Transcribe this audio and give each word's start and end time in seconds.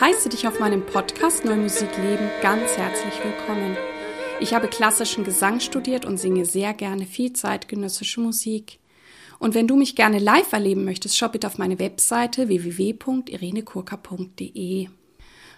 Heiße 0.00 0.28
dich 0.28 0.46
auf 0.46 0.60
meinem 0.60 0.86
Podcast 0.86 1.44
Neue 1.44 1.56
Musik 1.56 1.88
Leben 1.96 2.30
ganz 2.40 2.76
herzlich 2.76 3.14
willkommen. 3.24 3.76
Ich 4.38 4.54
habe 4.54 4.68
klassischen 4.68 5.24
Gesang 5.24 5.58
studiert 5.58 6.06
und 6.06 6.18
singe 6.18 6.46
sehr 6.46 6.72
gerne 6.72 7.04
viel 7.04 7.32
zeitgenössische 7.32 8.20
Musik. 8.20 8.78
Und 9.40 9.56
wenn 9.56 9.66
du 9.66 9.74
mich 9.74 9.96
gerne 9.96 10.20
live 10.20 10.52
erleben 10.52 10.84
möchtest, 10.84 11.18
schau 11.18 11.28
bitte 11.28 11.48
auf 11.48 11.58
meine 11.58 11.80
Webseite 11.80 12.46
www.irenekurka.de. 12.46 14.86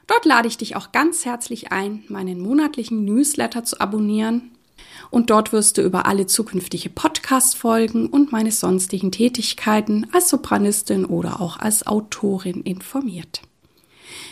Dort 0.06 0.24
lade 0.24 0.48
ich 0.48 0.56
dich 0.56 0.74
auch 0.74 0.90
ganz 0.90 1.26
herzlich 1.26 1.70
ein, 1.70 2.04
meinen 2.08 2.40
monatlichen 2.40 3.04
Newsletter 3.04 3.64
zu 3.64 3.78
abonnieren. 3.78 4.52
Und 5.10 5.28
dort 5.28 5.52
wirst 5.52 5.76
du 5.76 5.82
über 5.82 6.06
alle 6.06 6.26
zukünftige 6.26 6.88
Podcast-Folgen 6.88 8.06
und 8.06 8.32
meine 8.32 8.52
sonstigen 8.52 9.12
Tätigkeiten 9.12 10.06
als 10.12 10.30
Sopranistin 10.30 11.04
oder 11.04 11.42
auch 11.42 11.58
als 11.58 11.86
Autorin 11.86 12.62
informiert. 12.62 13.42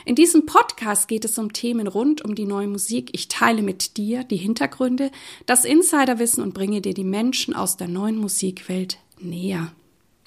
In 0.05 0.15
diesem 0.15 0.47
Podcast 0.47 1.09
geht 1.09 1.25
es 1.25 1.39
um 1.39 1.53
Themen 1.53 1.87
rund 1.87 2.25
um 2.25 2.35
die 2.35 2.47
neue 2.47 2.69
Musik. 2.69 3.11
Ich 3.13 3.29
teile 3.29 3.63
mit 3.63 3.97
dir 3.97 4.25
die 4.25 4.37
Hintergründe, 4.37 5.11
das 5.47 5.65
Insiderwissen 5.65 6.43
und 6.43 6.55
bringe 6.55 6.81
dir 6.81 6.95
die 6.95 7.05
Menschen 7.05 7.55
aus 7.55 7.77
der 7.77 7.89
neuen 7.89 8.19
Musikwelt 8.19 8.99
näher. 9.21 9.73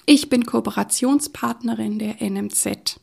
Ich 0.06 0.28
bin 0.28 0.46
Kooperationspartnerin 0.46 1.98
der 1.98 2.16
NMZ. 2.20 3.00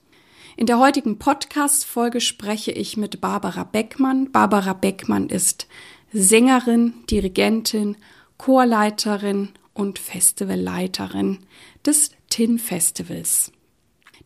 In 0.58 0.66
der 0.66 0.80
heutigen 0.80 1.18
Podcast-Folge 1.20 2.20
spreche 2.20 2.72
ich 2.72 2.98
mit 2.98 3.22
Barbara 3.22 3.64
Beckmann. 3.64 4.32
Barbara 4.32 4.74
Beckmann 4.74 5.30
ist 5.30 5.68
Sängerin, 6.12 6.94
Dirigentin, 7.10 7.96
Chorleiterin 8.38 9.50
und 9.74 10.00
Festivalleiterin 10.00 11.40
des 11.86 12.12
TIN 12.30 12.60
Festivals. 12.60 13.52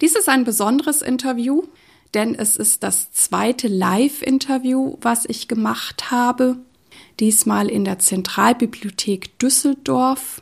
Dies 0.02 0.16
ist 0.16 0.28
ein 0.28 0.44
besonderes 0.44 1.02
Interview, 1.02 1.64
denn 2.14 2.36
es 2.36 2.58
ist 2.58 2.83
das 2.83 3.11
zweite 3.11 3.67
Live-Interview, 3.67 4.97
was 5.02 5.25
ich 5.25 5.47
gemacht 5.47 6.11
habe. 6.11 6.58
Diesmal 7.19 7.69
in 7.69 7.86
der 7.86 8.00
Zentralbibliothek 8.00 9.38
Düsseldorf. 9.39 10.41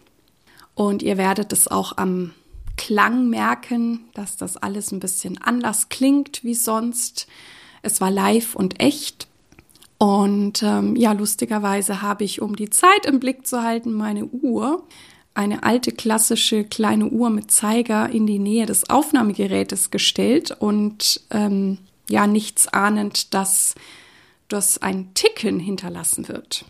Und 0.75 1.03
ihr 1.03 1.17
werdet 1.17 1.53
es 1.53 1.67
auch 1.67 1.97
am 1.97 2.33
Klang 2.77 3.30
merken, 3.30 4.05
dass 4.14 4.38
das 4.38 4.58
alles 4.58 4.92
ein 4.92 4.99
bisschen 4.99 5.42
anders 5.42 5.89
klingt 5.89 6.44
wie 6.44 6.55
sonst. 6.55 7.27
Es 7.81 8.02
war 8.02 8.11
live 8.11 8.55
und 8.55 8.80
echt. 8.80 9.27
Und 9.97 10.64
ähm, 10.64 10.95
ja, 10.95 11.11
lustigerweise 11.11 12.02
habe 12.02 12.23
ich, 12.23 12.42
um 12.42 12.55
die 12.55 12.69
Zeit 12.69 13.05
im 13.05 13.19
Blick 13.19 13.45
zu 13.45 13.61
halten, 13.61 13.94
meine 13.94 14.25
Uhr, 14.25 14.83
eine 15.34 15.64
alte 15.64 15.92
klassische 15.92 16.64
kleine 16.64 17.08
Uhr 17.08 17.30
mit 17.30 17.52
Zeiger 17.52 18.10
in 18.10 18.28
die 18.28 18.40
Nähe 18.40 18.66
des 18.66 18.90
Aufnahmegerätes 18.90 19.92
gestellt 19.92 20.52
und 20.52 21.22
ähm, 21.30 21.78
ja, 22.10 22.28
nichts 22.28 22.68
ahnend, 22.68 23.34
dass 23.34 23.76
das 24.50 24.82
ein 24.82 25.14
Ticken 25.14 25.60
hinterlassen 25.60 26.28
wird. 26.28 26.66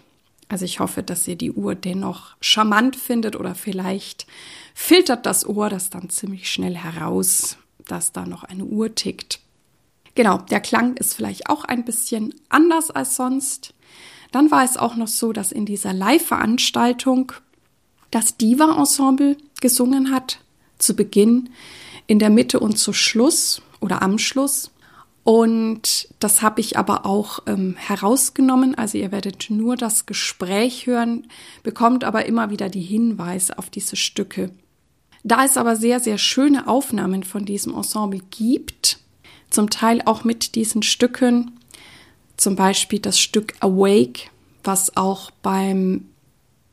Also 0.50 0.66
ich 0.66 0.80
hoffe, 0.80 1.02
dass 1.02 1.28
ihr 1.28 1.38
die 1.38 1.52
Uhr 1.52 1.76
dennoch 1.76 2.36
charmant 2.42 2.96
findet 2.96 3.36
oder 3.36 3.56
vielleicht 3.56 4.28
filtert 4.76 5.26
das 5.26 5.48
Ohr 5.48 5.70
das 5.70 5.90
dann 5.90 6.10
ziemlich 6.10 6.52
schnell 6.52 6.76
heraus, 6.76 7.58
dass 7.88 8.12
da 8.12 8.26
noch 8.26 8.44
eine 8.44 8.66
Uhr 8.66 8.94
tickt. 8.94 9.40
Genau, 10.14 10.38
der 10.38 10.60
Klang 10.60 10.98
ist 10.98 11.14
vielleicht 11.14 11.50
auch 11.50 11.64
ein 11.64 11.86
bisschen 11.86 12.36
anders 12.50 12.92
als 12.92 13.16
sonst. 13.16 13.74
Dann 14.32 14.52
war 14.52 14.64
es 14.64 14.78
auch 14.78 14.96
noch 14.96 15.08
so, 15.08 15.32
dass 15.32 15.52
in 15.52 15.66
dieser 15.66 15.94
Live-Veranstaltung 15.94 17.32
das 18.12 18.38
Diva-Ensemble 18.38 19.38
gesungen 19.62 20.12
hat, 20.12 20.40
zu 20.78 20.96
Beginn, 20.96 21.50
in 22.08 22.20
der 22.20 22.30
Mitte 22.30 22.60
und 22.60 22.78
zu 22.78 22.94
Schluss 22.94 23.62
oder 23.80 24.02
am 24.02 24.18
Schluss. 24.18 24.72
Und 25.24 26.10
das 26.20 26.42
habe 26.42 26.62
ich 26.62 26.78
aber 26.78 27.06
auch 27.06 27.40
ähm, 27.46 27.76
herausgenommen. 27.78 28.76
Also 28.76 28.98
ihr 28.98 29.12
werdet 29.12 29.50
nur 29.50 29.78
das 29.78 30.06
Gespräch 30.06 30.88
hören, 30.88 31.28
bekommt 31.64 32.04
aber 32.04 32.26
immer 32.26 32.50
wieder 32.50 32.70
die 32.70 32.82
Hinweise 32.82 33.58
auf 33.58 33.70
diese 33.70 33.96
Stücke. 33.96 34.52
Da 35.24 35.46
es 35.46 35.58
aber 35.58 35.76
sehr, 35.76 36.00
sehr 36.00 36.18
schöne 36.18 36.68
Aufnahmen 36.68 37.24
von 37.24 37.46
diesem 37.46 37.76
Ensemble 37.76 38.22
gibt, 38.32 39.00
zum 39.52 39.70
Teil 39.70 40.02
auch 40.06 40.24
mit 40.24 40.56
diesen 40.56 40.82
Stücken, 40.82 41.60
zum 42.38 42.56
Beispiel 42.56 43.00
das 43.00 43.20
Stück 43.20 43.54
Awake, 43.60 44.32
was 44.64 44.98
auch 44.98 45.30
beim 45.44 46.08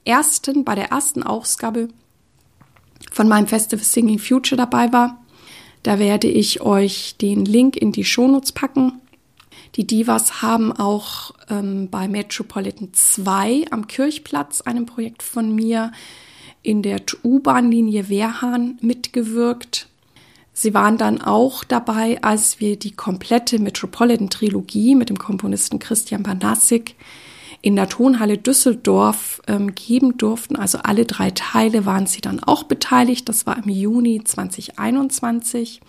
ersten, 0.04 0.64
bei 0.64 0.74
der 0.74 0.90
ersten 0.90 1.22
Ausgabe 1.22 1.88
von 3.12 3.28
meinem 3.28 3.46
Festival 3.46 3.84
Singing 3.84 4.18
Future 4.18 4.56
dabei 4.56 4.92
war. 4.92 5.22
Da 5.82 5.98
werde 5.98 6.28
ich 6.28 6.60
euch 6.60 7.16
den 7.16 7.44
Link 7.44 7.76
in 7.76 7.92
die 7.92 8.04
Shownotes 8.04 8.52
packen. 8.52 9.00
Die 9.76 9.86
Divas 9.86 10.42
haben 10.42 10.72
auch 10.72 11.32
ähm, 11.48 11.88
bei 11.90 12.08
Metropolitan 12.08 12.90
2 12.92 13.66
am 13.70 13.86
Kirchplatz, 13.86 14.60
einem 14.62 14.86
Projekt 14.86 15.22
von 15.22 15.54
mir, 15.54 15.92
in 16.62 16.82
der 16.82 17.00
U-Bahn-Linie 17.22 18.08
Wehrhahn 18.08 18.78
mitgewirkt. 18.80 19.88
Sie 20.52 20.74
waren 20.74 20.98
dann 20.98 21.20
auch 21.20 21.62
dabei, 21.62 22.20
als 22.22 22.58
wir 22.58 22.76
die 22.76 22.90
komplette 22.90 23.60
Metropolitan-Trilogie 23.60 24.96
mit 24.96 25.08
dem 25.08 25.18
Komponisten 25.18 25.78
Christian 25.78 26.24
Banassik 26.24 26.96
in 27.60 27.76
der 27.76 27.88
Tonhalle 27.88 28.38
Düsseldorf 28.38 29.42
ähm, 29.46 29.74
geben 29.74 30.16
durften. 30.16 30.56
Also 30.56 30.78
alle 30.78 31.04
drei 31.04 31.30
Teile 31.30 31.86
waren 31.86 32.06
sie 32.06 32.20
dann 32.20 32.42
auch 32.42 32.64
beteiligt. 32.64 33.28
Das 33.28 33.46
war 33.46 33.56
im 33.56 33.68
Juni 33.68 34.22
2021. 34.22 35.80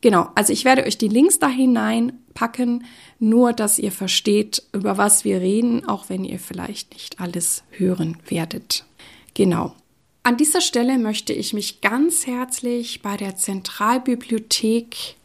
Genau, 0.00 0.28
also 0.34 0.52
ich 0.52 0.64
werde 0.64 0.84
euch 0.84 0.98
die 0.98 1.08
Links 1.08 1.38
da 1.38 1.48
hineinpacken, 1.48 2.84
nur 3.18 3.54
dass 3.54 3.78
ihr 3.78 3.92
versteht, 3.92 4.62
über 4.72 4.98
was 4.98 5.24
wir 5.24 5.40
reden, 5.40 5.86
auch 5.88 6.10
wenn 6.10 6.24
ihr 6.24 6.38
vielleicht 6.38 6.92
nicht 6.92 7.20
alles 7.20 7.62
hören 7.70 8.18
werdet. 8.28 8.84
Genau. 9.32 9.74
An 10.22 10.36
dieser 10.36 10.60
Stelle 10.60 10.98
möchte 10.98 11.32
ich 11.32 11.54
mich 11.54 11.80
ganz 11.80 12.26
herzlich 12.26 13.02
bei 13.02 13.16
der 13.16 13.36
Zentralbibliothek 13.36 15.16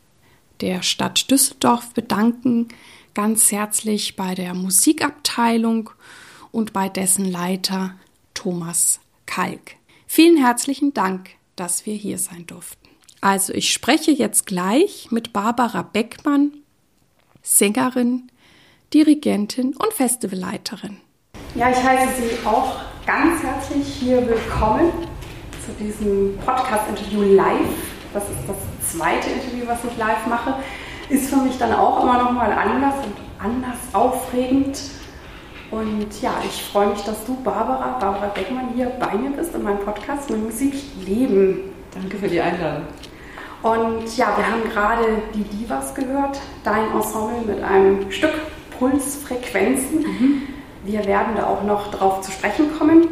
der 0.61 0.81
Stadt 0.81 1.29
Düsseldorf 1.31 1.93
bedanken, 1.93 2.67
ganz 3.21 3.51
herzlich 3.51 4.15
bei 4.15 4.33
der 4.33 4.53
Musikabteilung 4.53 5.89
und 6.53 6.71
bei 6.71 6.87
dessen 6.87 7.25
Leiter 7.25 7.95
Thomas 8.33 9.01
Kalk. 9.25 9.75
Vielen 10.07 10.37
herzlichen 10.37 10.93
Dank, 10.93 11.31
dass 11.57 11.85
wir 11.85 11.95
hier 11.95 12.17
sein 12.17 12.47
durften. 12.47 12.87
Also 13.19 13.51
ich 13.51 13.73
spreche 13.73 14.11
jetzt 14.11 14.45
gleich 14.45 15.09
mit 15.11 15.33
Barbara 15.33 15.81
Beckmann, 15.81 16.53
Sängerin, 17.41 18.31
Dirigentin 18.93 19.75
und 19.75 19.91
Festivalleiterin. 19.91 20.95
Ja, 21.55 21.71
ich 21.71 21.83
heiße 21.83 22.21
Sie 22.21 22.47
auch 22.47 22.77
ganz 23.05 23.43
herzlich 23.43 23.85
hier 23.95 24.25
willkommen 24.25 24.93
zu 25.65 25.73
diesem 25.83 26.37
Podcast-Interview 26.45 27.35
live. 27.35 27.67
Das 28.13 28.23
ist 28.23 28.39
das 28.47 28.93
zweite 28.93 29.29
Interview, 29.29 29.67
was 29.67 29.83
ich 29.83 29.97
live 29.97 30.25
mache 30.25 30.63
ist 31.09 31.29
für 31.29 31.37
mich 31.37 31.57
dann 31.57 31.73
auch 31.73 32.03
immer 32.03 32.23
noch 32.23 32.31
mal 32.31 32.51
anders 32.51 32.95
und 33.05 33.15
anders 33.39 33.77
aufregend. 33.93 34.79
Und 35.71 36.21
ja, 36.21 36.33
ich 36.43 36.63
freue 36.63 36.87
mich, 36.87 37.01
dass 37.03 37.25
du, 37.25 37.35
Barbara, 37.43 37.97
Barbara 37.99 38.27
Beckmann, 38.27 38.69
hier 38.75 38.87
bei 38.99 39.15
mir 39.15 39.31
bist 39.31 39.53
in 39.53 39.63
meinem 39.63 39.79
Podcast 39.79 40.29
mit 40.29 40.43
Musik 40.43 40.73
leben. 41.05 41.71
Danke 41.93 42.17
für 42.17 42.27
die 42.27 42.41
Einladung. 42.41 42.83
Und 43.61 44.17
ja, 44.17 44.35
wir 44.37 44.49
haben 44.49 44.63
gerade 44.71 45.21
die 45.33 45.43
Divas 45.43 45.93
gehört, 45.93 46.39
dein 46.63 46.91
Ensemble 46.91 47.41
mit 47.45 47.63
einem 47.63 48.11
Stück 48.11 48.33
Pulsfrequenzen. 48.77 49.99
Mhm. 49.99 50.41
Wir 50.85 51.05
werden 51.05 51.35
da 51.35 51.47
auch 51.47 51.63
noch 51.63 51.91
drauf 51.91 52.21
zu 52.21 52.31
sprechen 52.31 52.67
kommen, 52.77 53.07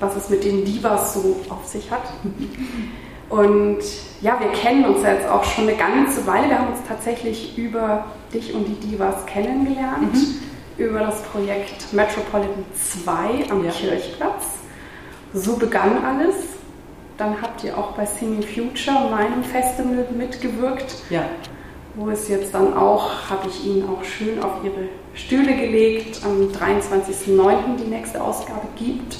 was 0.00 0.16
es 0.16 0.30
mit 0.30 0.42
den 0.42 0.64
Divas 0.64 1.14
so 1.14 1.40
auf 1.50 1.66
sich 1.66 1.90
hat. 1.90 2.02
Und 3.30 3.78
ja, 4.20 4.38
wir 4.40 4.48
kennen 4.48 4.84
uns 4.84 5.04
jetzt 5.04 5.28
auch 5.28 5.44
schon 5.44 5.68
eine 5.68 5.76
ganze 5.76 6.26
Weile. 6.26 6.48
Wir 6.48 6.58
haben 6.58 6.72
uns 6.72 6.80
tatsächlich 6.86 7.56
über 7.56 8.04
dich 8.34 8.52
und 8.52 8.66
die 8.66 8.88
Divas 8.88 9.24
kennengelernt, 9.26 10.12
mhm. 10.12 10.84
über 10.84 10.98
das 10.98 11.22
Projekt 11.22 11.92
Metropolitan 11.92 12.64
2 13.04 13.50
am 13.50 13.64
ja. 13.64 13.70
Kirchplatz. 13.70 14.46
So 15.32 15.56
begann 15.56 16.04
alles. 16.04 16.34
Dann 17.16 17.40
habt 17.40 17.62
ihr 17.64 17.76
auch 17.78 17.92
bei 17.92 18.04
Singing 18.04 18.42
Future, 18.42 19.10
meinem 19.10 19.44
Festival, 19.44 20.06
mitgewirkt. 20.16 20.96
Ja. 21.10 21.24
Wo 21.94 22.08
es 22.10 22.28
jetzt 22.28 22.54
dann 22.54 22.74
auch, 22.76 23.30
habe 23.30 23.48
ich 23.48 23.64
Ihnen 23.64 23.88
auch 23.88 24.02
schön 24.02 24.42
auf 24.42 24.64
Ihre 24.64 24.88
Stühle 25.14 25.54
gelegt, 25.54 26.20
am 26.24 26.48
23.09. 26.48 27.76
die 27.78 27.90
nächste 27.90 28.22
Ausgabe 28.22 28.66
gibt. 28.76 29.18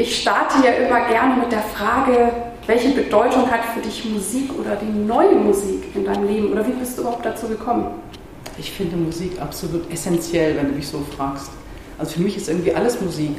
Ich 0.00 0.22
starte 0.22 0.64
ja 0.64 0.72
immer 0.72 1.08
gerne 1.08 1.36
mit 1.42 1.52
der 1.52 1.60
Frage, 1.60 2.32
welche 2.66 2.88
Bedeutung 2.88 3.50
hat 3.50 3.60
für 3.74 3.82
dich 3.82 4.02
Musik 4.06 4.50
oder 4.58 4.76
die 4.76 4.90
neue 4.90 5.34
Musik 5.34 5.94
in 5.94 6.06
deinem 6.06 6.26
Leben? 6.26 6.52
Oder 6.52 6.66
wie 6.66 6.72
bist 6.72 6.96
du 6.96 7.02
überhaupt 7.02 7.26
dazu 7.26 7.48
gekommen? 7.48 7.88
Ich 8.56 8.72
finde 8.72 8.96
Musik 8.96 9.32
absolut 9.42 9.92
essentiell, 9.92 10.56
wenn 10.56 10.68
du 10.68 10.72
mich 10.72 10.88
so 10.88 11.04
fragst. 11.14 11.50
Also 11.98 12.12
für 12.12 12.22
mich 12.22 12.34
ist 12.34 12.48
irgendwie 12.48 12.72
alles 12.72 12.98
Musik. 13.02 13.36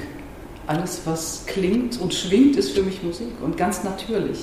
Alles, 0.67 1.01
was 1.05 1.45
klingt 1.47 1.99
und 1.99 2.13
schwingt, 2.13 2.55
ist 2.57 2.73
für 2.73 2.83
mich 2.83 3.01
Musik 3.01 3.31
und 3.43 3.57
ganz 3.57 3.83
natürlich. 3.83 4.41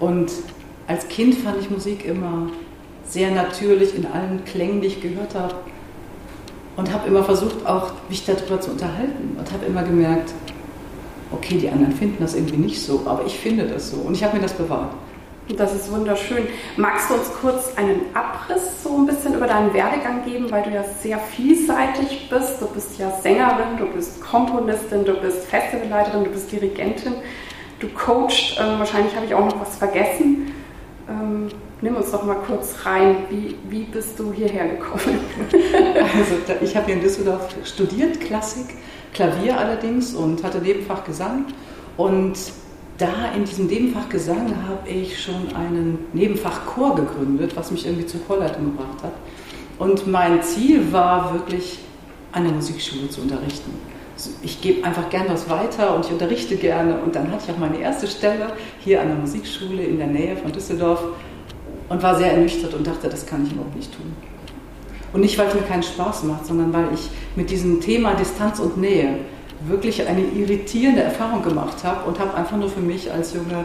Und 0.00 0.32
als 0.86 1.06
Kind 1.08 1.34
fand 1.34 1.60
ich 1.60 1.68
Musik 1.68 2.06
immer 2.06 2.48
sehr 3.06 3.30
natürlich 3.30 3.94
in 3.94 4.06
allen 4.06 4.42
Klängen, 4.46 4.80
die 4.80 4.86
ich 4.86 5.02
gehört 5.02 5.34
habe. 5.34 5.54
Und 6.76 6.90
habe 6.94 7.06
immer 7.08 7.24
versucht, 7.24 7.66
auch 7.66 7.92
mich 8.08 8.24
darüber 8.24 8.58
zu 8.58 8.70
unterhalten. 8.70 9.36
Und 9.38 9.52
habe 9.52 9.66
immer 9.66 9.82
gemerkt, 9.82 10.32
okay, 11.32 11.58
die 11.58 11.68
anderen 11.68 11.92
finden 11.92 12.16
das 12.20 12.34
irgendwie 12.34 12.56
nicht 12.56 12.80
so, 12.80 13.02
aber 13.06 13.24
ich 13.26 13.38
finde 13.38 13.66
das 13.66 13.90
so. 13.90 13.98
Und 13.98 14.14
ich 14.14 14.24
habe 14.24 14.36
mir 14.36 14.42
das 14.42 14.54
bewahrt. 14.54 14.92
Das 15.56 15.74
ist 15.74 15.92
wunderschön. 15.92 16.48
Magst 16.76 17.08
du 17.08 17.14
uns 17.14 17.30
kurz 17.40 17.72
einen 17.76 18.00
Abriss 18.14 18.82
so 18.82 18.96
ein 18.96 19.06
bisschen 19.06 19.34
über 19.34 19.46
deinen 19.46 19.72
Werdegang 19.72 20.24
geben, 20.24 20.50
weil 20.50 20.64
du 20.64 20.70
ja 20.70 20.82
sehr 21.00 21.18
vielseitig 21.18 22.28
bist. 22.28 22.60
Du 22.60 22.66
bist 22.66 22.98
ja 22.98 23.12
Sängerin, 23.22 23.76
du 23.78 23.86
bist 23.86 24.20
Komponistin, 24.20 25.04
du 25.04 25.14
bist 25.14 25.44
Festivalleiterin, 25.44 26.24
du 26.24 26.30
bist 26.30 26.50
Dirigentin, 26.50 27.14
du 27.78 27.88
coachst. 27.90 28.58
Ähm, 28.58 28.80
wahrscheinlich 28.80 29.14
habe 29.14 29.26
ich 29.26 29.34
auch 29.34 29.44
noch 29.44 29.60
was 29.60 29.76
vergessen. 29.76 30.52
Ähm, 31.08 31.48
nimm 31.80 31.94
uns 31.94 32.10
doch 32.10 32.24
mal 32.24 32.38
kurz 32.44 32.74
rein. 32.84 33.18
Wie, 33.30 33.54
wie 33.70 33.84
bist 33.84 34.18
du 34.18 34.32
hierher 34.32 34.66
gekommen? 34.66 35.20
also, 35.52 36.34
ich 36.60 36.74
habe 36.74 36.86
hier 36.86 36.96
in 36.96 37.00
Düsseldorf 37.00 37.54
studiert, 37.64 38.20
Klassik, 38.20 38.66
Klavier 39.16 39.58
allerdings 39.58 40.14
und 40.14 40.44
hatte 40.44 40.58
Nebenfach 40.58 41.02
Gesang. 41.04 41.46
Und 41.96 42.36
da 42.98 43.32
in 43.34 43.44
diesem 43.44 43.66
Nebenfach 43.66 44.10
Gesang 44.10 44.54
habe 44.68 44.88
ich 44.88 45.22
schon 45.22 45.54
einen 45.54 45.98
Nebenfach 46.12 46.66
Chor 46.66 46.94
gegründet, 46.94 47.56
was 47.56 47.70
mich 47.70 47.86
irgendwie 47.86 48.06
zur 48.06 48.20
Chorleitung 48.26 48.66
gebracht 48.66 49.02
hat. 49.02 49.12
Und 49.78 50.06
mein 50.06 50.42
Ziel 50.42 50.92
war 50.92 51.32
wirklich, 51.32 51.78
an 52.32 52.44
der 52.44 52.52
Musikschule 52.52 53.08
zu 53.08 53.22
unterrichten. 53.22 53.70
Ich 54.42 54.60
gebe 54.60 54.84
einfach 54.84 55.08
gern 55.08 55.24
was 55.28 55.48
weiter 55.48 55.94
und 55.94 56.04
ich 56.04 56.12
unterrichte 56.12 56.56
gerne. 56.56 56.98
Und 57.00 57.14
dann 57.14 57.30
hatte 57.30 57.44
ich 57.46 57.54
auch 57.54 57.58
meine 57.58 57.78
erste 57.78 58.06
Stelle 58.06 58.52
hier 58.80 59.00
an 59.00 59.08
der 59.08 59.16
Musikschule 59.16 59.82
in 59.82 59.96
der 59.96 60.08
Nähe 60.08 60.36
von 60.36 60.52
Düsseldorf 60.52 61.02
und 61.88 62.02
war 62.02 62.16
sehr 62.16 62.32
ernüchtert 62.32 62.74
und 62.74 62.86
dachte, 62.86 63.08
das 63.08 63.24
kann 63.24 63.46
ich 63.46 63.52
überhaupt 63.52 63.76
nicht 63.76 63.94
tun. 63.94 64.14
Und 65.12 65.20
nicht, 65.20 65.38
weil 65.38 65.48
es 65.48 65.54
mir 65.54 65.62
keinen 65.62 65.82
Spaß 65.82 66.24
macht, 66.24 66.46
sondern 66.46 66.72
weil 66.72 66.88
ich 66.92 67.08
mit 67.36 67.50
diesem 67.50 67.80
Thema 67.80 68.14
Distanz 68.14 68.58
und 68.58 68.76
Nähe 68.76 69.18
wirklich 69.66 70.06
eine 70.06 70.22
irritierende 70.22 71.02
Erfahrung 71.02 71.42
gemacht 71.42 71.82
habe 71.84 72.08
und 72.08 72.18
habe 72.18 72.34
einfach 72.34 72.56
nur 72.56 72.68
für 72.68 72.80
mich 72.80 73.10
als 73.10 73.34
junge 73.34 73.64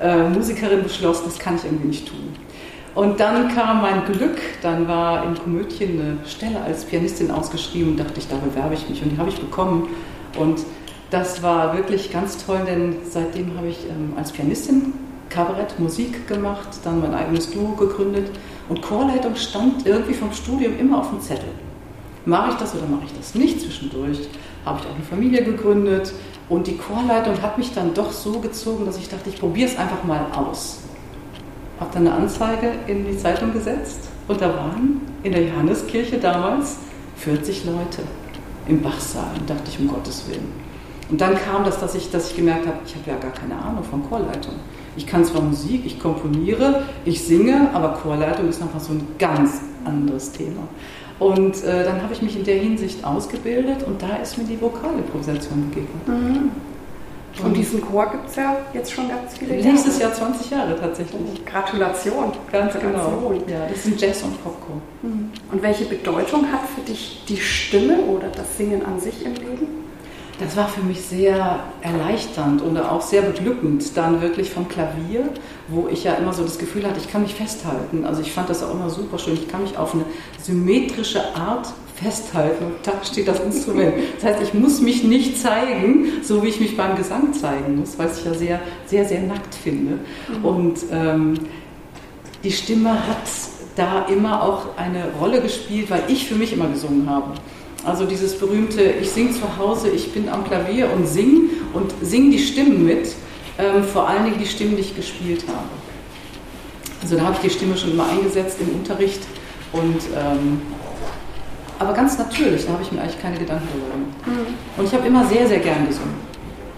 äh, 0.00 0.28
Musikerin 0.28 0.82
beschlossen, 0.82 1.24
das 1.26 1.38
kann 1.38 1.56
ich 1.56 1.64
irgendwie 1.64 1.88
nicht 1.88 2.08
tun. 2.08 2.32
Und 2.94 3.20
dann 3.20 3.54
kam 3.54 3.80
mein 3.80 4.04
Glück, 4.04 4.38
dann 4.60 4.86
war 4.86 5.24
in 5.24 5.34
Komödien 5.34 5.98
eine 5.98 6.28
Stelle 6.28 6.60
als 6.60 6.84
Pianistin 6.84 7.30
ausgeschrieben 7.30 7.92
und 7.92 8.00
dachte 8.00 8.18
ich, 8.18 8.28
da 8.28 8.36
bewerbe 8.36 8.74
ich 8.74 8.88
mich 8.88 9.02
und 9.02 9.10
die 9.10 9.18
habe 9.18 9.30
ich 9.30 9.40
bekommen. 9.40 9.88
Und 10.38 10.60
das 11.10 11.42
war 11.42 11.76
wirklich 11.76 12.12
ganz 12.12 12.44
toll, 12.44 12.60
denn 12.66 12.96
seitdem 13.08 13.56
habe 13.56 13.68
ich 13.68 13.78
ähm, 13.88 14.12
als 14.16 14.32
Pianistin 14.32 14.92
Kabarett, 15.30 15.78
Musik 15.78 16.28
gemacht, 16.28 16.68
dann 16.84 17.00
mein 17.00 17.14
eigenes 17.14 17.50
Duo 17.50 17.74
gegründet 17.78 18.30
und 18.72 18.80
Chorleitung 18.80 19.36
stand 19.36 19.86
irgendwie 19.86 20.14
vom 20.14 20.32
Studium 20.32 20.78
immer 20.78 21.00
auf 21.00 21.10
dem 21.10 21.20
Zettel. 21.20 21.50
Mache 22.24 22.52
ich 22.52 22.56
das 22.56 22.74
oder 22.74 22.86
mache 22.86 23.04
ich 23.04 23.12
das 23.12 23.34
nicht 23.34 23.60
zwischendurch? 23.60 24.18
habe 24.64 24.78
ich 24.80 24.86
auch 24.86 24.94
eine 24.94 25.04
Familie 25.04 25.44
gegründet 25.44 26.12
und 26.48 26.66
die 26.66 26.78
Chorleitung 26.78 27.42
hat 27.42 27.58
mich 27.58 27.74
dann 27.74 27.92
doch 27.92 28.12
so 28.12 28.38
gezogen, 28.38 28.86
dass 28.86 28.96
ich 28.96 29.10
dachte, 29.10 29.28
ich 29.28 29.38
probiere 29.38 29.68
es 29.68 29.76
einfach 29.76 30.04
mal 30.04 30.24
aus. 30.34 30.78
Habe 31.80 31.90
dann 31.92 32.06
eine 32.06 32.16
Anzeige 32.16 32.72
in 32.86 33.04
die 33.04 33.18
Zeitung 33.18 33.52
gesetzt 33.52 34.08
und 34.26 34.40
da 34.40 34.54
waren 34.54 35.02
in 35.22 35.32
der 35.32 35.42
Johanneskirche 35.42 36.18
damals 36.18 36.78
40 37.16 37.66
Leute 37.66 38.02
im 38.68 38.80
Bachsaal 38.80 39.32
und 39.38 39.50
dachte 39.50 39.64
ich, 39.68 39.78
um 39.80 39.88
Gottes 39.88 40.24
Willen. 40.28 40.50
Und 41.10 41.20
dann 41.20 41.34
kam 41.34 41.64
das, 41.64 41.78
dass 41.78 41.94
ich, 41.94 42.10
dass 42.10 42.30
ich 42.30 42.36
gemerkt 42.36 42.66
habe, 42.66 42.78
ich 42.86 42.94
habe 42.94 43.10
ja 43.10 43.16
gar 43.16 43.32
keine 43.32 43.60
Ahnung 43.60 43.84
von 43.84 44.08
Chorleitung. 44.08 44.54
Ich 44.96 45.06
kann 45.06 45.24
zwar 45.24 45.42
Musik, 45.42 45.82
ich 45.86 45.98
komponiere, 45.98 46.82
ich 47.04 47.22
singe, 47.22 47.70
aber 47.72 47.94
Chorleitung 47.94 48.48
ist 48.48 48.60
nochmal 48.60 48.82
so 48.82 48.92
ein 48.92 49.06
ganz 49.18 49.60
anderes 49.84 50.32
Thema. 50.32 50.68
Und 51.18 51.62
äh, 51.64 51.84
dann 51.84 52.02
habe 52.02 52.12
ich 52.12 52.22
mich 52.22 52.36
in 52.36 52.44
der 52.44 52.56
Hinsicht 52.56 53.04
ausgebildet 53.04 53.84
und 53.86 54.02
da 54.02 54.16
ist 54.16 54.36
mir 54.38 54.44
die 54.44 54.60
Vokalimprovisation 54.60 55.70
begegnet. 55.70 56.08
Mhm. 56.08 56.50
Und, 57.38 57.46
und, 57.46 57.56
diesen 57.56 57.80
Chor 57.80 58.10
gibt 58.10 58.28
es 58.28 58.36
ja 58.36 58.56
jetzt 58.74 58.92
schon 58.92 59.08
ganz 59.08 59.38
viele 59.38 59.56
Jahre. 59.56 59.68
Nächstes 59.68 59.98
Jahr 59.98 60.12
20 60.12 60.50
Jahre 60.50 60.78
tatsächlich. 60.78 61.16
Oh, 61.18 61.50
Gratulation. 61.50 62.32
Ganz 62.50 62.74
genau. 62.74 63.32
Ja, 63.46 63.66
das 63.68 63.78
ist 63.78 63.86
ein 63.86 63.96
Jazz- 63.96 64.22
und 64.22 64.42
Popchor. 64.42 64.76
Mhm. 65.02 65.30
Und 65.50 65.62
welche 65.62 65.84
Bedeutung 65.86 66.52
hat 66.52 66.60
für 66.74 66.82
dich 66.82 67.24
die 67.28 67.38
Stimme 67.38 67.98
oder 68.00 68.28
das 68.28 68.58
Singen 68.58 68.84
an 68.84 69.00
sich 69.00 69.24
im 69.24 69.34
Leben? 69.34 69.81
Das 70.42 70.56
war 70.56 70.68
für 70.68 70.82
mich 70.82 71.00
sehr 71.02 71.60
erleichternd 71.80 72.62
und 72.62 72.78
auch 72.78 73.02
sehr 73.02 73.22
beglückend, 73.22 73.96
dann 73.96 74.20
wirklich 74.20 74.50
vom 74.50 74.68
Klavier, 74.68 75.28
wo 75.68 75.88
ich 75.88 76.04
ja 76.04 76.14
immer 76.14 76.32
so 76.32 76.42
das 76.42 76.58
Gefühl 76.58 76.84
hatte, 76.84 76.98
ich 76.98 77.10
kann 77.10 77.22
mich 77.22 77.34
festhalten. 77.34 78.04
Also 78.04 78.22
ich 78.22 78.32
fand 78.32 78.50
das 78.50 78.62
auch 78.62 78.74
immer 78.74 78.90
super 78.90 79.18
schön. 79.18 79.34
Ich 79.34 79.48
kann 79.48 79.62
mich 79.62 79.76
auf 79.76 79.94
eine 79.94 80.04
symmetrische 80.40 81.34
Art 81.34 81.68
festhalten 81.94 82.64
und 82.64 82.74
da 82.82 82.92
steht 83.04 83.28
das 83.28 83.40
Instrument. 83.40 83.94
Das 84.16 84.24
heißt, 84.24 84.42
ich 84.42 84.54
muss 84.54 84.80
mich 84.80 85.04
nicht 85.04 85.40
zeigen, 85.40 86.06
so 86.22 86.42
wie 86.42 86.48
ich 86.48 86.60
mich 86.60 86.76
beim 86.76 86.96
Gesang 86.96 87.32
zeigen 87.32 87.78
muss, 87.78 87.98
weil 87.98 88.10
ich 88.16 88.24
ja 88.24 88.34
sehr, 88.34 88.60
sehr, 88.86 89.04
sehr 89.04 89.20
nackt 89.20 89.54
finde. 89.54 89.98
Mhm. 90.28 90.44
Und 90.44 90.78
ähm, 90.90 91.34
die 92.42 92.50
Stimme 92.50 92.90
hat 92.90 93.28
da 93.76 94.06
immer 94.06 94.42
auch 94.42 94.76
eine 94.76 95.04
Rolle 95.20 95.40
gespielt, 95.40 95.90
weil 95.90 96.02
ich 96.08 96.26
für 96.26 96.34
mich 96.34 96.52
immer 96.52 96.66
gesungen 96.66 97.08
habe. 97.08 97.32
Also 97.84 98.04
dieses 98.04 98.38
berühmte, 98.38 98.82
ich 98.82 99.10
singe 99.10 99.32
zu 99.32 99.58
Hause, 99.58 99.90
ich 99.90 100.12
bin 100.12 100.28
am 100.28 100.44
Klavier 100.44 100.90
und 100.92 101.06
singe 101.06 101.50
und 101.72 101.92
singe 102.00 102.30
die 102.30 102.38
Stimmen 102.38 102.86
mit, 102.86 103.14
ähm, 103.58 103.82
vor 103.82 104.08
allen 104.08 104.24
Dingen 104.24 104.38
die 104.38 104.46
Stimmen, 104.46 104.76
die 104.76 104.82
ich 104.82 104.94
gespielt 104.94 105.44
habe. 105.48 105.68
Also 107.02 107.16
da 107.16 107.22
habe 107.22 107.34
ich 107.34 107.40
die 107.40 107.50
Stimme 107.50 107.76
schon 107.76 107.92
immer 107.92 108.08
eingesetzt 108.08 108.58
im 108.60 108.68
Unterricht 108.76 109.22
und 109.72 109.98
ähm, 110.16 110.62
aber 111.80 111.94
ganz 111.94 112.16
natürlich, 112.16 112.66
da 112.66 112.74
habe 112.74 112.82
ich 112.84 112.92
mir 112.92 113.00
eigentlich 113.00 113.20
keine 113.20 113.38
Gedanken 113.38 113.66
darüber 113.66 113.92
gemacht. 113.92 114.26
Mhm. 114.26 114.80
Und 114.80 114.86
ich 114.86 114.94
habe 114.94 115.04
immer 115.08 115.24
sehr, 115.26 115.48
sehr 115.48 115.58
gern 115.58 115.88
gesungen. 115.88 116.14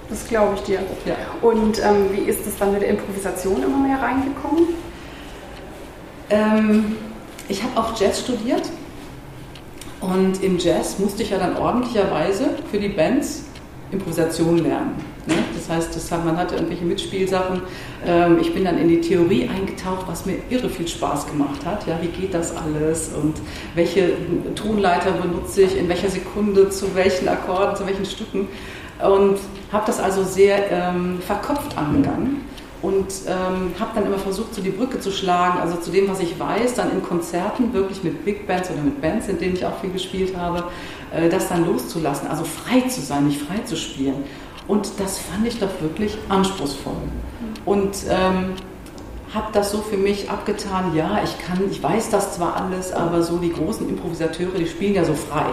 Das 0.08 0.26
glaube 0.26 0.54
ich 0.54 0.62
dir. 0.62 0.78
Ja. 1.04 1.16
Und 1.42 1.78
ähm, 1.82 2.10
wie 2.12 2.22
ist 2.22 2.46
es 2.46 2.56
dann 2.56 2.72
mit 2.72 2.80
der 2.80 2.88
Improvisation 2.88 3.62
immer 3.62 3.86
mehr 3.86 4.00
reingekommen? 4.00 4.68
Ähm, 6.30 6.96
ich 7.48 7.62
habe 7.62 7.78
auch 7.78 8.00
Jazz 8.00 8.20
studiert 8.20 8.62
und 10.04 10.42
im 10.42 10.58
Jazz 10.58 10.98
musste 10.98 11.22
ich 11.22 11.30
ja 11.30 11.38
dann 11.38 11.56
ordentlicherweise 11.56 12.50
für 12.70 12.78
die 12.78 12.88
Bands 12.88 13.44
Improvisation 13.90 14.58
lernen. 14.58 14.96
Ne? 15.26 15.34
Das 15.54 15.68
heißt, 15.68 15.94
das 15.94 16.10
man 16.10 16.36
hatte 16.36 16.56
irgendwelche 16.56 16.84
Mitspielsachen. 16.84 17.62
Ähm, 18.06 18.38
ich 18.40 18.52
bin 18.52 18.64
dann 18.64 18.78
in 18.78 18.88
die 18.88 19.00
Theorie 19.00 19.48
eingetaucht, 19.48 20.06
was 20.06 20.26
mir 20.26 20.36
irre 20.50 20.68
viel 20.68 20.88
Spaß 20.88 21.26
gemacht 21.26 21.64
hat. 21.64 21.86
Ja, 21.86 21.98
wie 22.02 22.08
geht 22.08 22.34
das 22.34 22.54
alles 22.56 23.10
und 23.14 23.34
welche 23.74 24.12
Tonleiter 24.54 25.12
benutze 25.12 25.62
ich, 25.62 25.76
in 25.76 25.88
welcher 25.88 26.10
Sekunde, 26.10 26.70
zu 26.70 26.94
welchen 26.94 27.28
Akkorden, 27.28 27.76
zu 27.76 27.86
welchen 27.86 28.04
Stücken. 28.04 28.48
Und 29.02 29.38
habe 29.72 29.84
das 29.86 30.00
also 30.00 30.22
sehr 30.22 30.70
ähm, 30.70 31.18
verkopft 31.20 31.76
angegangen 31.76 32.42
und 32.84 33.06
ähm, 33.26 33.72
habe 33.80 33.92
dann 33.94 34.04
immer 34.04 34.18
versucht, 34.18 34.54
so 34.54 34.60
die 34.60 34.68
Brücke 34.68 35.00
zu 35.00 35.10
schlagen, 35.10 35.58
also 35.58 35.76
zu 35.76 35.90
dem, 35.90 36.06
was 36.06 36.20
ich 36.20 36.38
weiß, 36.38 36.74
dann 36.74 36.92
in 36.92 37.02
Konzerten 37.02 37.72
wirklich 37.72 38.04
mit 38.04 38.26
Big 38.26 38.46
Bands 38.46 38.70
oder 38.70 38.82
mit 38.82 39.00
Bands, 39.00 39.26
in 39.28 39.38
denen 39.38 39.54
ich 39.54 39.64
auch 39.64 39.78
viel 39.80 39.90
gespielt 39.90 40.36
habe, 40.36 40.64
äh, 41.10 41.30
das 41.30 41.48
dann 41.48 41.64
loszulassen, 41.64 42.28
also 42.28 42.44
frei 42.44 42.82
zu 42.82 43.00
sein, 43.00 43.26
nicht 43.26 43.40
frei 43.40 43.60
zu 43.64 43.76
spielen. 43.76 44.24
Und 44.68 44.90
das 44.98 45.18
fand 45.18 45.46
ich 45.46 45.58
doch 45.58 45.70
wirklich 45.80 46.18
anspruchsvoll. 46.28 46.92
Und 47.64 47.96
ähm, 48.10 48.52
habe 49.34 49.46
das 49.54 49.72
so 49.72 49.78
für 49.78 49.96
mich 49.96 50.28
abgetan, 50.28 50.94
ja, 50.94 51.20
ich 51.24 51.38
kann, 51.38 51.60
ich 51.70 51.82
weiß 51.82 52.10
das 52.10 52.34
zwar 52.34 52.56
alles, 52.56 52.92
aber 52.92 53.22
so 53.22 53.38
die 53.38 53.52
großen 53.52 53.88
Improvisateure, 53.88 54.58
die 54.58 54.66
spielen 54.66 54.94
ja 54.94 55.04
so 55.04 55.14
frei. 55.14 55.46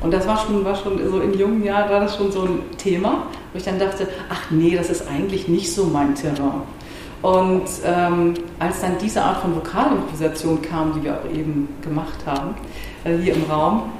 Und 0.00 0.12
das 0.12 0.28
war 0.28 0.38
schon, 0.38 0.64
war 0.64 0.76
schon 0.76 0.98
so 1.10 1.20
in 1.20 1.34
jungen 1.34 1.64
Jahren 1.64 1.90
war 1.90 2.00
das 2.00 2.16
schon 2.16 2.30
so 2.30 2.42
ein 2.42 2.60
Thema 2.78 3.26
wo 3.52 3.58
ich 3.58 3.64
dann 3.64 3.78
dachte, 3.78 4.08
ach 4.28 4.50
nee, 4.50 4.74
das 4.76 4.90
ist 4.90 5.06
eigentlich 5.08 5.48
nicht 5.48 5.72
so 5.72 5.84
mein 5.84 6.14
Terrain. 6.14 6.62
Und 7.22 7.68
ähm, 7.84 8.34
als 8.58 8.80
dann 8.80 8.98
diese 9.00 9.22
Art 9.22 9.42
von 9.42 9.54
Vokalimprovisation 9.54 10.60
kam, 10.60 10.94
die 10.94 11.04
wir 11.04 11.20
auch 11.20 11.30
eben 11.30 11.68
gemacht 11.80 12.18
haben, 12.26 12.54
äh, 13.04 13.16
hier 13.16 13.34
im 13.34 13.44
Raum, 13.44 13.92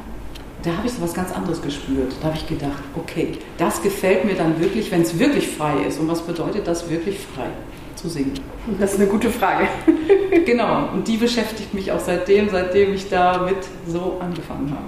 da 0.64 0.76
habe 0.76 0.86
ich 0.86 0.92
so 0.92 1.02
was 1.02 1.14
ganz 1.14 1.32
anderes 1.32 1.62
gespürt. 1.62 2.14
Da 2.20 2.28
habe 2.28 2.36
ich 2.36 2.46
gedacht, 2.48 2.82
okay, 2.96 3.38
das 3.58 3.82
gefällt 3.82 4.24
mir 4.24 4.34
dann 4.34 4.60
wirklich, 4.60 4.90
wenn 4.90 5.02
es 5.02 5.18
wirklich 5.18 5.48
frei 5.48 5.84
ist. 5.86 6.00
Und 6.00 6.08
was 6.08 6.20
bedeutet 6.22 6.66
das 6.66 6.88
wirklich 6.90 7.18
frei 7.34 7.48
zu 7.94 8.08
singen? 8.08 8.34
Das 8.80 8.94
ist 8.94 9.00
eine 9.00 9.08
gute 9.08 9.30
Frage. 9.30 9.68
genau, 10.44 10.88
und 10.92 11.06
die 11.06 11.16
beschäftigt 11.16 11.74
mich 11.74 11.90
auch 11.92 12.00
seitdem, 12.00 12.48
seitdem 12.48 12.94
ich 12.94 13.08
damit 13.08 13.56
so 13.86 14.18
angefangen 14.20 14.70
habe. 14.70 14.86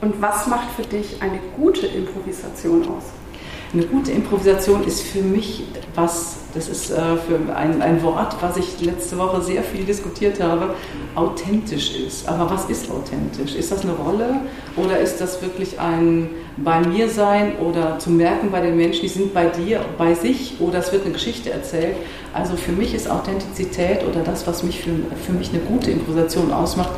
Und 0.00 0.20
was 0.22 0.46
macht 0.46 0.70
für 0.72 0.82
dich 0.82 1.20
eine 1.20 1.38
gute 1.56 1.86
Improvisation 1.86 2.82
aus? 2.82 3.04
Eine 3.72 3.84
gute 3.84 4.10
Improvisation 4.10 4.82
ist 4.84 5.02
für 5.02 5.22
mich 5.22 5.62
was, 5.94 6.38
das 6.54 6.68
ist 6.68 6.90
äh, 6.90 6.94
für 7.16 7.54
ein, 7.54 7.82
ein 7.82 8.02
Wort, 8.02 8.36
was 8.40 8.56
ich 8.56 8.80
letzte 8.80 9.16
Woche 9.18 9.42
sehr 9.42 9.62
viel 9.62 9.84
diskutiert 9.84 10.42
habe, 10.42 10.74
authentisch 11.14 11.94
ist. 11.94 12.28
Aber 12.28 12.50
was 12.50 12.64
ist 12.66 12.90
authentisch? 12.90 13.54
Ist 13.54 13.70
das 13.70 13.82
eine 13.82 13.92
Rolle 13.92 14.40
oder 14.76 14.98
ist 14.98 15.20
das 15.20 15.40
wirklich 15.42 15.78
ein 15.78 16.30
bei 16.56 16.80
mir 16.80 17.08
sein 17.08 17.58
oder 17.58 17.98
zu 17.98 18.10
merken 18.10 18.50
bei 18.50 18.60
den 18.60 18.76
Menschen, 18.76 19.02
die 19.02 19.08
sind 19.08 19.32
bei 19.32 19.46
dir, 19.46 19.80
bei 19.96 20.14
sich 20.14 20.56
oder 20.60 20.78
es 20.78 20.92
wird 20.92 21.04
eine 21.04 21.14
Geschichte 21.14 21.50
erzählt? 21.50 21.96
Also 22.32 22.56
für 22.56 22.72
mich 22.72 22.94
ist 22.94 23.08
Authentizität 23.08 24.04
oder 24.04 24.22
das, 24.24 24.46
was 24.46 24.62
mich 24.62 24.80
für, 24.80 24.90
für 25.24 25.32
mich 25.32 25.50
eine 25.50 25.60
gute 25.60 25.90
Improvisation 25.92 26.52
ausmacht, 26.52 26.90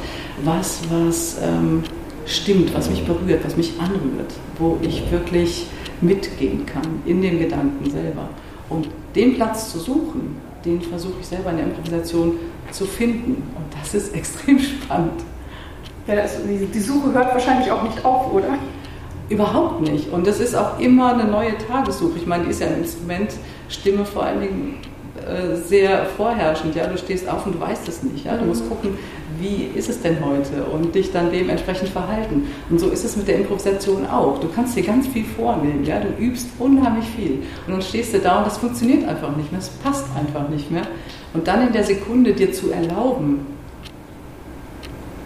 was, 0.45 0.81
was 0.91 1.37
ähm, 1.43 1.83
stimmt, 2.27 2.75
was 2.75 2.89
mich 2.91 3.05
berührt, 3.05 3.45
was 3.45 3.57
mich 3.57 3.75
anrührt, 3.79 4.33
wo 4.59 4.79
ich 4.83 5.11
wirklich 5.11 5.67
mitgehen 6.03 6.67
kann 6.67 7.03
in 7.07 7.23
den 7.23 7.39
Gedanken 7.39 7.91
selber. 7.91 8.29
Und 8.69 8.89
den 9.15 9.35
Platz 9.35 9.73
zu 9.73 9.79
suchen, 9.79 10.37
den 10.65 10.81
versuche 10.81 11.15
ich 11.21 11.27
selber 11.27 11.51
in 11.51 11.57
der 11.57 11.67
Improvisation 11.67 12.37
zu 12.71 12.87
finden. 12.87 13.43
Und 13.57 13.81
das 13.81 13.95
ist 13.95 14.15
extrem 14.15 14.59
spannend. 14.59 15.23
Ja, 16.07 16.17
das, 16.17 16.39
die 16.47 16.81
Suche 16.81 17.13
hört 17.13 17.33
wahrscheinlich 17.33 17.71
auch 17.71 17.83
nicht 17.83 18.05
auf, 18.05 18.33
oder? 18.33 18.59
Überhaupt 19.29 19.83
nicht. 19.83 20.13
Und 20.13 20.27
das 20.27 20.41
ist 20.41 20.55
auch 20.55 20.79
immer 20.79 21.15
eine 21.15 21.25
neue 21.25 21.57
Tagessuche. 21.57 22.19
Ich 22.19 22.27
meine, 22.27 22.45
die 22.45 22.51
ist 22.51 22.61
ja 22.61 22.67
im 22.67 22.83
Instrument 22.83 23.31
Stimme 23.69 24.05
vor 24.05 24.25
allen 24.25 24.41
Dingen 24.41 24.75
äh, 25.27 25.57
sehr 25.57 26.07
vorherrschend. 26.07 26.75
Ja? 26.75 26.87
Du 26.87 26.99
stehst 26.99 27.29
auf 27.29 27.47
und 27.47 27.55
du 27.55 27.61
weißt 27.61 27.87
es 27.89 28.03
nicht. 28.03 28.25
Ja? 28.25 28.37
Du 28.37 28.45
musst 28.45 28.65
mhm. 28.65 28.69
gucken, 28.69 28.99
wie 29.39 29.71
ist 29.79 29.89
es 29.89 30.01
denn 30.01 30.25
heute 30.25 30.65
und 30.65 30.95
dich 30.95 31.13
dann 31.13 31.31
dementsprechend 31.31 31.89
verhalten. 31.89 32.49
Und 32.71 32.79
so 32.79 32.89
ist 32.89 33.05
es 33.05 33.17
mit 33.17 33.29
der 33.29 33.37
Improvisation 33.37 34.07
auch. 34.07 34.39
Du 34.39 34.49
kannst 34.49 34.77
dir 34.77 34.83
ganz 34.83 35.07
viel 35.09 35.25
vornehmen. 35.25 35.85
Ja? 35.85 36.01
Du 36.01 36.09
übst 36.23 36.49
unheimlich 36.59 37.07
viel. 37.07 37.43
Und 37.67 37.73
dann 37.73 37.83
stehst 37.83 38.15
du 38.15 38.19
da 38.19 38.39
und 38.39 38.47
das 38.47 38.59
funktioniert 38.59 39.09
einfach 39.09 39.37
nicht 39.37 39.51
mehr. 39.53 39.61
Es 39.61 39.69
passt 39.69 40.07
einfach 40.17 40.49
nicht 40.49 40.71
mehr. 40.71 40.87
Und 41.35 41.47
dann 41.47 41.67
in 41.67 41.73
der 41.73 41.85
Sekunde 41.85 42.33
dir 42.33 42.53
zu 42.53 42.71
erlauben, 42.71 43.47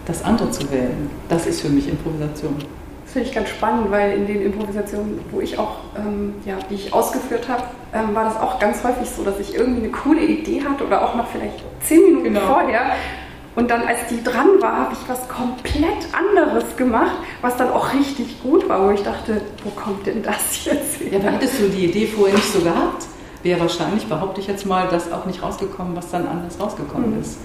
das 0.05 0.23
andere 0.23 0.49
zu 0.51 0.71
wählen, 0.71 1.09
das 1.27 1.45
ist 1.45 1.61
für 1.61 1.69
mich 1.69 1.89
Improvisation. 1.89 2.55
Das 3.03 3.13
finde 3.13 3.29
ich 3.29 3.35
ganz 3.35 3.49
spannend, 3.49 3.91
weil 3.91 4.17
in 4.17 4.27
den 4.27 4.41
Improvisationen, 4.41 5.19
wo 5.31 5.39
ich 5.39 5.57
auch, 5.57 5.77
ähm, 5.97 6.35
ja, 6.45 6.55
die 6.69 6.75
ich 6.75 6.93
ausgeführt 6.93 7.47
habe, 7.47 7.63
ähm, 7.93 8.13
war 8.13 8.25
das 8.25 8.37
auch 8.37 8.59
ganz 8.59 8.83
häufig 8.83 9.09
so, 9.09 9.23
dass 9.23 9.39
ich 9.39 9.55
irgendwie 9.55 9.83
eine 9.83 9.91
coole 9.91 10.21
Idee 10.21 10.61
hatte 10.61 10.85
oder 10.85 11.07
auch 11.07 11.15
noch 11.15 11.27
vielleicht 11.27 11.63
zehn 11.81 12.01
Minuten 12.03 12.25
genau. 12.25 12.41
vorher. 12.41 12.95
Und 13.57 13.71
dann, 13.71 13.87
als 13.87 14.05
die 14.07 14.23
dran 14.23 14.61
war, 14.61 14.77
habe 14.81 14.93
ich 14.93 15.09
was 15.09 15.27
komplett 15.27 16.13
anderes 16.13 16.77
gemacht, 16.77 17.15
was 17.41 17.57
dann 17.57 17.71
auch 17.71 17.91
richtig 17.91 18.39
gut 18.43 18.69
war, 18.69 18.85
wo 18.85 18.91
ich 18.91 19.01
dachte, 19.01 19.41
wo 19.63 19.71
kommt 19.71 20.05
denn 20.05 20.21
das 20.21 20.63
jetzt 20.65 20.99
her? 20.99 21.13
Ja, 21.13 21.17
aber 21.17 21.31
hättest 21.31 21.59
du 21.59 21.67
die 21.67 21.85
Idee 21.85 22.05
vorher 22.05 22.35
nicht 22.35 22.53
so 22.53 22.59
gehabt, 22.59 23.07
wäre 23.41 23.59
wahrscheinlich, 23.59 24.05
behaupte 24.05 24.41
ich 24.41 24.47
jetzt 24.47 24.67
mal, 24.67 24.87
das 24.91 25.11
auch 25.11 25.25
nicht 25.25 25.41
rausgekommen, 25.41 25.95
was 25.95 26.11
dann 26.11 26.27
anders 26.27 26.59
rausgekommen 26.59 27.15
mhm. 27.15 27.21
ist. 27.21 27.39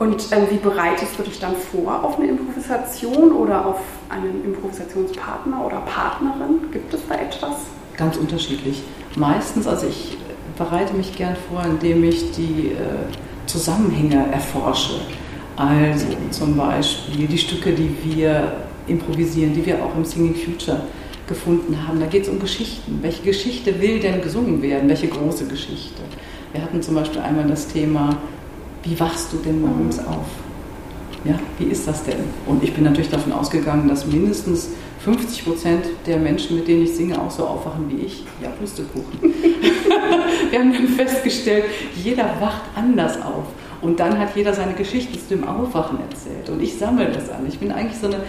Und 0.00 0.32
ähm, 0.32 0.48
wie 0.50 0.56
bereitest 0.56 1.16
du 1.16 1.22
dich 1.22 1.38
dann 1.38 1.54
vor 1.54 2.02
auf 2.02 2.18
eine 2.18 2.30
Improvisation 2.30 3.30
oder 3.30 3.64
auf 3.64 3.78
einen 4.08 4.44
Improvisationspartner 4.44 5.64
oder 5.64 5.82
Partnerin? 5.82 6.68
Gibt 6.72 6.92
es 6.92 7.00
da 7.08 7.14
etwas? 7.14 7.52
Ganz 7.96 8.16
unterschiedlich. 8.16 8.82
Meistens, 9.14 9.68
also 9.68 9.86
ich 9.86 10.18
bereite 10.58 10.94
mich 10.94 11.14
gern 11.14 11.36
vor, 11.48 11.62
indem 11.64 12.02
ich 12.02 12.32
die 12.32 12.72
äh, 12.72 13.29
Zusammenhänge 13.50 14.26
erforsche. 14.32 14.94
Also 15.56 16.06
zum 16.30 16.56
Beispiel 16.56 17.26
die 17.26 17.38
Stücke, 17.38 17.72
die 17.72 17.94
wir 18.04 18.52
improvisieren, 18.86 19.52
die 19.54 19.64
wir 19.64 19.84
auch 19.84 19.94
im 19.96 20.04
Singing 20.04 20.34
Future 20.34 20.82
gefunden 21.26 21.76
haben. 21.86 22.00
Da 22.00 22.06
geht 22.06 22.22
es 22.22 22.28
um 22.28 22.40
Geschichten. 22.40 22.98
Welche 23.02 23.22
Geschichte 23.22 23.80
will 23.80 24.00
denn 24.00 24.20
gesungen 24.22 24.62
werden? 24.62 24.88
Welche 24.88 25.08
große 25.08 25.46
Geschichte? 25.46 26.02
Wir 26.52 26.62
hatten 26.62 26.82
zum 26.82 26.94
Beispiel 26.94 27.20
einmal 27.20 27.46
das 27.46 27.68
Thema 27.68 28.16
wie 28.82 28.98
wachst 28.98 29.32
du 29.32 29.36
denn 29.38 29.60
morgens 29.60 29.98
auf? 29.98 30.26
Ja, 31.24 31.38
wie 31.58 31.64
ist 31.64 31.86
das 31.86 32.02
denn? 32.04 32.20
Und 32.46 32.64
ich 32.64 32.72
bin 32.72 32.84
natürlich 32.84 33.10
davon 33.10 33.32
ausgegangen, 33.32 33.88
dass 33.88 34.06
mindestens 34.06 34.70
50 35.04 35.44
Prozent 35.44 35.84
der 36.06 36.18
Menschen, 36.18 36.56
mit 36.56 36.68
denen 36.68 36.82
ich 36.82 36.94
singe, 36.94 37.20
auch 37.20 37.30
so 37.30 37.44
aufwachen 37.44 37.88
wie 37.88 38.04
ich. 38.04 38.24
Ja, 38.42 38.50
Pustekuchen. 38.50 39.18
Wir 40.50 40.58
haben 40.58 40.72
dann 40.72 40.88
festgestellt, 40.88 41.64
jeder 41.96 42.24
wacht 42.40 42.62
anders 42.74 43.16
auf. 43.22 43.44
Und 43.80 43.98
dann 43.98 44.18
hat 44.18 44.36
jeder 44.36 44.52
seine 44.52 44.74
Geschichte 44.74 45.18
zu 45.18 45.36
dem 45.36 45.48
Aufwachen 45.48 45.98
erzählt. 46.10 46.50
Und 46.50 46.62
ich 46.62 46.76
sammle 46.76 47.06
das 47.06 47.30
an. 47.30 47.46
Ich 47.48 47.58
bin 47.58 47.72
eigentlich 47.72 47.98
so 47.98 48.08
eine 48.08 48.20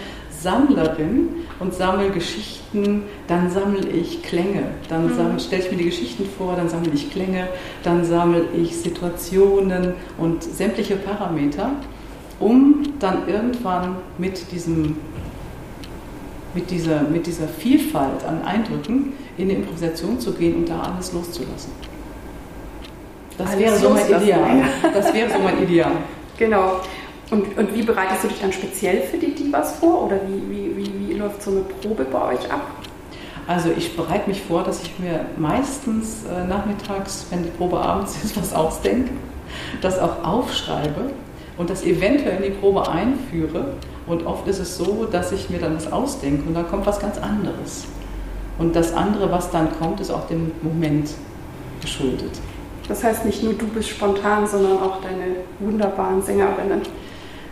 Sammlerin 0.42 1.30
und 1.60 1.74
sammle 1.74 2.10
Geschichten, 2.10 3.04
dann 3.28 3.52
sammle 3.52 3.88
ich 3.90 4.24
Klänge, 4.24 4.64
dann 4.90 5.06
mhm. 5.06 5.40
stelle 5.40 5.64
ich 5.64 5.72
mir 5.72 5.78
die 5.78 5.86
Geschichten 5.86 6.26
vor, 6.38 6.56
dann 6.56 6.68
sammle 6.68 6.92
ich 6.94 7.12
Klänge, 7.12 7.48
dann 7.84 8.04
sammle 8.04 8.46
ich 8.60 8.76
Situationen 8.76 9.94
und 10.18 10.42
sämtliche 10.42 10.96
Parameter, 10.96 11.72
um 12.40 12.82
dann 13.00 13.28
irgendwann 13.28 13.98
mit 14.18 14.52
diesem 14.52 14.96
mit 16.54 16.70
dieser, 16.70 17.02
mit 17.02 17.28
dieser 17.28 17.48
Vielfalt 17.48 18.24
an 18.26 18.44
Eindrücken 18.44 19.14
in 19.38 19.50
die 19.50 19.56
Improvisation 19.56 20.20
zu 20.20 20.34
gehen 20.34 20.56
und 20.58 20.70
da 20.70 20.82
alles 20.82 21.14
loszulassen. 21.14 21.72
Das 23.38 23.58
wäre 23.58 23.78
so 23.78 23.90
mein 23.90 24.06
Ideal. 24.08 24.64
Das 24.94 25.14
wäre 25.14 25.30
so 25.30 25.40
mein 25.40 25.64
Ideal. 25.64 25.92
Genau. 26.38 26.82
Und, 27.32 27.58
und 27.58 27.74
wie 27.74 27.82
bereitest 27.82 28.24
du 28.24 28.28
dich 28.28 28.42
dann 28.42 28.52
speziell 28.52 29.02
für 29.04 29.18
die 29.18 29.34
Divas 29.34 29.78
vor 29.78 30.06
oder 30.06 30.18
wie, 30.28 30.52
wie, 30.52 30.78
wie, 30.78 31.10
wie 31.10 31.14
läuft 31.14 31.42
so 31.42 31.52
eine 31.52 31.62
Probe 31.62 32.04
bei 32.04 32.34
euch 32.34 32.52
ab? 32.52 32.62
Also 33.48 33.70
ich 33.76 33.96
bereite 33.96 34.30
mich 34.30 34.42
vor, 34.42 34.64
dass 34.64 34.84
ich 34.84 35.00
mir 35.00 35.26
meistens 35.38 36.26
äh, 36.26 36.46
nachmittags, 36.46 37.26
wenn 37.30 37.44
die 37.44 37.50
Probe 37.50 37.80
abends 37.80 38.18
ist, 38.24 38.38
was 38.42 38.54
ausdenke, 38.54 39.12
das 39.82 40.00
auch 40.00 40.24
aufschreibe 40.24 41.12
und 41.58 41.70
das 41.70 41.84
eventuell 41.84 42.38
in 42.44 42.54
die 42.54 42.58
Probe 42.58 42.88
einführe. 42.90 43.74
Und 44.08 44.26
oft 44.26 44.48
ist 44.48 44.60
es 44.60 44.78
so, 44.78 45.08
dass 45.12 45.32
ich 45.32 45.50
mir 45.50 45.60
dann 45.60 45.76
was 45.76 45.92
ausdenke 45.92 46.48
und 46.48 46.54
dann 46.54 46.68
kommt 46.68 46.86
was 46.86 47.00
ganz 47.00 47.18
anderes. 47.18 47.86
Und 48.58 48.76
das 48.76 48.94
andere, 48.94 49.32
was 49.32 49.52
dann 49.52 49.70
kommt, 49.80 50.00
ist 50.00 50.12
auch 50.12 50.28
dem 50.28 50.52
Moment 50.62 51.12
geschuldet. 51.82 52.40
Das 52.88 53.04
heißt 53.04 53.26
nicht 53.26 53.44
nur 53.44 53.54
du 53.54 53.68
bist 53.68 53.90
spontan, 53.90 54.46
sondern 54.48 54.80
auch 54.80 55.02
deine 55.02 55.38
wunderbaren 55.60 56.22
Sängerinnen. 56.22 56.82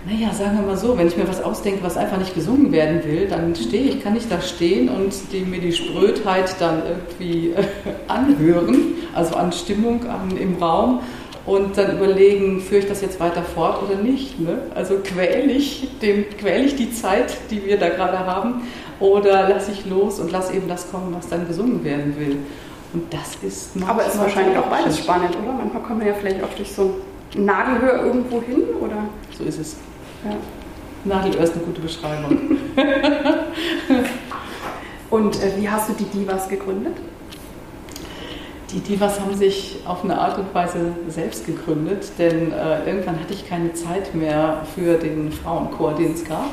Naja, 0.06 0.34
sagen 0.34 0.58
wir 0.58 0.65
mal 0.65 0.77
so, 0.77 0.98
wenn 0.98 1.08
ich 1.08 1.18
mir 1.18 1.27
was 1.27 1.44
ausdenke, 1.44 1.84
was 1.84 1.98
einfach 1.98 2.18
nicht 2.18 2.34
gesungen 2.34 2.72
werden 2.72 3.03
will, 3.03 3.27
dann 3.27 3.53
stehe 3.53 3.84
ich, 3.84 4.01
kann 4.01 4.15
ich 4.15 4.29
da 4.29 4.39
stehen 4.39 4.88
und 4.88 5.13
die, 5.34 5.41
mir 5.41 5.60
die 5.60 5.74
Sprödheit 5.74 6.56
dann 6.60 6.82
irgendwie 6.88 7.50
äh, 7.50 7.65
anhören, 8.08 8.94
also 9.13 9.36
an 9.36 9.51
Stimmung 9.51 10.06
an, 10.08 10.38
im 10.38 10.56
Raum 10.56 11.01
und 11.50 11.77
dann 11.79 11.98
überlegen, 11.98 12.62
führe 12.62 12.82
ich 12.82 12.88
das 12.88 13.01
jetzt 13.01 13.20
weiter 13.20 13.41
fort 13.41 13.82
oder 13.82 13.96
nicht. 14.00 14.39
Ne? 14.39 14.60
Also 14.75 15.00
quäle 15.03 15.51
ich, 15.51 15.88
quäl 16.00 16.65
ich 16.65 16.75
die 16.75 16.94
Zeit, 16.94 17.36
die 17.50 17.65
wir 17.65 17.79
da 17.79 17.89
gerade 17.89 18.20
haben, 18.20 18.62
oder 19.00 19.50
lasse 19.50 19.72
ich 19.72 19.88
los 19.88 20.20
und 20.20 20.32
lasse 20.32 20.53
eben 20.53 20.68
das 20.68 20.91
kommen, 20.91 21.12
was 21.15 21.27
dann 21.27 21.48
gesungen 21.48 21.84
werden 21.84 22.15
will. 22.20 22.38
Und 22.94 23.12
das 23.12 23.38
ist 23.41 23.72
Aber 23.88 24.06
es 24.06 24.13
ist 24.13 24.20
wahrscheinlich 24.20 24.58
auch 24.60 24.68
beides 24.68 25.00
spannend, 25.00 25.36
oder? 25.41 25.53
Manchmal 25.53 25.82
kommen 25.82 26.01
wir 26.01 26.10
ja 26.10 26.13
vielleicht 26.13 26.44
auch 26.44 26.53
durch 26.56 26.72
so 26.72 26.96
Nadelhöhe 27.36 27.98
irgendwo 28.06 28.41
hin, 28.44 28.63
oder? 28.79 29.06
So 29.36 29.44
ist 29.44 29.60
es. 29.60 29.77
Ja. 30.24 30.36
Nadelöhr 31.06 31.41
ist 31.41 31.53
eine 31.53 31.63
gute 31.63 31.82
Beschreibung. 31.82 32.38
Und 35.10 35.36
äh, 35.41 35.53
wie 35.58 35.68
hast 35.68 35.89
du 35.89 35.94
die 35.94 36.06
Divas 36.06 36.48
gegründet? 36.48 36.98
Die 38.71 38.81
Divas 38.81 39.19
haben 39.19 39.35
sich 39.35 39.77
auf 39.85 40.03
eine 40.03 40.19
Art 40.19 40.38
und 40.38 40.53
Weise 40.53 40.93
selbst 41.07 41.47
gegründet, 41.47 42.11
denn 42.19 42.51
äh, 42.51 42.85
irgendwann 42.85 43.19
hatte 43.19 43.33
ich 43.33 43.49
keine 43.49 43.73
Zeit 43.73 44.13
mehr 44.13 44.61
für 44.75 44.97
den 44.97 45.31
Frauenchor, 45.31 45.95
den 45.95 46.13
es 46.13 46.23
gab. 46.23 46.51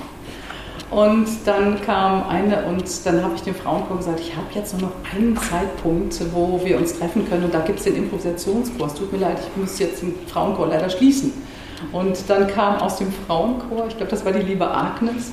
Und 0.91 1.27
dann 1.45 1.83
kam 1.83 2.27
eine 2.27 2.65
und 2.65 2.85
dann 3.05 3.23
habe 3.23 3.35
ich 3.35 3.43
dem 3.43 3.55
Frauenchor 3.55 3.99
gesagt, 3.99 4.21
ich 4.21 4.35
habe 4.35 4.47
jetzt 4.55 4.73
nur 4.81 4.89
noch 4.89 4.97
einen 5.15 5.37
Zeitpunkt, 5.37 6.19
wo 6.33 6.59
wir 6.65 6.79
uns 6.79 6.99
treffen 6.99 7.29
können 7.29 7.45
und 7.45 7.53
da 7.53 7.61
gibt 7.61 7.81
es 7.81 7.85
den 7.85 7.97
Improvisationskurs. 7.97 8.95
Tut 8.95 9.13
mir 9.13 9.19
leid, 9.19 9.39
ich 9.39 9.61
muss 9.61 9.79
jetzt 9.79 10.01
den 10.01 10.15
Frauenchor 10.27 10.69
leider 10.69 10.89
schließen. 10.89 11.33
Und 11.93 12.17
dann 12.29 12.47
kam 12.47 12.77
aus 12.77 12.97
dem 12.97 13.13
Frauenchor, 13.27 13.89
ich 13.89 13.97
glaube, 13.97 14.11
das 14.11 14.25
war 14.25 14.33
die 14.33 14.43
liebe 14.43 14.71
Agnes, 14.71 15.33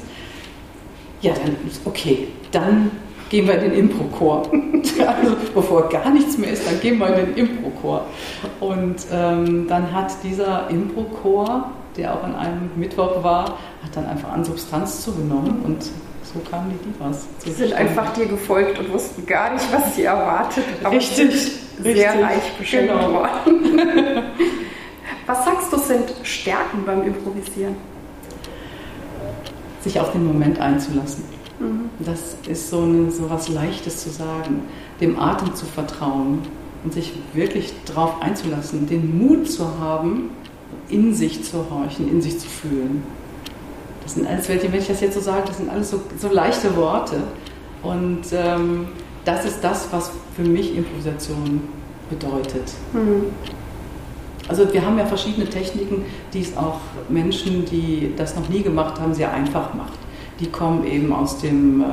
ja, 1.22 1.34
dann, 1.34 1.56
okay, 1.86 2.28
dann 2.52 2.92
gehen 3.34 3.48
wir 3.48 3.56
in 3.56 3.72
den 3.72 3.74
Impro-Chor. 3.74 4.44
also 5.08 5.36
bevor 5.56 5.90
gar 5.90 6.12
nichts 6.12 6.38
mehr 6.38 6.52
ist, 6.52 6.68
dann 6.68 6.80
gehen 6.80 7.00
wir 7.00 7.08
in 7.18 7.34
den 7.34 7.36
Impro-Chor. 7.36 8.06
Und 8.60 8.98
ähm, 9.12 9.68
dann 9.68 9.92
hat 9.92 10.12
dieser 10.24 10.70
Impro-Chor, 10.70 11.72
der 11.98 12.14
auch 12.14 12.24
an 12.24 12.36
einem 12.36 12.70
Mittwoch 12.76 13.24
war, 13.24 13.58
hat 13.84 13.96
dann 13.96 14.06
einfach 14.06 14.32
an 14.32 14.46
Substanz 14.46 15.04
zugenommen 15.04 15.64
und 15.64 15.82
so 15.82 16.40
kamen 16.48 16.74
die 16.74 16.92
Divas. 16.92 17.26
Sie 17.40 17.52
sind 17.52 17.74
einfach 17.74 18.14
dir 18.14 18.28
gefolgt 18.28 18.78
und 18.78 18.94
wussten 18.94 19.26
gar 19.26 19.52
nicht, 19.52 19.66
was 19.74 19.96
sie 19.96 20.04
erwartet. 20.04 20.64
Aber 20.84 20.96
richtig, 20.96 21.54
sehr 21.82 21.96
richtig. 21.96 22.24
reich 22.24 22.52
beschenkt 22.60 22.94
genau. 22.94 23.14
worden. 23.14 24.24
Was 25.26 25.46
sagst 25.46 25.72
du 25.72 25.78
sind 25.78 26.14
Stärken 26.22 26.84
beim 26.86 27.02
Improvisieren? 27.02 27.76
Sich 29.82 30.00
auf 30.00 30.12
den 30.12 30.26
Moment 30.28 30.60
einzulassen. 30.60 31.24
Das 32.00 32.36
ist 32.48 32.70
so, 32.70 32.82
eine, 32.82 33.12
so 33.12 33.30
was 33.30 33.50
Leichtes 33.50 34.04
zu 34.04 34.10
sagen, 34.10 34.64
dem 35.00 35.20
Atem 35.20 35.56
zu 35.56 35.66
vertrauen 35.66 36.40
und 36.84 36.94
sich 36.94 37.14
wirklich 37.34 37.74
darauf 37.86 38.22
einzulassen, 38.22 38.88
den 38.88 39.18
Mut 39.18 39.50
zu 39.50 39.80
haben, 39.80 40.32
in 40.90 41.14
sich 41.14 41.44
zu 41.44 41.66
horchen, 41.70 42.10
in 42.10 42.22
sich 42.22 42.40
zu 42.40 42.48
fühlen. 42.48 43.04
Das 44.04 44.16
sind 44.16 44.28
alles, 44.28 44.50
wenn 44.50 44.58
ich 44.58 44.88
das 44.88 45.00
jetzt 45.00 45.14
so 45.14 45.22
sage, 45.22 45.44
das 45.48 45.58
sind 45.58 45.70
alles 45.70 45.92
so, 45.92 46.02
so 46.20 46.28
leichte 46.30 46.76
Worte. 46.76 47.22
Und 47.82 48.24
ähm, 48.34 48.88
das 49.24 49.46
ist 49.46 49.64
das, 49.64 49.88
was 49.92 50.12
für 50.36 50.44
mich 50.44 50.76
Improvisation 50.76 51.62
bedeutet. 52.10 52.74
Mhm. 52.92 53.26
Also 54.50 54.72
wir 54.74 54.86
haben 54.86 54.98
ja 54.98 55.06
verschiedene 55.06 55.48
Techniken, 55.50 56.04
die 56.34 56.42
es 56.42 56.58
auch 56.58 56.80
Menschen, 57.08 57.66
die 57.66 58.14
das 58.18 58.36
noch 58.36 58.50
nie 58.50 58.62
gemacht 58.62 59.00
haben, 59.00 59.14
sehr 59.14 59.32
einfach 59.34 59.74
macht. 59.74 60.03
Die 60.44 60.50
kommen 60.50 60.86
eben 60.86 61.14
aus 61.14 61.40
dem 61.40 61.82
äh, 61.82 61.86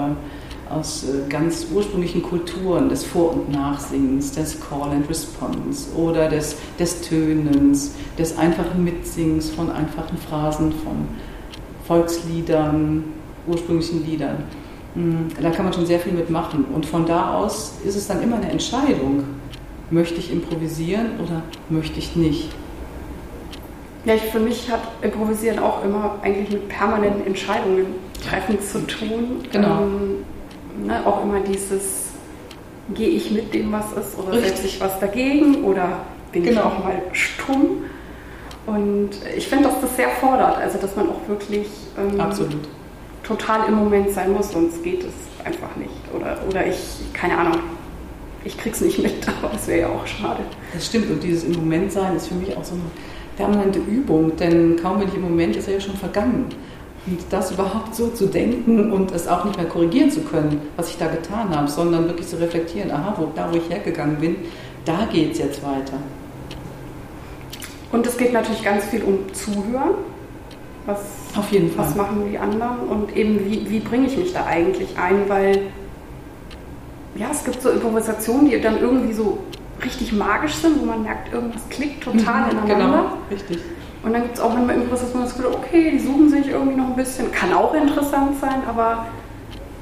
aus 0.70 1.04
äh, 1.04 1.28
ganz 1.28 1.66
ursprünglichen 1.72 2.22
Kulturen 2.22 2.88
des 2.88 3.04
Vor- 3.04 3.32
und 3.32 3.50
Nachsingens, 3.50 4.32
des 4.32 4.58
Call 4.60 4.90
and 4.90 5.08
Response 5.08 5.94
oder 5.96 6.28
des, 6.28 6.56
des 6.78 7.00
Tönens, 7.02 7.92
des 8.18 8.36
einfachen 8.38 8.82
Mitsingens 8.82 9.50
von 9.50 9.70
einfachen 9.70 10.16
Phrasen, 10.16 10.72
von 10.72 11.08
Volksliedern, 11.86 13.04
ursprünglichen 13.46 14.04
Liedern. 14.06 14.44
Hm, 14.94 15.28
da 15.40 15.50
kann 15.50 15.64
man 15.64 15.74
schon 15.74 15.86
sehr 15.86 16.00
viel 16.00 16.12
mitmachen. 16.12 16.64
Und 16.74 16.86
von 16.86 17.06
da 17.06 17.34
aus 17.34 17.74
ist 17.84 17.96
es 17.96 18.06
dann 18.06 18.22
immer 18.22 18.36
eine 18.36 18.50
Entscheidung. 18.50 19.24
Möchte 19.90 20.18
ich 20.20 20.32
improvisieren 20.32 21.18
oder 21.24 21.42
möchte 21.68 21.98
ich 21.98 22.14
nicht? 22.14 22.50
Ja, 24.04 24.14
ich, 24.14 24.22
für 24.22 24.40
mich 24.40 24.70
hat 24.70 24.80
Improvisieren 25.02 25.58
auch 25.58 25.84
immer 25.84 26.16
eigentlich 26.22 26.50
mit 26.50 26.68
permanenten 26.68 27.26
Entscheidungen 27.26 27.86
treffen 28.20 28.60
zu 28.60 28.86
tun. 28.86 29.42
Genau. 29.52 29.82
Ähm, 29.82 30.86
ne, 30.86 31.06
auch 31.06 31.22
immer 31.22 31.40
dieses, 31.40 32.10
gehe 32.94 33.08
ich 33.08 33.30
mit 33.30 33.54
dem, 33.54 33.72
was 33.72 33.92
ist, 33.92 34.18
oder 34.18 34.38
setze 34.38 34.66
ich 34.66 34.80
was 34.80 34.98
dagegen, 35.00 35.64
oder 35.64 35.98
bin 36.32 36.44
genau. 36.44 36.60
ich 36.60 36.66
auch 36.66 36.84
mal 36.84 37.02
stumm? 37.12 37.84
Und 38.66 39.10
ich 39.36 39.48
finde, 39.48 39.64
dass 39.64 39.80
das 39.80 39.96
sehr 39.96 40.10
fordert, 40.10 40.58
also 40.58 40.78
dass 40.78 40.94
man 40.94 41.08
auch 41.08 41.28
wirklich 41.28 41.66
ähm, 41.98 42.20
Absolut. 42.20 42.68
total 43.24 43.68
im 43.68 43.74
Moment 43.74 44.10
sein 44.10 44.32
muss, 44.32 44.52
sonst 44.52 44.82
geht 44.82 45.02
es 45.02 45.44
einfach 45.44 45.74
nicht. 45.76 45.90
Oder, 46.14 46.38
oder 46.48 46.66
ich, 46.66 46.78
keine 47.12 47.38
Ahnung, 47.38 47.58
ich 48.44 48.56
krieg's 48.56 48.80
nicht 48.80 49.02
mit, 49.02 49.26
aber 49.42 49.52
das 49.52 49.66
wäre 49.66 49.80
ja 49.80 49.88
auch 49.88 50.06
schade. 50.06 50.40
Das 50.72 50.86
stimmt 50.86 51.10
und 51.10 51.22
dieses 51.22 51.44
im 51.44 51.52
Moment 51.52 51.90
sein 51.92 52.16
ist 52.16 52.28
für 52.28 52.34
mich 52.34 52.56
auch 52.56 52.64
so 52.64 52.74
eine 52.74 52.82
permanente 53.36 53.78
Übung, 53.78 54.36
denn 54.36 54.76
kaum 54.76 54.98
bin 54.98 55.08
ich 55.08 55.14
im 55.14 55.22
Moment, 55.22 55.56
ist 55.56 55.66
er 55.66 55.74
ja 55.74 55.80
schon 55.80 55.96
vergangen. 55.96 56.46
Und 57.06 57.18
das 57.30 57.50
überhaupt 57.50 57.94
so 57.94 58.08
zu 58.08 58.26
denken 58.26 58.92
und 58.92 59.10
es 59.12 59.26
auch 59.26 59.44
nicht 59.44 59.56
mehr 59.56 59.66
korrigieren 59.66 60.10
zu 60.10 60.20
können, 60.20 60.60
was 60.76 60.90
ich 60.90 60.98
da 60.98 61.06
getan 61.06 61.54
habe, 61.54 61.68
sondern 61.68 62.06
wirklich 62.06 62.28
zu 62.28 62.38
reflektieren, 62.38 62.90
aha, 62.90 63.14
wo, 63.16 63.28
da 63.34 63.50
wo 63.50 63.56
ich 63.56 63.68
hergegangen 63.70 64.16
bin, 64.16 64.36
da 64.84 65.06
geht 65.10 65.32
es 65.32 65.38
jetzt 65.38 65.62
weiter. 65.62 65.96
Und 67.90 68.06
es 68.06 68.16
geht 68.16 68.32
natürlich 68.32 68.62
ganz 68.62 68.84
viel 68.84 69.02
um 69.02 69.32
Zuhören. 69.32 69.94
Was, 70.86 71.00
Auf 71.36 71.50
jeden 71.50 71.70
Fall. 71.70 71.86
Was 71.86 71.94
machen 71.94 72.28
die 72.30 72.38
anderen 72.38 72.80
und 72.88 73.16
eben 73.16 73.44
wie, 73.44 73.68
wie 73.68 73.80
bringe 73.80 74.06
ich 74.06 74.16
mich 74.16 74.32
da 74.32 74.46
eigentlich 74.46 74.96
ein, 74.98 75.28
weil 75.28 75.62
ja, 77.16 77.28
es 77.30 77.44
gibt 77.44 77.60
so 77.60 77.70
Improvisationen, 77.70 78.48
die 78.50 78.60
dann 78.60 78.80
irgendwie 78.80 79.12
so 79.12 79.38
richtig 79.84 80.12
magisch 80.12 80.54
sind, 80.54 80.80
wo 80.80 80.86
man 80.86 81.02
merkt, 81.02 81.32
irgendwas 81.32 81.62
klickt 81.70 82.04
total 82.04 82.44
mhm, 82.44 82.50
ineinander. 82.50 82.74
Genau, 82.74 83.04
richtig. 83.30 83.58
Und 84.02 84.12
dann 84.14 84.22
gibt 84.22 84.36
es 84.36 84.40
auch 84.40 84.52
manchmal 84.52 84.76
Improvisationen, 84.76 85.26
das 85.26 85.36
Gefühl, 85.36 85.52
okay, 85.54 85.90
die 85.90 85.98
suchen 85.98 86.30
sich 86.30 86.48
irgendwie 86.48 86.76
noch 86.76 86.88
ein 86.88 86.96
bisschen, 86.96 87.30
kann 87.32 87.52
auch 87.52 87.74
interessant 87.74 88.40
sein, 88.40 88.62
aber 88.66 89.06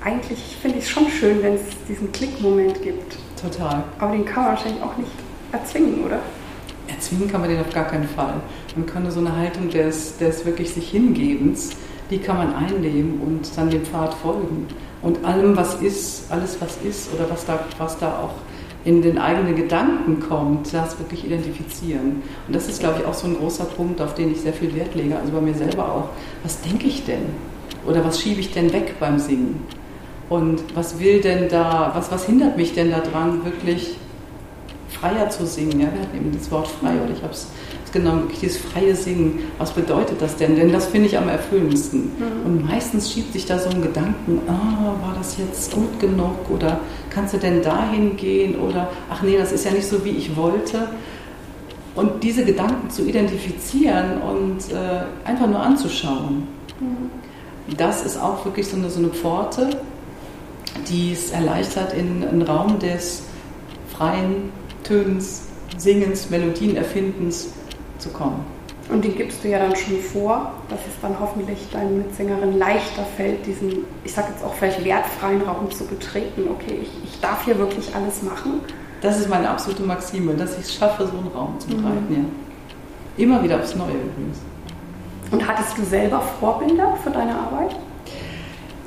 eigentlich 0.04 0.56
finde 0.60 0.78
ich 0.78 0.84
es 0.84 0.90
schon 0.90 1.08
schön, 1.08 1.42
wenn 1.42 1.54
es 1.54 1.62
diesen 1.88 2.10
Klickmoment 2.12 2.82
gibt. 2.82 3.16
Total. 3.40 3.84
Aber 3.98 4.12
den 4.12 4.25
kann 4.25 4.44
man 4.44 4.52
wahrscheinlich 4.52 4.82
auch 4.82 4.96
nicht 4.96 5.10
erzwingen, 5.52 6.04
oder? 6.04 6.18
Erzwingen 6.88 7.30
kann 7.30 7.40
man 7.42 7.50
den 7.50 7.60
auf 7.60 7.72
gar 7.72 7.84
keinen 7.84 8.08
Fall. 8.08 8.34
Man 8.75 8.87
kann 8.87 9.02
nur 9.02 9.12
so 9.12 9.20
eine 9.20 9.37
Haltung 9.37 9.68
des, 9.70 10.16
des 10.18 10.44
wirklich 10.44 10.72
sich 10.72 10.90
Hingebens, 10.90 11.70
die 12.10 12.18
kann 12.18 12.38
man 12.38 12.54
einnehmen 12.54 13.20
und 13.20 13.56
dann 13.56 13.70
dem 13.70 13.84
Pfad 13.84 14.14
folgen. 14.14 14.66
Und 15.02 15.25
allem, 15.25 15.56
was 15.56 15.76
ist, 15.76 16.30
alles, 16.30 16.60
was 16.60 16.78
ist 16.78 17.12
oder 17.14 17.30
was 17.30 17.44
da, 17.44 17.60
was 17.76 17.98
da 17.98 18.18
auch 18.18 18.34
in 18.88 19.02
den 19.02 19.18
eigenen 19.18 19.54
Gedanken 19.54 20.18
kommt, 20.18 20.72
das 20.72 20.98
wirklich 20.98 21.27
identifizieren. 21.27 22.22
Und 22.46 22.57
das 22.57 22.68
ist, 22.70 22.81
glaube 22.81 23.01
ich, 23.01 23.05
auch 23.05 23.12
so 23.12 23.27
ein 23.27 23.37
großer 23.37 23.66
Punkt, 23.66 24.01
auf 24.01 24.14
den 24.14 24.33
ich 24.33 24.40
sehr 24.40 24.55
viel 24.55 24.74
Wert 24.74 24.94
lege, 24.94 25.14
also 25.14 25.31
bei 25.31 25.42
mir 25.42 25.53
selber 25.53 25.85
auch. 25.92 26.09
Was 26.42 26.62
denke 26.62 26.87
ich 26.87 27.05
denn? 27.05 27.27
Oder 27.87 28.03
was 28.03 28.18
schiebe 28.18 28.40
ich 28.40 28.51
denn 28.51 28.72
weg 28.72 28.94
beim 28.98 29.18
Singen? 29.18 29.62
Und 30.31 30.62
was 30.74 30.98
will 30.98 31.20
denn 31.20 31.51
da, 31.51 31.92
was, 31.94 32.11
was 32.11 32.24
hindert 32.24 32.57
mich 32.57 32.72
denn 32.72 32.90
daran, 32.90 33.44
wirklich 33.44 33.98
freier 34.88 35.29
zu 35.29 35.44
singen? 35.44 35.81
Ja, 35.81 35.88
wir 35.92 36.01
hatten 36.01 36.16
eben 36.16 36.33
das 36.33 36.51
Wort 36.51 36.68
frei, 36.68 36.94
oder 36.94 37.12
ich 37.12 37.22
habe 37.22 37.35
es 37.35 37.48
genommen, 37.92 38.22
wirklich 38.22 38.40
dieses 38.40 38.59
freie 38.59 38.94
Singen. 38.94 39.40
Was 39.59 39.72
bedeutet 39.72 40.20
das 40.20 40.37
denn? 40.37 40.57
Denn 40.57 40.72
das 40.72 40.87
finde 40.87 41.09
ich 41.09 41.18
am 41.18 41.29
erfüllendsten. 41.29 42.12
Mhm. 42.18 42.46
Und 42.46 42.66
meistens 42.66 43.12
schiebt 43.12 43.33
sich 43.33 43.46
da 43.46 43.59
so 43.59 43.70
ein 43.70 43.83
Gedanken, 43.83 44.40
ah, 44.46 44.94
war 45.01 45.14
das 45.16 45.37
jetzt 45.38 45.72
gut 45.74 45.98
genug? 46.01 46.51
Oder 46.51 46.81
kannst 47.11 47.35
du 47.35 47.38
denn 47.38 47.62
dahin 47.62 48.16
gehen? 48.16 48.59
Oder, 48.59 48.90
ach 49.11 49.22
nee, 49.22 49.37
das 49.37 49.53
ist 49.53 49.64
ja 49.64 49.72
nicht 49.72 49.87
so, 49.87 50.05
wie 50.05 50.11
ich 50.11 50.37
wollte. 50.37 50.88
Und 51.94 52.22
diese 52.22 52.44
Gedanken 52.44 52.90
zu 52.90 53.05
identifizieren 53.07 54.22
und 54.22 54.72
äh, 54.72 55.29
einfach 55.29 55.46
nur 55.46 55.61
anzuschauen, 55.61 56.46
mhm. 56.81 57.77
das 57.77 58.05
ist 58.05 58.16
auch 58.16 58.44
wirklich 58.44 58.68
so 58.68 58.77
eine, 58.77 58.88
so 58.90 58.98
eine 58.98 59.09
Pforte, 59.09 59.70
die 60.88 61.12
es 61.12 61.31
erleichtert 61.31 61.92
in 61.92 62.24
einen 62.24 62.42
Raum 62.42 62.79
des 62.79 63.24
freien 63.96 64.51
Tönens, 64.85 65.42
Singens, 65.77 66.31
Melodien 66.31 66.77
erfindens 66.77 67.48
zu 67.98 68.11
kommen. 68.11 68.44
Und 68.90 69.04
den 69.04 69.16
gibst 69.16 69.44
du 69.44 69.48
ja 69.48 69.58
dann 69.58 69.76
schon 69.76 69.98
vor, 69.98 70.52
dass 70.70 70.80
es 70.80 70.94
dann 71.02 71.14
hoffentlich 71.20 71.58
deinen 71.70 71.98
Mitsängerin 71.98 72.58
leichter 72.58 73.04
fällt, 73.16 73.44
diesen, 73.44 73.84
ich 74.02 74.12
sag 74.12 74.30
jetzt 74.30 74.42
auch 74.42 74.54
vielleicht 74.54 74.82
wertfreien 74.82 75.42
Raum 75.42 75.70
zu 75.70 75.84
betreten. 75.84 76.48
Okay, 76.50 76.78
ich, 76.82 76.90
ich 77.04 77.20
darf 77.20 77.44
hier 77.44 77.58
wirklich 77.58 77.94
alles 77.94 78.22
machen. 78.22 78.61
Das 79.02 79.20
ist 79.20 79.28
meine 79.28 79.48
absolute 79.50 79.82
Maxime, 79.82 80.34
dass 80.34 80.54
ich 80.58 80.64
es 80.64 80.74
schaffe, 80.74 81.06
so 81.06 81.18
einen 81.18 81.28
Raum 81.28 81.61
zu 81.61 81.68
bereiten, 81.68 82.06
mhm. 82.08 82.16
ja. 82.16 82.24
Immer 83.24 83.42
wieder 83.42 83.58
aufs 83.58 83.74
Neue 83.74 83.90
übrigens. 83.90 84.38
Und 85.30 85.46
hattest 85.46 85.76
du 85.76 85.84
selber 85.84 86.22
Vorbilder 86.40 86.96
für 87.02 87.11
deine 87.11 87.37
Arbeit? 87.37 87.76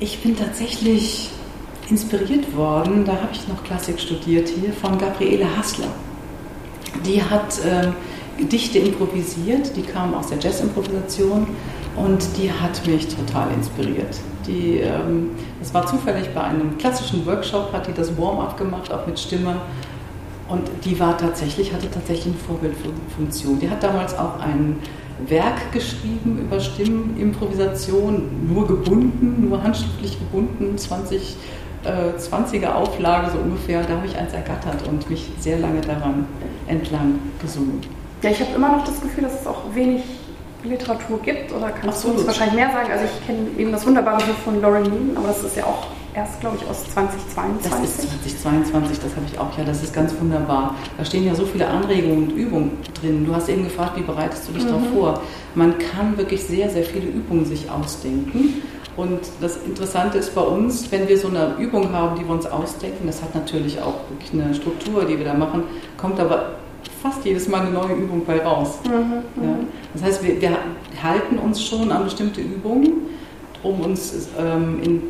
Ich 0.00 0.22
bin 0.22 0.36
tatsächlich 0.36 1.30
inspiriert 1.88 2.56
worden, 2.56 3.04
da 3.04 3.12
habe 3.12 3.28
ich 3.32 3.46
noch 3.46 3.62
Klassik 3.62 4.00
studiert 4.00 4.48
hier, 4.48 4.72
von 4.72 4.98
Gabriele 4.98 5.46
Hassler. 5.56 5.88
Die 7.06 7.22
hat 7.22 7.58
äh, 7.64 7.88
Gedichte 8.38 8.78
improvisiert, 8.78 9.76
die 9.76 9.82
kamen 9.82 10.14
aus 10.14 10.28
der 10.28 10.38
Jazz-Improvisation 10.38 11.46
und 11.96 12.26
die 12.36 12.50
hat 12.50 12.86
mich 12.86 13.08
total 13.08 13.52
inspiriert. 13.52 14.18
Die, 14.46 14.78
ähm, 14.78 15.30
das 15.60 15.72
war 15.74 15.86
zufällig 15.86 16.28
bei 16.34 16.42
einem 16.42 16.76
klassischen 16.78 17.24
Workshop, 17.26 17.72
hat 17.72 17.86
die 17.86 17.92
das 17.92 18.16
Warm-up 18.18 18.56
gemacht, 18.56 18.92
auch 18.92 19.06
mit 19.06 19.18
Stimme. 19.18 19.56
Und 20.48 20.68
die 20.84 20.98
war 20.98 21.16
tatsächlich, 21.16 21.72
hatte 21.72 21.90
tatsächlich 21.90 22.34
eine 22.34 22.42
Vorbildfunktion. 22.44 23.60
Die 23.60 23.70
hat 23.70 23.82
damals 23.82 24.18
auch 24.18 24.40
ein 24.40 24.78
Werk 25.26 25.72
geschrieben 25.72 26.40
über 26.40 26.58
Stimmenimprovisation, 26.58 28.48
nur 28.52 28.66
gebunden, 28.66 29.48
nur 29.48 29.62
handschriftlich 29.62 30.18
gebunden, 30.18 30.76
20 30.76 31.36
äh, 31.84 32.18
20er 32.18 32.74
Auflage 32.74 33.30
so 33.32 33.38
ungefähr, 33.38 33.82
da 33.82 33.96
habe 33.96 34.06
ich 34.06 34.16
eins 34.16 34.32
ergattert 34.32 34.86
und 34.86 35.08
mich 35.10 35.30
sehr 35.38 35.58
lange 35.58 35.80
daran 35.80 36.26
entlang 36.66 37.18
gesungen. 37.40 37.80
Ja, 38.22 38.30
ich 38.30 38.40
habe 38.40 38.54
immer 38.54 38.70
noch 38.70 38.84
das 38.84 39.00
Gefühl, 39.00 39.24
dass 39.24 39.40
es 39.40 39.46
auch 39.46 39.62
wenig 39.74 40.02
Literatur 40.62 41.20
gibt 41.22 41.52
oder 41.52 41.70
kannst 41.70 41.88
Absolut. 41.88 42.16
du 42.16 42.20
uns 42.20 42.28
wahrscheinlich 42.28 42.54
mehr 42.54 42.70
sagen? 42.70 42.90
Also 42.92 43.04
ich 43.04 43.26
kenne 43.26 43.48
eben 43.58 43.72
das 43.72 43.84
wunderbare 43.84 44.18
Buch 44.18 44.38
von 44.44 44.60
Lauren 44.60 44.84
Moon, 44.84 45.16
aber 45.16 45.28
das 45.28 45.42
ist 45.42 45.56
ja 45.56 45.64
auch 45.64 45.86
erst, 46.14 46.40
glaube 46.40 46.58
ich, 46.60 46.68
aus 46.68 46.84
2022. 46.92 47.70
Das 47.70 47.80
ist 47.80 48.42
2022, 48.42 49.00
das 49.00 49.16
habe 49.16 49.26
ich 49.26 49.38
auch, 49.38 49.58
ja, 49.58 49.64
das 49.64 49.82
ist 49.82 49.92
ganz 49.92 50.14
wunderbar. 50.20 50.76
Da 50.98 51.04
stehen 51.04 51.26
ja 51.26 51.34
so 51.34 51.44
viele 51.44 51.66
Anregungen 51.66 52.28
und 52.28 52.36
Übungen 52.36 52.78
drin. 53.00 53.26
Du 53.26 53.34
hast 53.34 53.48
eben 53.48 53.64
gefragt, 53.64 53.96
wie 53.96 54.02
bereitest 54.02 54.48
du 54.48 54.52
dich 54.52 54.64
mhm. 54.64 54.68
darauf 54.68 54.82
vor? 54.94 55.20
Man 55.56 55.74
kann 55.78 56.16
wirklich 56.16 56.44
sehr, 56.44 56.70
sehr 56.70 56.84
viele 56.84 57.06
Übungen 57.06 57.44
sich 57.44 57.68
ausdenken. 57.70 58.62
Und 58.96 59.20
das 59.40 59.56
Interessante 59.56 60.18
ist 60.18 60.34
bei 60.34 60.42
uns, 60.42 60.92
wenn 60.92 61.08
wir 61.08 61.16
so 61.16 61.28
eine 61.28 61.54
Übung 61.58 61.92
haben, 61.92 62.16
die 62.20 62.24
wir 62.24 62.34
uns 62.34 62.46
ausdenken, 62.46 63.06
das 63.06 63.22
hat 63.22 63.34
natürlich 63.34 63.80
auch 63.80 63.94
wirklich 64.10 64.32
eine 64.34 64.54
Struktur, 64.54 65.06
die 65.06 65.18
wir 65.18 65.24
da 65.24 65.34
machen, 65.34 65.64
kommt 65.96 66.20
aber 66.20 66.56
fast 67.02 67.24
jedes 67.24 67.48
Mal 67.48 67.62
eine 67.62 67.70
neue 67.70 67.94
Übung 67.94 68.24
bei 68.24 68.40
raus. 68.40 68.78
Mhm, 68.84 68.92
ja. 69.42 69.50
Mhm. 69.50 69.66
Das 69.94 70.02
heißt, 70.02 70.22
wir, 70.22 70.40
wir, 70.40 70.56
halten 71.02 71.38
uns 71.38 71.62
schon 71.62 71.90
an 71.90 72.04
bestimmte 72.04 72.40
Übungen, 72.40 72.92
um 73.62 73.80
uns 73.80 74.28
ähm, 74.38 74.80
in, 74.82 75.02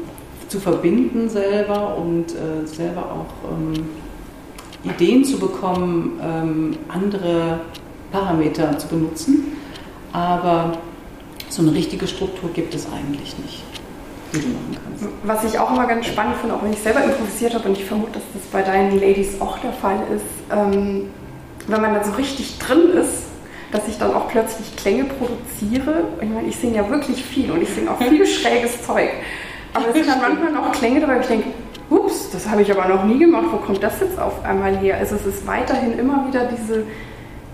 zu 0.49 0.59
verbinden 0.59 1.29
selber 1.29 1.97
und 1.99 2.31
äh, 2.31 2.67
selber 2.67 3.03
auch 3.03 3.51
ähm, 3.51 3.85
Ideen 4.85 5.25
zu 5.25 5.39
bekommen, 5.39 6.19
ähm, 6.23 6.77
andere 6.89 7.61
Parameter 8.11 8.79
zu 8.79 8.89
benutzen. 8.89 9.57
Aber 10.13 10.79
so 11.49 11.63
eine 11.63 11.75
richtige 11.75 12.07
Struktur 12.07 12.51
gibt 12.55 12.75
es 12.75 12.87
eigentlich 12.87 13.37
nicht. 13.39 13.63
die 14.33 14.41
du 14.41 14.49
machen 14.49 14.79
kannst. 14.83 15.15
Was 15.25 15.45
ich 15.45 15.59
auch 15.59 15.71
immer 15.71 15.87
ganz 15.87 16.07
spannend 16.07 16.37
finde, 16.37 16.55
auch 16.55 16.63
wenn 16.63 16.73
ich 16.73 16.81
selber 16.81 17.05
improvisiert 17.05 17.55
habe 17.55 17.69
und 17.69 17.77
ich 17.77 17.85
vermute, 17.85 18.13
dass 18.13 18.23
das 18.33 18.43
bei 18.51 18.63
deinen 18.63 18.99
Ladies 18.99 19.41
auch 19.41 19.59
der 19.59 19.73
Fall 19.73 19.99
ist, 20.15 20.25
ähm, 20.51 21.11
wenn 21.67 21.81
man 21.81 21.95
da 21.95 22.05
so 22.05 22.13
richtig 22.13 22.59
drin 22.59 22.91
ist, 22.91 23.25
dass 23.71 23.89
ich 23.89 23.99
dann 23.99 24.15
auch 24.15 24.29
plötzlich 24.29 24.77
Klänge 24.77 25.05
produziere. 25.05 26.05
Ich 26.21 26.29
meine, 26.29 26.47
ich 26.47 26.57
singe 26.57 26.77
ja 26.77 26.91
wirklich 26.91 27.25
viel 27.25 27.51
und 27.51 27.63
ich 27.63 27.71
singe 27.71 27.91
auch 27.91 27.99
viel 27.99 28.27
schräges 28.41 28.83
Zeug. 28.87 29.09
Aber 29.75 29.89
es 29.89 29.95
sind 29.95 30.07
dann 30.07 30.21
manchmal 30.21 30.53
noch 30.53 30.73
Klänge 30.73 31.01
dabei, 31.01 31.21
ich 31.21 31.27
denke, 31.27 31.49
ups, 31.89 32.31
das 32.31 32.49
habe 32.49 32.63
ich 32.63 32.71
aber 32.71 32.87
noch 32.87 33.05
nie 33.05 33.19
gemacht, 33.19 33.47
wo 33.51 33.57
kommt 33.57 33.83
das 33.83 34.01
jetzt 34.01 34.19
auf 34.19 34.45
einmal 34.45 34.77
her? 34.77 34.99
Also 34.99 35.17
es 35.17 35.27
ist 35.27 35.47
weiterhin 35.47 35.99
immer 35.99 36.27
wieder 36.29 36.47
diese, 36.47 36.85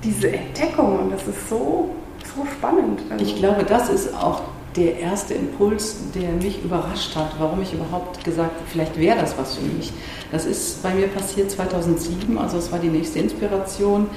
diese 0.02 0.32
Entdeckung 0.32 0.98
und 0.98 1.12
das 1.12 1.26
ist 1.26 1.48
so, 1.48 1.94
so 2.34 2.46
spannend. 2.46 3.00
Also 3.10 3.24
ich 3.24 3.36
glaube, 3.36 3.64
das 3.64 3.88
ist 3.88 4.14
auch 4.14 4.42
der 4.76 4.98
erste 4.98 5.34
Impuls, 5.34 5.96
der 6.14 6.30
mich 6.30 6.62
überrascht 6.62 7.16
hat, 7.16 7.32
warum 7.38 7.62
ich 7.62 7.72
überhaupt 7.72 8.24
gesagt 8.24 8.54
habe, 8.54 8.64
vielleicht 8.66 8.98
wäre 8.98 9.18
das 9.18 9.36
was 9.38 9.56
für 9.56 9.64
mich. 9.64 9.92
Das 10.30 10.44
ist 10.44 10.82
bei 10.82 10.94
mir 10.94 11.08
passiert 11.08 11.50
2007, 11.50 12.36
also 12.36 12.58
es 12.58 12.70
war 12.70 12.78
die 12.78 12.88
nächste 12.88 13.18
Inspiration. 13.18 14.08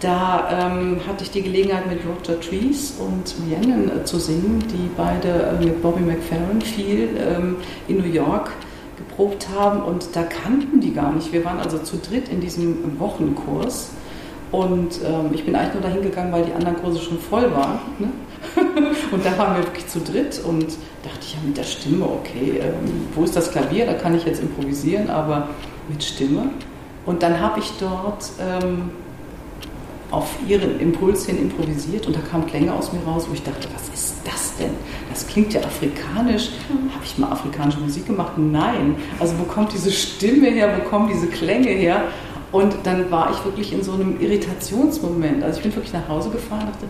Da 0.00 0.48
ähm, 0.50 1.00
hatte 1.06 1.24
ich 1.24 1.30
die 1.30 1.42
Gelegenheit 1.42 1.86
mit 1.86 2.00
Roger 2.06 2.40
Trees 2.40 2.94
und 2.98 3.34
Rhiannon 3.46 4.00
äh, 4.00 4.04
zu 4.04 4.18
singen, 4.18 4.64
die 4.70 4.88
beide 4.96 5.28
äh, 5.28 5.64
mit 5.64 5.82
Bobby 5.82 6.00
McFerrin 6.00 6.62
viel 6.62 7.10
ähm, 7.18 7.56
in 7.86 7.98
New 7.98 8.10
York 8.10 8.50
geprobt 8.96 9.48
haben 9.54 9.82
und 9.82 10.16
da 10.16 10.22
kannten 10.22 10.80
die 10.80 10.94
gar 10.94 11.12
nicht. 11.12 11.32
Wir 11.32 11.44
waren 11.44 11.58
also 11.58 11.78
zu 11.78 11.98
dritt 11.98 12.30
in 12.30 12.40
diesem 12.40 12.98
Wochenkurs 12.98 13.90
und 14.52 15.00
ähm, 15.04 15.30
ich 15.32 15.44
bin 15.44 15.54
eigentlich 15.54 15.74
nur 15.74 15.82
dahin 15.82 16.02
gegangen, 16.02 16.32
weil 16.32 16.44
die 16.44 16.52
anderen 16.52 16.76
Kurse 16.78 16.98
schon 16.98 17.18
voll 17.18 17.52
waren. 17.52 17.78
Ne? 17.98 18.08
und 19.12 19.24
da 19.24 19.36
waren 19.38 19.56
wir 19.56 19.64
wirklich 19.64 19.86
zu 19.86 20.00
dritt 20.00 20.40
und 20.44 20.66
dachte 21.02 21.20
ich 21.22 21.34
ja 21.34 21.38
mit 21.44 21.56
der 21.56 21.64
Stimme, 21.64 22.04
okay, 22.06 22.60
ähm, 22.62 23.08
wo 23.14 23.24
ist 23.24 23.36
das 23.36 23.50
Klavier? 23.50 23.86
Da 23.86 23.94
kann 23.94 24.16
ich 24.16 24.24
jetzt 24.24 24.40
improvisieren, 24.40 25.10
aber 25.10 25.48
mit 25.88 26.02
Stimme. 26.02 26.50
Und 27.06 27.22
dann 27.22 27.40
habe 27.40 27.60
ich 27.60 27.72
dort 27.78 28.30
ähm, 28.40 28.90
auf 30.10 30.28
ihren 30.46 30.80
Impuls 30.80 31.26
hin 31.26 31.38
improvisiert 31.38 32.06
und 32.06 32.16
da 32.16 32.20
kamen 32.20 32.46
Klänge 32.46 32.72
aus 32.72 32.92
mir 32.92 33.00
raus, 33.00 33.26
wo 33.28 33.34
ich 33.34 33.42
dachte, 33.42 33.68
was 33.72 33.88
ist 33.94 34.16
das 34.24 34.56
denn? 34.56 34.70
Das 35.08 35.26
klingt 35.26 35.52
ja 35.52 35.60
afrikanisch. 35.60 36.50
Mhm. 36.68 36.92
Habe 36.94 37.04
ich 37.04 37.18
mal 37.18 37.30
afrikanische 37.30 37.80
Musik 37.80 38.06
gemacht? 38.06 38.32
Nein. 38.36 38.96
Also 39.18 39.34
wo 39.38 39.44
kommt 39.44 39.72
diese 39.72 39.90
Stimme 39.90 40.48
her? 40.48 40.76
Wo 40.78 40.88
kommen 40.88 41.08
diese 41.08 41.28
Klänge 41.28 41.70
her? 41.70 42.04
Und 42.52 42.74
dann 42.82 43.10
war 43.10 43.30
ich 43.30 43.44
wirklich 43.44 43.72
in 43.72 43.82
so 43.82 43.92
einem 43.92 44.20
Irritationsmoment. 44.20 45.44
Also 45.44 45.58
ich 45.58 45.62
bin 45.62 45.74
wirklich 45.74 45.92
nach 45.92 46.08
Hause 46.08 46.30
gefahren 46.30 46.62
und 46.62 46.68
dachte, 46.74 46.86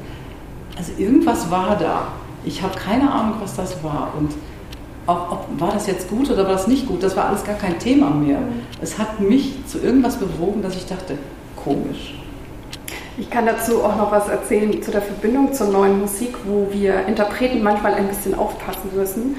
also 0.80 0.92
irgendwas 0.96 1.50
war 1.50 1.76
da. 1.78 2.08
Ich 2.42 2.62
habe 2.62 2.74
keine 2.74 3.12
Ahnung, 3.12 3.34
was 3.40 3.54
das 3.54 3.84
war. 3.84 4.14
Und 4.18 4.32
auch, 5.06 5.30
ob, 5.30 5.60
war 5.60 5.72
das 5.72 5.86
jetzt 5.86 6.08
gut 6.08 6.30
oder 6.30 6.44
war 6.44 6.52
das 6.52 6.66
nicht 6.66 6.86
gut, 6.86 7.02
das 7.02 7.16
war 7.16 7.26
alles 7.26 7.44
gar 7.44 7.56
kein 7.56 7.78
Thema 7.78 8.08
mehr. 8.08 8.38
Es 8.80 8.98
hat 8.98 9.20
mich 9.20 9.66
zu 9.66 9.78
irgendwas 9.78 10.16
bewogen, 10.16 10.62
dass 10.62 10.76
ich 10.76 10.86
dachte, 10.86 11.18
komisch. 11.62 12.14
Ich 13.18 13.28
kann 13.28 13.44
dazu 13.44 13.84
auch 13.84 13.96
noch 13.96 14.10
was 14.10 14.28
erzählen 14.28 14.82
zu 14.82 14.90
der 14.90 15.02
Verbindung 15.02 15.52
zur 15.52 15.68
neuen 15.68 16.00
Musik, 16.00 16.34
wo 16.46 16.68
wir 16.70 17.06
Interpreten 17.06 17.62
manchmal 17.62 17.92
ein 17.94 18.08
bisschen 18.08 18.34
aufpassen 18.34 18.90
müssen. 18.96 19.36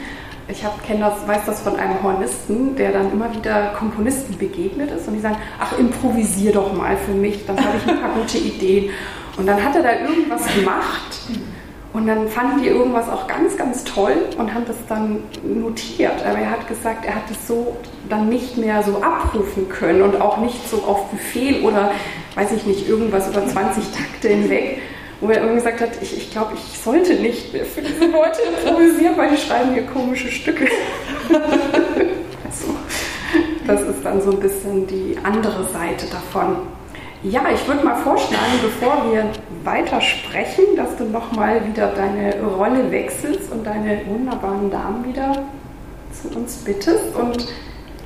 Ich 0.47 0.63
kenne 0.85 0.99
das, 0.99 1.27
weiß 1.27 1.45
das 1.47 1.61
von 1.61 1.77
einem 1.77 2.03
Hornisten, 2.03 2.75
der 2.75 2.91
dann 2.91 3.11
immer 3.11 3.33
wieder 3.33 3.71
Komponisten 3.79 4.37
begegnet 4.37 4.91
ist 4.91 5.07
und 5.07 5.15
die 5.15 5.21
sagen, 5.21 5.37
ach, 5.59 5.79
improvisier 5.79 6.51
doch 6.51 6.73
mal 6.73 6.97
für 6.97 7.13
mich, 7.13 7.45
dann 7.47 7.57
habe 7.57 7.77
ich 7.77 7.89
ein 7.89 7.99
paar 7.99 8.13
gute 8.13 8.37
Ideen. 8.37 8.91
Und 9.41 9.47
dann 9.47 9.63
hat 9.63 9.75
er 9.75 9.81
da 9.81 9.93
irgendwas 9.93 10.45
gemacht 10.53 11.19
und 11.93 12.05
dann 12.05 12.27
fanden 12.27 12.61
die 12.61 12.67
irgendwas 12.67 13.09
auch 13.09 13.25
ganz, 13.25 13.57
ganz 13.57 13.83
toll 13.83 14.13
und 14.37 14.53
haben 14.53 14.65
das 14.67 14.75
dann 14.87 15.23
notiert. 15.43 16.23
Aber 16.23 16.37
er 16.37 16.51
hat 16.51 16.67
gesagt, 16.67 17.05
er 17.05 17.15
hat 17.15 17.23
es 17.31 17.47
so 17.47 17.75
dann 18.07 18.29
nicht 18.29 18.57
mehr 18.57 18.83
so 18.83 19.01
abrufen 19.01 19.67
können 19.67 20.03
und 20.03 20.21
auch 20.21 20.37
nicht 20.37 20.69
so 20.69 20.83
auf 20.83 21.09
Befehl 21.09 21.63
oder, 21.63 21.91
weiß 22.35 22.51
ich 22.51 22.67
nicht, 22.67 22.87
irgendwas 22.87 23.29
über 23.29 23.43
20 23.43 23.83
Takte 23.85 24.27
hinweg, 24.27 24.77
wo 25.21 25.29
er 25.29 25.37
irgendwie 25.37 25.55
gesagt 25.55 25.81
hat, 25.81 25.89
ich, 26.03 26.15
ich 26.15 26.29
glaube, 26.29 26.51
ich 26.53 26.77
sollte 26.77 27.15
nicht 27.15 27.51
mehr 27.51 27.65
für 27.65 27.81
diese 27.81 28.05
Leute 28.05 28.41
improvisieren, 28.43 29.17
weil 29.17 29.31
die 29.31 29.37
schreiben 29.37 29.73
hier 29.73 29.87
komische 29.87 30.29
Stücke. 30.29 30.67
also, 32.45 32.75
das 33.65 33.81
ist 33.81 34.05
dann 34.05 34.21
so 34.21 34.29
ein 34.29 34.39
bisschen 34.39 34.85
die 34.85 35.17
andere 35.23 35.67
Seite 35.73 36.05
davon. 36.11 36.57
Ja, 37.23 37.43
ich 37.53 37.67
würde 37.67 37.85
mal 37.85 37.97
vorschlagen, 37.97 38.53
bevor 38.63 39.11
wir 39.11 39.29
weiter 39.63 40.01
sprechen, 40.01 40.75
dass 40.75 40.97
du 40.97 41.03
nochmal 41.03 41.63
wieder 41.67 41.89
deine 41.89 42.33
Rolle 42.41 42.89
wechselst 42.89 43.51
und 43.51 43.63
deine 43.63 44.01
wunderbaren 44.07 44.71
Damen 44.71 45.05
wieder 45.05 45.43
zu 46.11 46.29
uns 46.35 46.55
bittest. 46.57 47.15
Und 47.15 47.47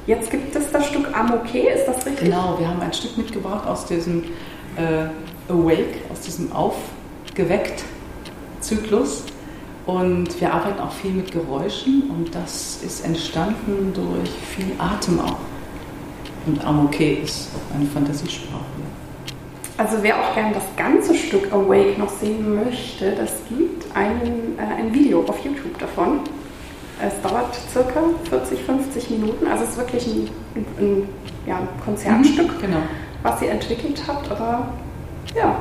jetzt 0.06 0.30
gibt 0.30 0.54
es 0.54 0.70
das 0.70 0.88
Stück 0.88 1.18
Amoke, 1.18 1.60
ist 1.60 1.86
das 1.86 2.06
richtig? 2.06 2.26
Genau, 2.26 2.58
wir 2.60 2.68
haben 2.68 2.82
ein 2.82 2.92
Stück 2.92 3.18
mitgebracht 3.18 3.66
aus 3.66 3.86
diesem 3.86 4.26
äh, 4.76 5.06
Awake, 5.50 5.96
aus 6.12 6.20
diesem 6.20 6.52
Aufgeweckt-Zyklus. 6.52 9.24
Und 9.86 10.42
wir 10.42 10.54
arbeiten 10.54 10.82
auch 10.82 10.92
viel 10.92 11.12
mit 11.12 11.32
Geräuschen 11.32 12.10
und 12.10 12.36
das 12.36 12.84
ist 12.84 13.06
entstanden 13.06 13.94
durch 13.94 14.30
viel 14.30 14.74
Atem 14.78 15.22
auch. 15.22 15.38
Und 16.48 16.66
Amoke 16.66 17.22
ist 17.22 17.48
eine 17.74 17.86
Fantasiesprache. 17.86 18.75
Also 19.78 19.98
wer 20.02 20.16
auch 20.16 20.34
gern 20.34 20.54
das 20.54 20.64
ganze 20.78 21.14
Stück 21.16 21.52
Awake 21.52 22.00
noch 22.00 22.10
sehen 22.10 22.56
möchte, 22.56 23.12
das 23.12 23.34
gibt 23.50 23.86
einen, 23.94 24.58
äh, 24.58 24.82
ein 24.82 24.94
Video 24.94 25.22
auf 25.28 25.44
YouTube 25.44 25.78
davon. 25.78 26.22
Es 27.06 27.22
dauert 27.22 27.54
circa 27.74 28.00
40, 28.30 28.62
50 28.62 29.10
Minuten. 29.10 29.48
Also 29.48 29.66
es 29.66 29.72
ist 29.72 29.78
wirklich 29.78 30.08
ein, 30.08 30.30
ein, 30.56 30.66
ein 30.80 31.10
ja, 31.46 31.60
Konzertstück, 31.84 32.56
mhm, 32.56 32.62
genau. 32.62 32.78
was 33.22 33.42
ihr 33.42 33.52
entwickelt 33.52 34.02
habt. 34.08 34.32
Aber 34.32 34.70
ja, 35.36 35.58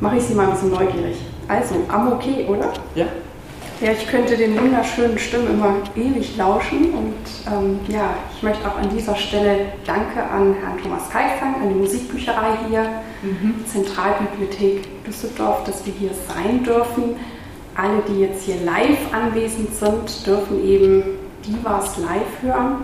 mache 0.00 0.16
ich 0.16 0.24
Sie 0.24 0.34
mal 0.34 0.46
ein 0.46 0.52
bisschen 0.52 0.70
neugierig. 0.70 1.16
Also, 1.46 1.76
Amoke, 1.88 2.46
oder? 2.48 2.72
Ja. 2.96 3.06
Ja, 3.80 3.90
ich 3.90 4.06
könnte 4.06 4.36
den 4.36 4.56
wunderschönen 4.60 5.18
Stimmen 5.18 5.54
immer 5.54 5.74
ewig 5.96 6.36
lauschen 6.36 6.94
und 6.94 7.52
ähm, 7.52 7.80
ja, 7.88 8.14
ich 8.32 8.40
möchte 8.40 8.64
auch 8.68 8.78
an 8.78 8.88
dieser 8.96 9.16
Stelle 9.16 9.72
Danke 9.84 10.22
an 10.22 10.54
Herrn 10.54 10.80
Thomas 10.80 11.10
Kalkfang, 11.10 11.56
an 11.60 11.68
die 11.68 11.74
Musikbücherei 11.74 12.58
hier, 12.68 13.01
mhm. 13.22 13.64
Zentralbibliothek 13.66 15.04
Düsseldorf, 15.04 15.64
dass 15.64 15.84
wir 15.86 15.92
hier 15.92 16.10
sein 16.28 16.62
dürfen. 16.64 17.16
Alle, 17.74 18.02
die 18.08 18.20
jetzt 18.20 18.44
hier 18.44 18.56
live 18.64 19.12
anwesend 19.12 19.74
sind, 19.74 20.26
dürfen 20.26 20.64
eben 20.64 21.02
Divas 21.44 21.96
live 21.98 22.42
hören. 22.42 22.76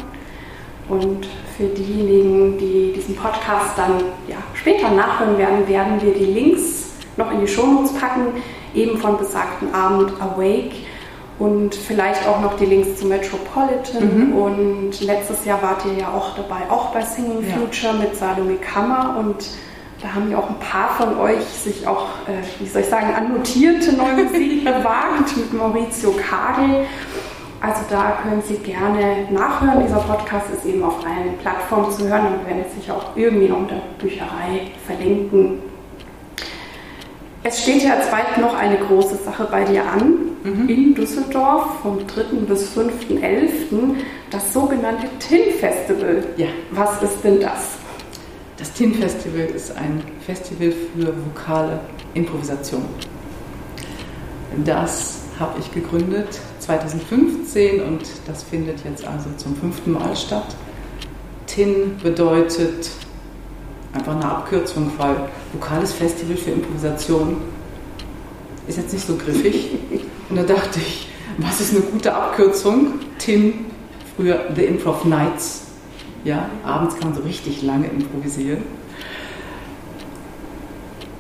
Und 0.88 1.28
für 1.56 1.66
diejenigen, 1.66 2.56
die 2.56 2.92
diesen 2.94 3.14
Podcast 3.14 3.76
dann 3.76 4.00
ja, 4.26 4.36
später 4.54 4.90
nachhören 4.90 5.36
werden, 5.36 5.68
werden 5.68 6.00
wir 6.00 6.14
die 6.14 6.24
Links 6.24 6.92
noch 7.18 7.30
in 7.30 7.40
die 7.40 7.48
Shownotes 7.48 7.92
packen, 7.94 8.42
eben 8.74 8.96
von 8.96 9.18
besagten 9.18 9.74
Abend 9.74 10.12
Awake 10.20 10.76
und 11.38 11.74
vielleicht 11.74 12.26
auch 12.26 12.40
noch 12.40 12.56
die 12.56 12.64
Links 12.64 12.98
zu 12.98 13.06
Metropolitan. 13.06 14.30
Mhm. 14.30 14.32
Und 14.32 15.00
letztes 15.00 15.44
Jahr 15.44 15.62
wart 15.62 15.84
ihr 15.84 16.00
ja 16.00 16.08
auch 16.12 16.34
dabei, 16.34 16.70
auch 16.70 16.86
bei 16.86 17.02
Singing 17.02 17.42
Future 17.42 17.92
ja. 17.94 18.00
mit 18.00 18.16
Salome 18.16 18.56
Kammer. 18.56 19.16
Und 19.18 19.48
da 20.00 20.14
haben 20.14 20.30
ja 20.30 20.38
auch 20.38 20.48
ein 20.48 20.58
paar 20.60 20.90
von 20.90 21.18
euch 21.18 21.42
sich 21.44 21.86
auch, 21.86 22.06
äh, 22.28 22.42
wie 22.60 22.66
soll 22.66 22.82
ich 22.82 22.88
sagen, 22.88 23.12
annotierte 23.14 23.94
neue 23.94 24.24
Musik 24.24 24.64
gewagt 24.64 25.36
mit 25.36 25.52
Maurizio 25.52 26.12
Kagel. 26.12 26.86
Also 27.60 27.80
da 27.90 28.18
können 28.22 28.40
Sie 28.46 28.54
gerne 28.54 29.26
nachhören. 29.30 29.82
Dieser 29.82 29.98
Podcast 29.98 30.46
ist 30.54 30.64
eben 30.64 30.84
auf 30.84 31.04
allen 31.04 31.36
Plattformen 31.38 31.90
zu 31.90 32.06
hören 32.06 32.26
und 32.26 32.46
wir 32.46 32.54
werden 32.54 32.64
sich 32.78 32.90
auch 32.90 33.16
irgendwie 33.16 33.48
noch 33.48 33.58
in 33.58 33.68
der 33.68 33.82
Bücherei 33.98 34.70
verlinken. 34.86 35.58
Es 37.42 37.62
steht 37.62 37.82
ja 37.82 37.94
bald 38.10 38.38
noch 38.38 38.56
eine 38.56 38.76
große 38.76 39.16
Sache 39.16 39.48
bei 39.50 39.64
dir 39.64 39.82
an, 39.82 40.18
mhm. 40.44 40.68
in 40.68 40.94
Düsseldorf 40.94 41.80
vom 41.82 42.06
3. 42.06 42.44
bis 42.46 42.76
5.11. 42.76 43.50
das 44.30 44.52
sogenannte 44.52 45.08
TIN 45.18 45.52
Festival. 45.58 46.24
Ja. 46.36 46.48
Was 46.70 47.02
ist 47.02 47.24
denn 47.24 47.40
das? 47.40 47.77
Das 48.58 48.72
TIN 48.72 48.92
Festival 48.92 49.46
ist 49.54 49.76
ein 49.76 50.02
Festival 50.26 50.72
für 50.72 51.14
vokale 51.26 51.78
Improvisation. 52.14 52.82
Das 54.64 55.20
habe 55.38 55.60
ich 55.60 55.70
gegründet 55.70 56.40
2015 56.58 57.80
und 57.80 58.02
das 58.26 58.42
findet 58.42 58.84
jetzt 58.84 59.06
also 59.06 59.28
zum 59.36 59.54
fünften 59.54 59.92
Mal 59.92 60.16
statt. 60.16 60.56
TIN 61.46 61.98
bedeutet 62.02 62.90
einfach 63.92 64.16
eine 64.16 64.24
Abkürzung, 64.24 64.90
weil 64.98 65.28
lokales 65.52 65.92
Festival 65.92 66.36
für 66.36 66.50
Improvisation 66.50 67.36
ist 68.66 68.78
jetzt 68.78 68.92
nicht 68.92 69.06
so 69.06 69.14
griffig. 69.14 69.70
Und 70.28 70.36
da 70.36 70.42
dachte 70.42 70.80
ich, 70.80 71.08
was 71.38 71.60
ist 71.60 71.74
eine 71.74 71.82
gute 71.82 72.12
Abkürzung? 72.12 72.94
Tim, 73.18 73.66
früher 74.16 74.46
The 74.56 74.64
Improv 74.64 75.04
Nights. 75.04 75.67
Ja, 76.28 76.50
abends 76.62 76.94
kann 76.96 77.08
man 77.08 77.18
so 77.18 77.22
richtig 77.22 77.62
lange 77.62 77.86
improvisieren. 77.86 78.62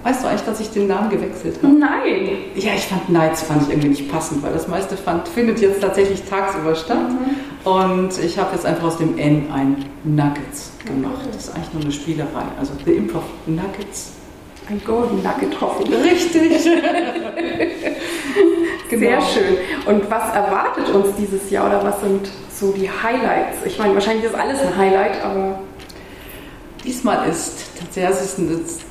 Weißt 0.02 0.22
du 0.22 0.28
eigentlich, 0.28 0.42
dass 0.42 0.60
ich 0.60 0.68
den 0.68 0.86
Namen 0.86 1.08
gewechselt 1.08 1.56
habe? 1.62 1.72
Nein. 1.72 2.28
Ja, 2.54 2.74
ich 2.74 2.82
fand 2.82 3.08
Nights 3.08 3.40
fand 3.40 3.62
ich 3.62 3.70
irgendwie 3.70 3.88
nicht 3.88 4.12
passend, 4.12 4.42
weil 4.42 4.52
das 4.52 4.68
meiste 4.68 4.98
fand, 4.98 5.26
findet 5.26 5.62
jetzt 5.62 5.80
tatsächlich 5.80 6.24
tagsüber 6.24 6.74
statt. 6.74 7.08
Mhm. 7.08 7.70
Und 7.70 8.22
ich 8.22 8.38
habe 8.38 8.54
jetzt 8.54 8.66
einfach 8.66 8.84
aus 8.84 8.98
dem 8.98 9.16
N 9.16 9.46
ein 9.50 9.86
Nuggets 10.04 10.72
gemacht. 10.84 11.26
Das 11.32 11.44
ist 11.44 11.54
eigentlich 11.54 11.72
nur 11.72 11.84
eine 11.84 11.92
Spielerei. 11.92 12.44
Also 12.58 12.74
The 12.84 12.92
Improv 12.92 13.24
Nuggets. 13.46 14.12
Ein 14.68 14.82
Golden 14.84 15.22
Nugget 15.22 15.58
hoffen. 15.58 15.90
Richtig. 15.90 16.52
genau. 18.90 19.00
Sehr 19.00 19.22
schön. 19.22 19.56
Und 19.86 20.10
was 20.10 20.34
erwartet 20.34 20.90
uns 20.90 21.16
dieses 21.16 21.50
Jahr 21.50 21.68
oder 21.68 21.82
was 21.82 21.98
sind 22.02 22.28
so 22.58 22.72
die 22.72 22.90
Highlights? 22.90 23.58
Ich 23.64 23.78
meine, 23.78 23.94
wahrscheinlich 23.94 24.24
ist 24.24 24.34
alles 24.34 24.60
ein 24.60 24.76
Highlight, 24.76 25.22
aber 25.24 25.60
Diesmal 26.84 27.28
ist 27.28 27.66
tatsächlich, 27.78 28.48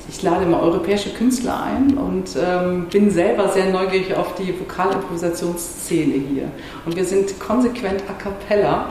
ich 0.08 0.22
lade 0.22 0.44
immer 0.44 0.60
europäische 0.60 1.10
Künstler 1.10 1.62
ein 1.62 1.96
und 1.96 2.28
ähm, 2.40 2.86
bin 2.90 3.10
selber 3.10 3.48
sehr 3.48 3.70
neugierig 3.70 4.14
auf 4.14 4.34
die 4.34 4.54
Vokalimprovisationsszene 4.58 6.14
hier. 6.14 6.50
Und 6.84 6.96
wir 6.96 7.04
sind 7.04 7.40
konsequent 7.40 8.02
a 8.08 8.12
cappella 8.12 8.90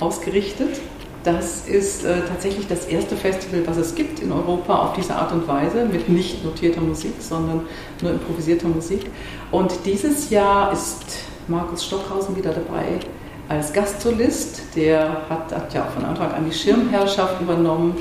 ausgerichtet. 0.00 0.80
Das 1.24 1.66
ist 1.66 2.04
äh, 2.04 2.20
tatsächlich 2.26 2.68
das 2.68 2.86
erste 2.86 3.16
Festival, 3.16 3.66
was 3.66 3.76
es 3.76 3.94
gibt 3.96 4.20
in 4.20 4.30
Europa 4.30 4.76
auf 4.76 4.92
diese 4.94 5.16
Art 5.16 5.32
und 5.32 5.48
Weise, 5.48 5.84
mit 5.84 6.08
nicht 6.08 6.44
notierter 6.44 6.80
Musik, 6.80 7.14
sondern 7.18 7.66
nur 8.00 8.12
improvisierter 8.12 8.68
Musik. 8.68 9.06
Und 9.50 9.72
dieses 9.84 10.30
Jahr 10.30 10.72
ist 10.72 11.02
Markus 11.48 11.84
Stockhausen 11.84 12.36
wieder 12.36 12.52
dabei 12.52 13.00
als 13.48 13.72
Gastsolist. 13.72 14.62
Der 14.76 15.22
hat, 15.28 15.54
hat 15.54 15.72
ja 15.74 15.84
von 15.84 16.04
Anfang 16.04 16.32
an 16.32 16.44
die 16.44 16.52
Schirmherrschaft 16.52 17.40
übernommen. 17.40 17.96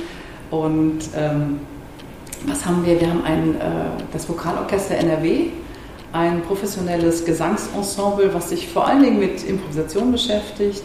Und 0.51 0.99
ähm, 1.15 1.59
was 2.45 2.65
haben 2.65 2.85
wir? 2.85 2.99
Wir 2.99 3.09
haben 3.09 3.23
ein, 3.23 3.55
äh, 3.55 3.59
das 4.13 4.27
Vokalorchester 4.29 4.95
NRW, 4.95 5.47
ein 6.13 6.41
professionelles 6.41 7.25
Gesangsensemble, 7.25 8.33
was 8.33 8.49
sich 8.49 8.67
vor 8.67 8.87
allen 8.87 9.03
Dingen 9.03 9.19
mit 9.19 9.43
Improvisation 9.43 10.11
beschäftigt. 10.11 10.83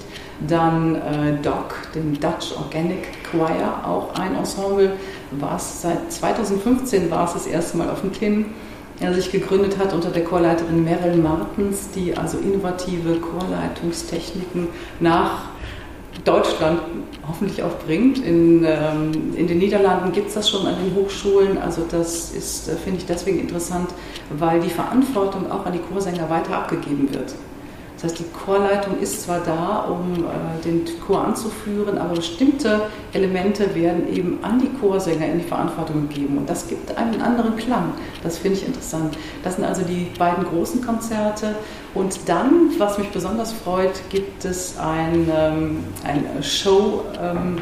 Dann 0.48 0.96
äh, 0.96 1.34
DOC, 1.42 1.92
den 1.94 2.14
Dutch 2.14 2.56
Organic 2.56 3.06
Choir, 3.30 3.86
auch 3.86 4.14
ein 4.14 4.34
Ensemble, 4.34 4.92
was 5.30 5.82
seit 5.82 6.10
2015 6.10 7.10
war 7.10 7.26
es 7.26 7.34
das 7.34 7.46
erste 7.46 7.76
Mal 7.76 7.90
auf 7.90 8.00
dem 8.00 8.10
Kinn 8.10 8.46
er 9.02 9.14
sich 9.14 9.30
gegründet 9.30 9.78
hat 9.78 9.92
unter 9.92 10.10
der 10.10 10.24
Chorleiterin 10.24 10.84
Meryl 10.84 11.16
Martens, 11.16 11.90
die 11.90 12.16
also 12.16 12.38
innovative 12.38 13.16
Chorleitungstechniken 13.16 14.68
nach 15.00 15.46
Deutschland 16.24 16.80
hoffentlich 17.26 17.62
auch 17.62 17.78
bringt. 17.86 18.18
In, 18.18 18.64
ähm, 18.64 19.34
in 19.34 19.46
den 19.46 19.58
Niederlanden 19.58 20.12
gibt 20.12 20.28
es 20.28 20.34
das 20.34 20.50
schon 20.50 20.66
an 20.66 20.76
den 20.76 20.94
Hochschulen. 20.94 21.58
Also 21.58 21.84
das 21.90 22.32
ist, 22.32 22.68
äh, 22.68 22.76
finde 22.76 22.98
ich, 23.00 23.06
deswegen 23.06 23.40
interessant, 23.40 23.90
weil 24.30 24.60
die 24.60 24.70
Verantwortung 24.70 25.50
auch 25.50 25.66
an 25.66 25.72
die 25.72 25.78
Chorsänger 25.78 26.28
weiter 26.30 26.56
abgegeben 26.56 27.08
wird. 27.12 27.34
Das 28.02 28.10
heißt, 28.10 28.20
die 28.20 28.44
Chorleitung 28.44 28.98
ist 28.98 29.22
zwar 29.22 29.38
da, 29.40 29.86
um 29.88 30.24
äh, 30.24 30.64
den 30.64 30.84
Chor 31.06 31.24
anzuführen, 31.24 31.98
aber 31.98 32.16
bestimmte 32.16 32.82
Elemente 33.12 33.76
werden 33.76 34.12
eben 34.12 34.40
an 34.42 34.58
die 34.58 34.68
Chorsänger 34.80 35.26
in 35.26 35.38
die 35.38 35.44
Verantwortung 35.44 36.08
gegeben. 36.08 36.38
Und 36.38 36.50
das 36.50 36.66
gibt 36.66 36.96
einen 36.98 37.22
anderen 37.22 37.56
Klang. 37.56 37.92
Das 38.24 38.38
finde 38.38 38.58
ich 38.58 38.66
interessant. 38.66 39.16
Das 39.44 39.54
sind 39.54 39.64
also 39.64 39.82
die 39.82 40.10
beiden 40.18 40.44
großen 40.44 40.84
Konzerte. 40.84 41.54
Und 41.94 42.28
dann, 42.28 42.72
was 42.78 42.98
mich 42.98 43.08
besonders 43.10 43.52
freut, 43.52 43.92
gibt 44.10 44.44
es 44.44 44.76
ein, 44.78 45.30
ähm, 45.32 45.84
ein 46.02 46.42
Show-Case 46.42 47.58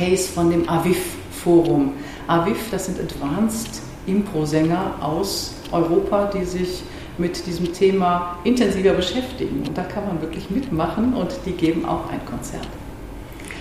ähm, 0.00 0.34
von 0.34 0.50
dem 0.50 0.66
AVIF-Forum. 0.66 1.92
AVIF, 2.26 2.70
das 2.70 2.86
sind 2.86 2.98
Advanced 2.98 3.82
Impro-Sänger 4.06 4.94
aus 5.02 5.52
Europa, 5.70 6.30
die 6.32 6.46
sich 6.46 6.84
mit 7.18 7.46
diesem 7.46 7.72
Thema 7.72 8.38
intensiver 8.44 8.92
beschäftigen. 8.92 9.64
Und 9.66 9.76
da 9.76 9.82
kann 9.82 10.06
man 10.06 10.20
wirklich 10.20 10.50
mitmachen 10.50 11.14
und 11.14 11.30
die 11.46 11.52
geben 11.52 11.84
auch 11.84 12.10
ein 12.10 12.24
Konzert. 12.24 12.66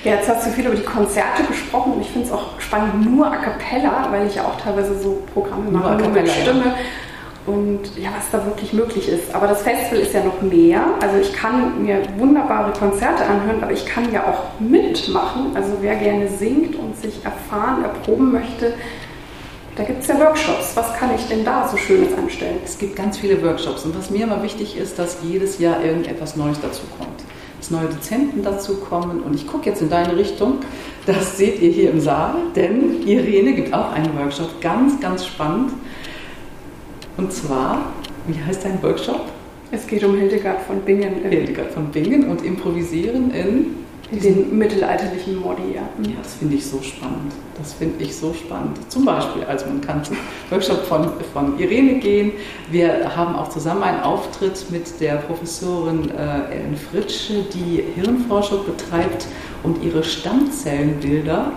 Ja, 0.03 0.13
jetzt 0.13 0.27
hast 0.27 0.47
du 0.47 0.49
viel 0.49 0.65
über 0.65 0.75
die 0.75 0.83
Konzerte 0.83 1.43
gesprochen 1.47 1.93
und 1.93 2.01
ich 2.01 2.09
finde 2.09 2.27
es 2.27 2.33
auch 2.33 2.59
spannend, 2.59 3.05
nur 3.05 3.27
a 3.27 3.37
cappella, 3.37 4.07
weil 4.09 4.25
ich 4.25 4.35
ja 4.35 4.45
auch 4.45 4.59
teilweise 4.59 4.99
so 4.99 5.21
Programme 5.31 5.69
mache 5.69 5.95
nur 5.97 6.09
mit 6.09 6.27
Stimme. 6.27 6.65
Ja. 6.65 6.75
Und 7.45 7.97
ja, 7.97 8.09
was 8.15 8.29
da 8.31 8.45
wirklich 8.45 8.71
möglich 8.71 9.09
ist. 9.09 9.33
Aber 9.33 9.47
das 9.47 9.63
Festival 9.63 9.99
ist 9.99 10.13
ja 10.13 10.23
noch 10.23 10.41
mehr. 10.41 10.83
Also 11.01 11.17
ich 11.17 11.33
kann 11.33 11.83
mir 11.83 12.03
wunderbare 12.17 12.71
Konzerte 12.71 13.25
anhören, 13.25 13.63
aber 13.63 13.71
ich 13.71 13.85
kann 13.85 14.11
ja 14.11 14.23
auch 14.25 14.59
mitmachen. 14.59 15.55
Also 15.55 15.77
wer 15.81 15.95
gerne 15.95 16.27
singt 16.27 16.75
und 16.75 16.95
sich 16.97 17.23
erfahren, 17.25 17.83
erproben 17.83 18.31
möchte, 18.31 18.73
da 19.81 19.87
gibt 19.87 20.01
es 20.01 20.07
ja 20.07 20.19
Workshops. 20.19 20.75
Was 20.75 20.93
kann 20.93 21.09
ich 21.15 21.27
denn 21.27 21.43
da 21.43 21.67
so 21.67 21.75
Schönes 21.75 22.13
anstellen? 22.15 22.57
Es 22.63 22.77
gibt 22.77 22.95
ganz 22.95 23.17
viele 23.17 23.41
Workshops. 23.41 23.83
Und 23.83 23.97
was 23.97 24.11
mir 24.11 24.25
immer 24.25 24.43
wichtig 24.43 24.77
ist, 24.77 24.99
dass 24.99 25.17
jedes 25.23 25.57
Jahr 25.57 25.83
irgendetwas 25.83 26.35
Neues 26.35 26.59
dazu 26.61 26.83
kommt. 26.99 27.23
Dass 27.59 27.71
neue 27.71 27.87
Dozenten 27.87 28.43
dazu 28.43 28.75
kommen. 28.75 29.21
Und 29.21 29.33
ich 29.33 29.47
gucke 29.47 29.67
jetzt 29.71 29.81
in 29.81 29.89
deine 29.89 30.15
Richtung. 30.15 30.59
Das 31.07 31.35
seht 31.35 31.59
ihr 31.61 31.71
hier 31.71 31.89
im 31.89 31.99
Saal. 31.99 32.35
Denn 32.55 33.01
Irene 33.07 33.53
gibt 33.53 33.73
auch 33.73 33.91
einen 33.91 34.15
Workshop. 34.19 34.61
Ganz, 34.61 34.99
ganz 34.99 35.25
spannend. 35.25 35.71
Und 37.17 37.33
zwar, 37.33 37.85
wie 38.27 38.39
heißt 38.39 38.63
dein 38.63 38.83
Workshop? 38.83 39.31
Es 39.71 39.87
geht 39.87 40.03
um 40.03 40.15
Hildegard 40.15 40.61
von 40.61 40.81
Bingen. 40.81 41.23
Hildegard 41.27 41.71
von 41.71 41.87
Bingen 41.87 42.29
und 42.29 42.45
Improvisieren 42.45 43.31
in 43.31 43.80
in 43.80 43.80
den 44.19 44.57
mittelalterlichen 44.57 45.39
Modi, 45.39 45.73
ja. 45.73 45.81
Ja, 46.03 46.17
das 46.21 46.33
finde 46.35 46.55
ich 46.55 46.65
so 46.65 46.81
spannend. 46.81 47.31
Das 47.57 47.73
finde 47.73 48.03
ich 48.03 48.15
so 48.15 48.33
spannend. 48.33 48.77
Zum 48.91 49.05
Beispiel, 49.05 49.43
also 49.43 49.67
man 49.67 49.81
kann 49.81 50.03
zum 50.03 50.17
Workshop 50.49 50.85
von, 50.85 51.09
von 51.33 51.57
Irene 51.59 51.99
gehen. 51.99 52.33
Wir 52.69 53.15
haben 53.15 53.35
auch 53.35 53.49
zusammen 53.49 53.83
einen 53.83 54.01
Auftritt 54.01 54.65
mit 54.69 54.99
der 54.99 55.15
Professorin 55.15 56.09
äh, 56.09 56.55
Ellen 56.55 56.75
Fritsche, 56.75 57.43
die 57.53 57.83
Hirnforschung 57.95 58.65
betreibt 58.65 59.27
und 59.63 59.83
ihre 59.83 60.03
Stammzellenbilder 60.03 61.53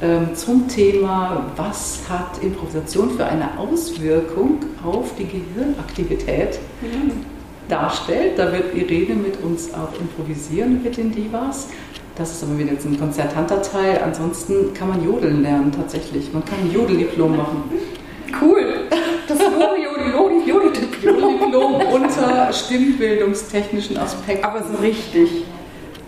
äh, 0.00 0.34
zum 0.34 0.66
Thema, 0.66 1.52
was 1.56 2.00
hat 2.08 2.42
Improvisation 2.42 3.10
für 3.10 3.24
eine 3.24 3.58
Auswirkung 3.58 4.58
auf 4.84 5.14
die 5.16 5.26
Gehirnaktivität 5.26 6.58
mhm. 6.80 7.31
Darstellt. 7.68 8.38
Da 8.38 8.52
wird 8.52 8.74
Irene 8.74 9.14
mit 9.14 9.42
uns 9.42 9.72
auch 9.74 9.98
improvisieren 9.98 10.82
mit 10.82 10.96
den 10.96 11.12
Divas. 11.12 11.68
Das 12.16 12.32
ist 12.32 12.42
aber 12.42 12.58
wieder 12.58 12.72
jetzt 12.72 12.84
ein 12.84 12.98
konzertanter 12.98 13.62
Teil. 13.62 14.00
Ansonsten 14.04 14.74
kann 14.74 14.88
man 14.88 15.04
Jodeln 15.04 15.42
lernen 15.42 15.72
tatsächlich. 15.72 16.32
Man 16.32 16.44
kann 16.44 16.58
ein 16.60 16.72
Jodeldiplom 16.72 17.36
machen. 17.36 17.64
Cool. 18.40 18.88
Das 19.28 19.38
Jodeldiplom 20.46 21.74
unter 21.92 22.52
stimmbildungstechnischen 22.52 23.96
Aspekten. 23.96 24.44
Aber 24.44 24.62
so 24.62 24.76
richtig. 24.82 25.44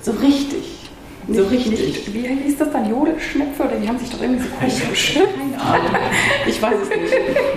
So 0.01 0.13
richtig. 0.13 0.91
Nicht, 1.27 1.41
so 1.41 1.47
richtig. 1.47 1.81
Nicht, 1.81 2.15
wie 2.15 2.29
hieß 2.29 2.59
das 2.59 2.71
dann? 2.71 2.91
Jodelschnäpfe? 2.91 3.63
Oder 3.63 3.77
die 3.77 3.89
haben 3.89 3.99
sich 3.99 4.11
doch 4.11 4.21
irgendwie 4.21 4.43
so 4.43 4.49
Keine 4.59 5.63
Ahnung. 5.63 5.97
Ich 6.47 6.61
weiß 6.61 6.75
es 6.83 6.89
nicht. 6.91 7.15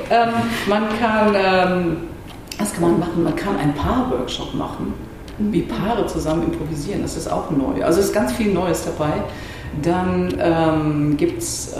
ähm, 0.09 0.29
man 0.67 0.83
kann, 0.99 1.35
ähm, 1.35 1.97
was 2.57 2.73
kann 2.73 2.81
man 2.81 2.99
machen? 2.99 3.23
Man 3.23 3.35
kann 3.35 3.57
ein 3.57 3.73
Paar-Workshop 3.73 4.53
machen 4.53 4.93
wie 5.39 5.61
Paare 5.61 6.05
zusammen 6.07 6.43
improvisieren. 6.43 7.01
Das 7.01 7.15
ist 7.15 7.31
auch 7.31 7.51
neu. 7.51 7.83
Also 7.83 7.99
ist 7.99 8.13
ganz 8.13 8.31
viel 8.31 8.53
Neues 8.53 8.85
dabei. 8.85 9.13
Dann 9.81 10.33
ähm, 10.39 11.17
gibt 11.17 11.41
es, 11.41 11.73
äh, 11.73 11.75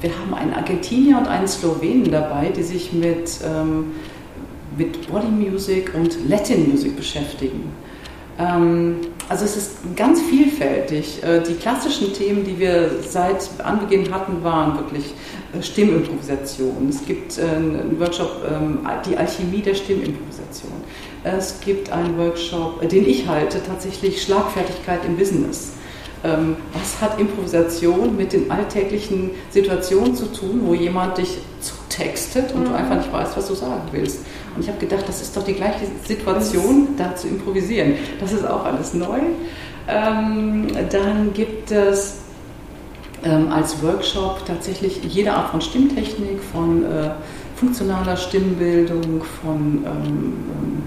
wir 0.00 0.10
haben 0.18 0.32
einen 0.34 0.54
Argentinier 0.54 1.18
und 1.18 1.28
einen 1.28 1.46
Slowenen 1.46 2.10
dabei, 2.10 2.48
die 2.56 2.62
sich 2.62 2.92
mit, 2.92 3.40
ähm, 3.44 3.92
mit 4.78 5.10
Body 5.10 5.26
Music 5.26 5.92
und 5.94 6.28
Latin 6.28 6.70
Music 6.70 6.96
beschäftigen. 6.96 7.72
Ähm, 8.38 8.96
also 9.32 9.46
es 9.46 9.56
ist 9.56 9.70
ganz 9.96 10.20
vielfältig. 10.20 11.22
Äh, 11.22 11.40
die 11.40 11.54
klassischen 11.54 12.12
Themen, 12.12 12.44
die 12.44 12.58
wir 12.58 12.90
seit 13.00 13.48
Anbeginn 13.64 14.12
hatten, 14.12 14.44
waren 14.44 14.76
wirklich 14.76 15.14
äh, 15.58 15.62
Stimmimprovisation. 15.62 16.86
Es 16.90 17.02
gibt 17.06 17.38
äh, 17.38 17.42
einen 17.42 17.98
Workshop, 17.98 18.44
ähm, 18.46 18.80
die 19.06 19.16
Alchemie 19.16 19.62
der 19.62 19.74
Stimmimprovisation. 19.74 20.72
Es 21.24 21.58
gibt 21.60 21.90
einen 21.90 22.18
Workshop, 22.18 22.86
den 22.86 23.08
ich 23.08 23.26
halte, 23.26 23.62
tatsächlich 23.66 24.20
Schlagfertigkeit 24.20 25.00
im 25.06 25.16
Business. 25.16 25.72
Ähm, 26.24 26.56
was 26.74 27.00
hat 27.00 27.18
Improvisation 27.18 28.14
mit 28.14 28.34
den 28.34 28.50
alltäglichen 28.50 29.30
Situationen 29.50 30.14
zu 30.14 30.26
tun, 30.26 30.60
wo 30.62 30.74
jemand 30.74 31.16
dich 31.16 31.38
zutextet 31.62 32.52
und 32.52 32.64
mhm. 32.64 32.64
du 32.66 32.74
einfach 32.74 32.96
nicht 32.96 33.10
weißt, 33.10 33.34
was 33.34 33.48
du 33.48 33.54
sagen 33.54 33.82
willst? 33.92 34.20
Und 34.54 34.62
ich 34.62 34.68
habe 34.68 34.78
gedacht, 34.78 35.04
das 35.06 35.22
ist 35.22 35.36
doch 35.36 35.44
die 35.44 35.54
gleiche 35.54 35.86
Situation, 36.06 36.88
da 36.96 37.16
zu 37.16 37.28
improvisieren. 37.28 37.94
Das 38.20 38.32
ist 38.32 38.46
auch 38.46 38.64
alles 38.64 38.94
neu. 38.94 39.18
Ähm, 39.88 40.68
dann 40.90 41.32
gibt 41.32 41.70
es 41.70 42.18
ähm, 43.24 43.50
als 43.50 43.82
Workshop 43.82 44.44
tatsächlich 44.46 45.02
jede 45.04 45.32
Art 45.32 45.50
von 45.50 45.60
Stimmtechnik, 45.60 46.40
von 46.52 46.84
äh, 46.84 47.10
funktionaler 47.56 48.16
Stimmbildung, 48.16 49.22
von 49.42 49.84
ähm, 49.84 49.86
ähm 49.86 50.82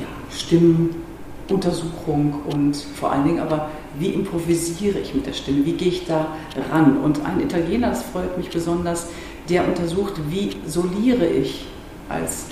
ja, 0.00 0.06
Stimmuntersuchung 0.34 2.42
und 2.52 2.76
vor 2.76 3.12
allen 3.12 3.24
Dingen 3.24 3.40
aber, 3.40 3.70
wie 3.98 4.08
improvisiere 4.08 4.98
ich 4.98 5.14
mit 5.14 5.26
der 5.26 5.32
Stimme, 5.32 5.64
wie 5.64 5.72
gehe 5.72 5.88
ich 5.88 6.06
da 6.06 6.26
ran? 6.70 6.98
Und 6.98 7.24
ein 7.24 7.40
Italiener, 7.40 7.88
das 7.90 8.02
freut 8.02 8.36
mich 8.38 8.50
besonders, 8.50 9.08
der 9.48 9.66
untersucht, 9.66 10.14
wie 10.28 10.50
soliere 10.66 11.26
ich 11.26 11.64
als 12.08 12.46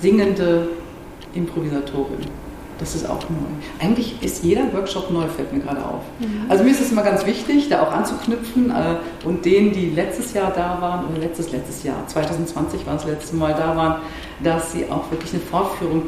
singende 0.00 0.68
Improvisatorin. 1.34 2.26
Das 2.80 2.94
ist 2.94 3.06
auch 3.06 3.20
neu. 3.28 3.36
Eigentlich 3.78 4.22
ist 4.22 4.42
jeder 4.42 4.72
Workshop 4.72 5.10
neu, 5.10 5.26
fällt 5.26 5.52
mir 5.52 5.60
gerade 5.60 5.84
auf. 5.84 6.00
Mhm. 6.18 6.46
Also 6.48 6.64
mir 6.64 6.70
ist 6.70 6.80
es 6.80 6.90
immer 6.90 7.02
ganz 7.02 7.26
wichtig, 7.26 7.68
da 7.68 7.82
auch 7.82 7.92
anzuknüpfen 7.92 8.70
äh, 8.70 9.26
und 9.26 9.44
denen, 9.44 9.72
die 9.72 9.90
letztes 9.90 10.32
Jahr 10.32 10.50
da 10.50 10.78
waren, 10.80 11.04
oder 11.06 11.18
letztes, 11.18 11.52
letztes 11.52 11.82
Jahr, 11.82 12.06
2020 12.06 12.86
war 12.86 12.94
das 12.94 13.04
letzte 13.04 13.36
Mal 13.36 13.52
da 13.52 13.76
waren, 13.76 14.00
dass 14.42 14.72
sie 14.72 14.86
auch 14.90 15.10
wirklich 15.10 15.34
eine 15.34 15.42
Fortführung, 15.42 16.04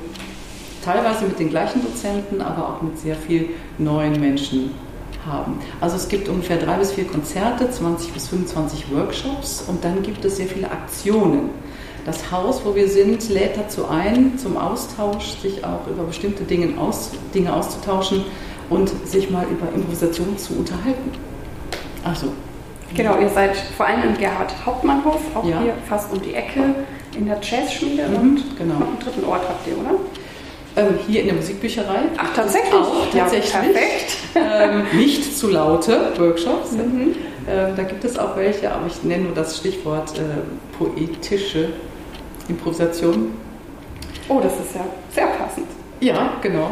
teilweise 0.83 1.27
mit 1.27 1.39
den 1.39 1.51
gleichen 1.51 1.83
Dozenten, 1.83 2.41
aber 2.41 2.67
auch 2.71 2.81
mit 2.81 2.99
sehr 2.99 3.17
viel 3.17 3.51
neuen 3.77 4.19
Menschen 4.19 4.71
haben. 5.27 5.59
Also 5.81 5.97
es 5.97 6.09
gibt 6.09 6.29
ungefähr 6.29 6.57
drei 6.57 6.77
bis 6.79 6.93
vier 6.93 7.05
Konzerte, 7.05 7.71
20 7.71 8.13
bis 8.13 8.29
25 8.29 8.87
Workshops 8.93 9.63
und 9.69 9.85
dann 9.85 10.03
gibt 10.03 10.25
es 10.25 10.37
sehr 10.37 10.47
viele 10.47 10.71
Aktionen. 10.71 11.51
Das 12.05 12.33
Haus, 12.33 12.63
wo 12.65 12.75
wir 12.75 12.89
sind, 12.89 13.29
lädt 13.29 13.57
dazu 13.57 13.87
ein, 13.89 14.37
zum 14.37 14.57
Austausch, 14.57 15.37
sich 15.41 15.65
auch 15.65 15.87
über 15.89 16.03
bestimmte 16.03 16.43
Dinge, 16.43 16.79
aus, 16.81 17.11
Dinge 17.33 17.55
auszutauschen 17.55 18.25
und 18.71 18.91
sich 19.07 19.31
mal 19.31 19.47
über 19.49 19.73
Improvisation 19.73 20.37
zu 20.37 20.55
unterhalten. 20.55 21.13
Also. 22.05 22.29
Genau, 22.95 23.19
ihr 23.19 23.29
seid 23.29 23.57
vor 23.77 23.87
allem 23.87 24.03
im 24.03 24.19
Gerhard 24.19 24.53
Hauptmannhof, 24.67 25.21
auch 25.35 25.49
ja. 25.49 25.61
hier 25.63 25.75
fast 25.89 26.13
um 26.13 26.21
die 26.21 26.35
Ecke 26.35 26.75
in 27.17 27.27
der 27.27 27.39
Jazzschmiede 27.41 28.09
mhm, 28.09 28.17
und 28.17 28.59
genau. 28.59 28.75
noch 28.75 28.87
einen 28.87 28.99
dritten 28.99 29.25
Ort 29.25 29.43
habt 29.49 29.67
ihr, 29.67 29.79
oder? 29.79 29.99
Ähm, 30.75 30.99
hier 31.07 31.21
in 31.21 31.27
der 31.27 31.37
Musikbücherei. 31.37 32.01
Ach, 32.17 32.35
tatsächlich? 32.35 32.75
Auch, 32.75 33.11
tatsächlich. 33.11 33.53
Ja, 33.53 33.61
perfekt. 33.61 34.17
Ähm, 34.35 34.83
nicht 34.99 35.37
zu 35.37 35.49
laute 35.49 36.13
Workshops. 36.19 36.73
Mhm. 36.73 37.15
Ähm, 37.49 37.77
da 37.77 37.83
gibt 37.83 38.05
es 38.05 38.19
auch 38.19 38.37
welche, 38.37 38.73
aber 38.73 38.87
ich 38.87 39.03
nenne 39.03 39.25
nur 39.25 39.35
das 39.35 39.59
Stichwort 39.59 40.19
äh, 40.19 40.23
poetische 40.79 41.71
Improvisation. 42.49 43.33
Oh, 44.29 44.41
das 44.41 44.55
ist 44.55 44.75
ja 44.75 44.85
sehr 45.11 45.27
passend. 45.27 45.67
Ja, 46.01 46.33
genau. 46.41 46.71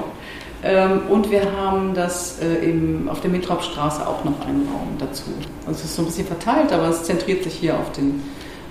Ähm, 0.62 1.02
und 1.08 1.30
wir 1.30 1.42
haben 1.56 1.94
das 1.94 2.38
äh, 2.40 2.70
im, 2.70 3.08
auf 3.08 3.20
der 3.20 3.30
Mittropstraße 3.30 4.06
auch 4.06 4.24
noch 4.24 4.40
einen 4.46 4.68
Raum 4.68 4.96
dazu. 4.98 5.30
Also 5.66 5.78
es 5.78 5.84
ist 5.86 5.96
so 5.96 6.02
ein 6.02 6.06
bisschen 6.06 6.26
verteilt, 6.26 6.72
aber 6.72 6.88
es 6.88 7.04
zentriert 7.04 7.44
sich 7.44 7.54
hier 7.54 7.78
auf 7.78 7.92
den, 7.92 8.22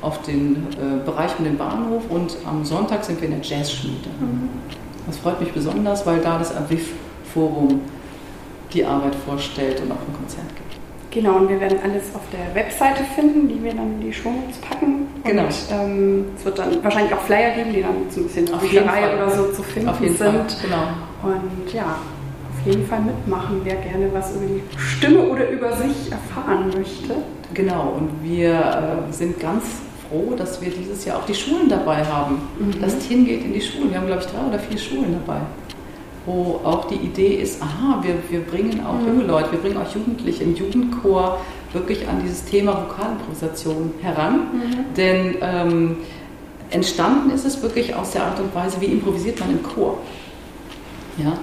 auf 0.01 0.21
den 0.21 0.67
äh, 0.73 1.03
Bereich 1.03 1.31
um 1.39 1.45
den 1.45 1.57
Bahnhof 1.57 2.03
und 2.09 2.37
am 2.45 2.63
Sonntag 2.63 3.03
sind 3.03 3.19
wir 3.21 3.29
in 3.29 3.41
der 3.41 3.43
Jazzschmiede. 3.43 4.09
Mhm. 4.19 4.49
Das 5.07 5.17
freut 5.17 5.39
mich 5.39 5.51
besonders, 5.51 6.05
weil 6.05 6.19
da 6.19 6.37
das 6.37 6.55
AVIF-Forum 6.55 7.81
die 8.71 8.85
Arbeit 8.85 9.15
vorstellt 9.15 9.81
und 9.81 9.91
auch 9.91 9.95
ein 9.95 10.13
Konzert 10.15 10.47
gibt. 10.55 10.68
Genau, 11.11 11.37
und 11.37 11.49
wir 11.49 11.59
werden 11.59 11.79
alles 11.83 12.03
auf 12.13 12.21
der 12.31 12.53
Webseite 12.53 13.03
finden, 13.15 13.47
die 13.47 13.63
wir 13.63 13.73
dann 13.73 13.93
in 13.93 14.01
die 14.01 14.13
Shownotes 14.13 14.57
packen. 14.57 15.07
Genau. 15.23 15.43
Und 15.43 15.55
ähm, 15.71 16.25
es 16.37 16.45
wird 16.45 16.59
dann 16.59 16.83
wahrscheinlich 16.83 17.13
auch 17.13 17.21
Flyer 17.21 17.55
geben, 17.55 17.73
die 17.73 17.81
dann 17.81 17.95
so 18.09 18.21
ein 18.21 18.23
bisschen 18.25 18.45
der 18.45 18.57
Bücherei 18.57 19.15
oder 19.15 19.29
so 19.31 19.51
zu 19.51 19.63
finden 19.63 19.89
auf 19.89 19.99
jeden 19.99 20.15
sind. 20.15 20.31
Fall. 20.31 20.45
Genau. 20.61 21.33
Und 21.33 21.73
ja, 21.73 21.97
auf 22.59 22.65
jeden 22.65 22.85
Fall 22.85 23.01
mitmachen, 23.01 23.61
wer 23.63 23.75
gerne 23.75 24.09
was 24.13 24.35
über 24.35 24.45
die 24.45 24.61
Stimme 24.77 25.21
oder 25.23 25.49
über 25.49 25.71
sich 25.73 26.11
erfahren 26.11 26.71
möchte. 26.77 27.15
Genau, 27.55 27.95
und 27.97 28.23
wir 28.23 28.53
äh, 29.09 29.11
sind 29.11 29.39
ganz 29.39 29.63
froh, 30.07 30.35
dass 30.37 30.61
wir 30.61 30.69
dieses 30.69 31.05
Jahr 31.05 31.17
auch 31.17 31.25
die 31.25 31.33
Schulen 31.33 31.69
dabei 31.69 32.05
haben. 32.05 32.39
Mhm. 32.59 32.81
Das 32.81 32.99
Team 32.99 33.25
geht 33.25 33.43
in 33.43 33.53
die 33.53 33.61
Schulen. 33.61 33.89
Wir 33.89 33.97
haben, 33.97 34.07
glaube 34.07 34.21
ich, 34.21 34.27
drei 34.27 34.47
oder 34.47 34.59
vier 34.59 34.77
Schulen 34.77 35.17
dabei 35.25 35.39
wo 36.25 36.61
auch 36.63 36.85
die 36.85 36.95
Idee 36.95 37.35
ist, 37.35 37.61
aha, 37.61 38.03
wir, 38.03 38.15
wir 38.29 38.41
bringen 38.41 38.85
auch 38.85 38.99
mhm. 38.99 39.07
junge 39.07 39.23
Leute, 39.23 39.51
wir 39.51 39.59
bringen 39.59 39.77
auch 39.77 39.93
Jugendliche 39.93 40.43
im 40.43 40.55
Jugendchor 40.55 41.39
wirklich 41.73 42.07
an 42.07 42.21
dieses 42.23 42.45
Thema 42.45 42.73
Vokalimprovisation 42.87 43.93
heran. 44.01 44.35
Mhm. 44.35 44.93
Denn 44.95 45.35
ähm, 45.41 45.97
entstanden 46.71 47.31
ist 47.31 47.45
es 47.45 47.61
wirklich 47.61 47.95
aus 47.95 48.11
der 48.11 48.23
Art 48.23 48.39
und 48.39 48.53
Weise, 48.53 48.81
wie 48.81 48.87
improvisiert 48.87 49.39
man 49.39 49.51
im 49.51 49.63
Chor. 49.63 49.99
Ja? 51.17 51.33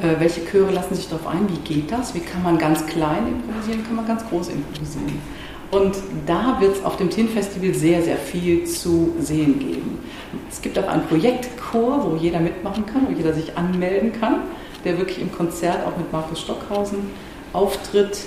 Äh, 0.00 0.18
welche 0.18 0.44
Chöre 0.44 0.72
lassen 0.72 0.94
sich 0.94 1.08
darauf 1.08 1.26
ein? 1.26 1.48
Wie 1.48 1.74
geht 1.74 1.90
das? 1.90 2.14
Wie 2.14 2.20
kann 2.20 2.42
man 2.42 2.58
ganz 2.58 2.86
klein 2.86 3.26
improvisieren? 3.28 3.80
Wie 3.80 3.86
kann 3.86 3.96
man 3.96 4.06
ganz 4.06 4.26
groß 4.28 4.48
improvisieren? 4.48 5.20
Und 5.72 5.96
da 6.26 6.58
wird 6.60 6.76
es 6.76 6.84
auf 6.84 6.98
dem 6.98 7.08
TIN 7.08 7.30
Festival 7.30 7.72
sehr, 7.72 8.02
sehr 8.02 8.18
viel 8.18 8.64
zu 8.64 9.14
sehen 9.18 9.58
geben. 9.58 9.98
Es 10.50 10.60
gibt 10.60 10.78
auch 10.78 10.86
einen 10.86 11.06
Projektchor, 11.06 12.10
wo 12.10 12.16
jeder 12.16 12.40
mitmachen 12.40 12.84
kann, 12.84 13.06
wo 13.08 13.12
jeder 13.12 13.32
sich 13.32 13.56
anmelden 13.56 14.12
kann, 14.12 14.42
der 14.84 14.98
wirklich 14.98 15.18
im 15.18 15.32
Konzert 15.32 15.78
auch 15.86 15.96
mit 15.96 16.12
Markus 16.12 16.42
Stockhausen 16.42 16.98
auftritt. 17.54 18.18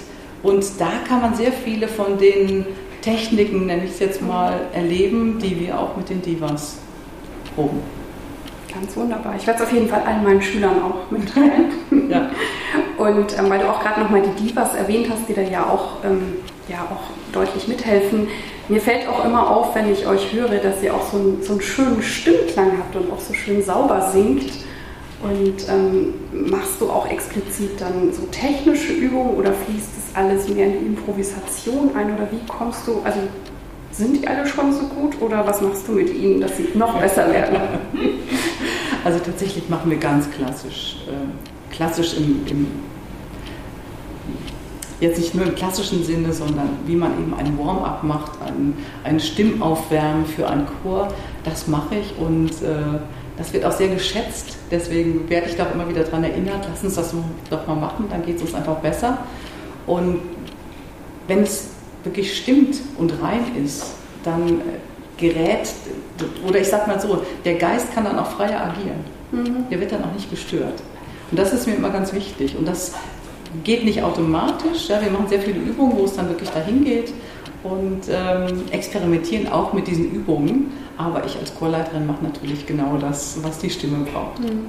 Und 0.41 0.65
da 0.79 0.89
kann 1.08 1.21
man 1.21 1.36
sehr 1.36 1.51
viele 1.51 1.88
von 1.88 2.17
den 2.17 2.65
Techniken, 3.03 3.67
nenne 3.67 3.86
ich 3.86 3.91
es 3.91 3.99
jetzt 3.99 4.23
mal, 4.23 4.62
erleben, 4.73 5.38
die 5.38 5.60
wir 5.60 5.79
auch 5.79 5.95
mit 5.95 6.10
den 6.10 6.23
Divas 6.23 6.79
proben. 7.53 7.81
Ganz 8.73 8.97
wunderbar. 8.97 9.36
Ich 9.38 9.45
werde 9.45 9.62
es 9.62 9.67
auf 9.67 9.71
jeden 9.71 9.88
Fall 9.88 10.01
allen 10.01 10.23
meinen 10.23 10.41
Schülern 10.41 10.81
auch 10.81 11.12
mitteilen. 11.12 12.10
ja. 12.10 12.31
Und 13.06 13.38
ähm, 13.38 13.50
weil 13.50 13.60
du 13.60 13.70
auch 13.70 13.82
gerade 13.82 14.02
nochmal 14.02 14.22
die 14.22 14.44
Divas 14.44 14.74
erwähnt 14.74 15.08
hast, 15.12 15.30
die 15.30 15.34
da 15.34 15.41
ja 15.41 15.65
auch, 15.65 16.04
ähm, 16.04 16.38
ja 16.68 16.88
auch 16.91 17.34
deutlich 17.34 17.68
mithelfen. 17.68 18.28
Mir 18.68 18.82
fällt 18.82 19.08
auch 19.08 19.24
immer 19.24 19.50
auf, 19.50 19.76
wenn 19.76 19.91
ich 19.91 20.08
euch 20.08 20.34
höre, 20.34 20.58
dass 20.58 20.82
ihr 20.82 20.94
auch 20.94 21.12
so 21.12 21.18
einen, 21.18 21.44
so 21.44 21.54
einen 21.54 21.62
schönen 21.62 22.02
Stimmklang 22.02 22.72
habt 22.80 22.96
und 22.96 23.12
auch 23.12 23.20
so 23.20 23.34
schön 23.34 23.63
sauber 23.63 24.10
singt. 24.12 24.52
Und 25.22 25.70
ähm, 25.70 26.13
machst 26.50 26.82
du 26.82 26.89
auch 26.89 27.10
explizit 27.10 27.80
dann 27.80 28.12
so 28.12 28.24
technische 28.32 28.94
Übungen 28.94 29.36
oder 29.36 29.54
fließt 29.54 29.89
das 29.98 30.15
alles 30.15 30.50
mehr 30.50 30.68
in 30.68 30.80
die 30.80 30.86
Improvisation 30.88 31.96
ein 31.96 32.13
oder 32.15 32.28
wie 32.32 32.46
kommst 32.48 32.86
du, 32.86 33.02
also 33.04 33.20
sind 33.91 34.18
die 34.18 34.28
alle 34.28 34.46
schon 34.46 34.74
so 34.74 34.84
gut 34.88 35.20
oder 35.22 35.48
was 35.48 35.62
machst 35.62 35.88
du 35.88 35.94
mit 35.94 36.13
ihnen, 36.13 36.41
dass 36.41 36.58
sie 36.58 36.68
noch 36.74 37.00
besser 37.00 37.32
werden? 37.32 37.58
Also 39.04 39.20
tatsächlich 39.20 39.70
machen 39.70 39.91
wir 39.91 39.98
ganz 39.98 40.32
klassisch, 40.32 40.98
äh, 41.08 41.76
klassisch 41.76 42.18
im, 42.18 42.41
im 42.50 42.68
jetzt 45.06 45.20
nicht 45.20 45.36
nur 45.36 45.46
im 45.46 45.56
klassischen 45.56 46.04
Sinne, 46.04 46.34
sondern 46.34 46.70
wie 46.86 46.96
man 46.96 47.12
eben 47.20 47.34
ein 47.34 47.58
Warm-up 47.58 48.04
macht, 48.04 48.34
ein, 48.41 48.76
ein 49.04 49.20
Stimmaufwärmen 49.20 50.26
für 50.26 50.48
einen 50.48 50.68
Chor, 50.82 51.08
das 51.44 51.68
mache 51.68 51.96
ich 51.96 52.18
und 52.18 52.50
äh, 52.62 53.00
das 53.38 53.54
wird 53.54 53.65
auch 53.65 53.72
sehr 53.72 53.89
geschätzt. 53.89 54.58
Deswegen 54.72 55.30
werde 55.30 55.50
ich 55.50 55.56
da 55.56 55.65
auch 55.65 55.74
immer 55.74 55.88
wieder 55.88 56.04
daran 56.04 56.24
erinnert, 56.24 56.68
lass 56.70 56.84
uns 56.84 56.96
das 56.96 57.13
doch 57.50 57.68
mal 57.68 57.76
machen, 57.76 58.06
dann 58.10 58.26
geht 58.26 58.38
es 58.38 58.41
uns 58.41 58.54
einfach 58.54 58.78
besser. 58.78 59.20
Und 59.86 60.20
wenn 61.28 61.44
es 61.44 61.70
wirklich 62.04 62.38
stimmt 62.38 62.78
und 62.98 63.13
rein 63.22 63.44
ist, 63.63 63.86
dann 64.24 64.62
gerät, 65.18 65.70
oder 66.48 66.60
ich 66.60 66.68
sag 66.68 66.88
mal 66.88 67.00
so, 67.00 67.24
der 67.44 67.56
Geist 67.56 67.94
kann 67.94 68.06
dann 68.06 68.18
auch 68.18 68.32
freier 68.32 68.62
agieren. 68.62 69.04
Mhm. 69.32 69.70
Der 69.70 69.80
wird 69.80 69.91
dann 69.91 70.04
auch 70.04 70.13
nicht 70.13 70.30
gestört. 70.30 70.82
Und 71.32 71.39
das 71.39 71.54
ist 71.54 71.68
mir 71.68 71.76
immer 71.76 71.89
ganz 71.89 72.13
wichtig. 72.13 72.56
Und 72.58 72.68
das 72.68 72.94
geht 73.63 73.86
nicht 73.86 74.04
automatisch. 74.04 74.89
Ja, 74.89 75.02
wir 75.02 75.12
machen 75.12 75.28
sehr 75.28 75.39
viele 75.39 75.60
Übungen, 75.60 75.98
wo 75.98 76.06
es 76.06 76.15
dann 76.15 76.30
wirklich 76.30 76.50
dahin 76.50 76.84
geht 76.84 77.13
und 77.63 78.02
ähm, 78.10 78.63
experimentieren 78.72 79.52
auch 79.52 79.74
mit 79.74 79.88
diesen 79.88 80.12
Übungen. 80.12 80.72
Aber 80.98 81.26
ich 81.26 81.38
als 81.38 81.54
Chorleiterin 81.56 82.06
mache 82.08 82.24
natürlich 82.24 82.65
genau 82.65 82.98
das, 82.98 83.38
was 83.41 83.58
die 83.60 83.70
Stimme 83.70 84.06
braucht. 84.06 84.39
Mhm. 84.39 84.68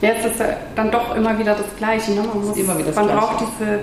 Ja, 0.00 0.10
es 0.18 0.26
ist 0.26 0.42
dann 0.74 0.90
doch 0.90 1.14
immer 1.14 1.38
wieder 1.38 1.54
das 1.54 1.76
Gleiche. 1.78 2.12
Ne? 2.12 2.22
Man, 2.22 2.44
muss, 2.44 2.56
man 2.56 2.76
Gleiche. 2.76 3.16
braucht 3.16 3.40
diese 3.40 3.80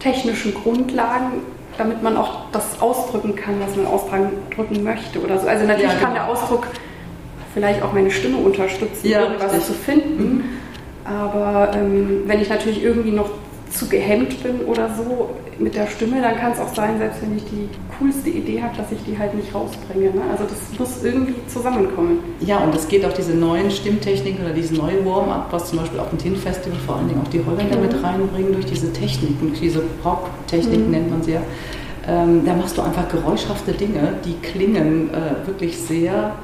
technischen 0.00 0.54
Grundlagen, 0.54 1.42
damit 1.78 2.02
man 2.02 2.16
auch 2.16 2.50
das 2.52 2.80
ausdrücken 2.80 3.36
kann, 3.36 3.54
was 3.60 3.76
man 3.76 3.86
ausdrücken 3.86 4.82
möchte 4.82 5.20
oder 5.20 5.38
so. 5.38 5.46
Also 5.46 5.66
natürlich 5.66 5.92
ja, 5.92 5.98
genau. 5.98 6.04
kann 6.04 6.14
der 6.14 6.28
Ausdruck 6.28 6.66
vielleicht 7.52 7.82
auch 7.82 7.92
meine 7.92 8.10
Stimme 8.10 8.38
unterstützen, 8.38 9.06
ja, 9.06 9.22
irgendwas 9.22 9.52
richtig. 9.52 9.66
zu 9.66 9.72
finden. 9.74 10.24
Mhm. 10.24 10.44
Aber 11.04 11.70
ähm, 11.74 12.22
wenn 12.26 12.40
ich 12.40 12.48
natürlich 12.48 12.82
irgendwie 12.82 13.10
noch 13.10 13.30
zu 13.72 13.88
gehemmt 13.88 14.42
bin 14.42 14.60
oder 14.66 14.90
so 14.94 15.30
mit 15.58 15.74
der 15.74 15.86
Stimme, 15.86 16.20
dann 16.20 16.36
kann 16.36 16.52
es 16.52 16.58
auch 16.58 16.74
sein, 16.74 16.98
selbst 16.98 17.22
wenn 17.22 17.36
ich 17.36 17.44
die 17.44 17.68
coolste 17.98 18.30
Idee 18.30 18.62
habe, 18.62 18.76
dass 18.76 18.92
ich 18.92 18.98
die 19.06 19.18
halt 19.18 19.34
nicht 19.34 19.54
rausbringe. 19.54 20.10
Ne? 20.10 20.22
Also 20.30 20.44
das 20.44 20.78
muss 20.78 21.02
irgendwie 21.02 21.34
zusammenkommen. 21.46 22.18
Ja, 22.40 22.58
und 22.58 22.74
es 22.74 22.86
geht 22.88 23.04
auch 23.04 23.12
diese 23.12 23.32
neuen 23.32 23.70
Stimmtechniken 23.70 24.44
oder 24.44 24.54
diese 24.54 24.74
neue 24.74 25.04
Warm-up, 25.04 25.48
was 25.50 25.70
zum 25.70 25.78
Beispiel 25.78 26.00
auf 26.00 26.10
dem 26.10 26.18
Tin-Festival 26.18 26.78
vor 26.84 26.96
allen 26.96 27.08
Dingen 27.08 27.20
auch 27.22 27.30
die 27.30 27.44
Holländer 27.44 27.76
mhm. 27.76 27.82
mit 27.82 28.02
reinbringen 28.02 28.52
durch 28.52 28.66
diese 28.66 28.92
Techniken, 28.92 29.54
diese 29.60 29.80
Pop-Techniken 30.02 30.86
mhm. 30.86 30.90
nennt 30.90 31.10
man 31.10 31.22
sie 31.22 31.32
ja. 31.32 31.42
Ähm, 32.08 32.44
da 32.44 32.54
machst 32.54 32.76
du 32.76 32.82
einfach 32.82 33.08
geräuschhafte 33.08 33.72
Dinge, 33.72 34.14
die 34.24 34.34
klingen 34.42 35.10
äh, 35.10 35.46
wirklich 35.46 35.78
sehr 35.78 36.34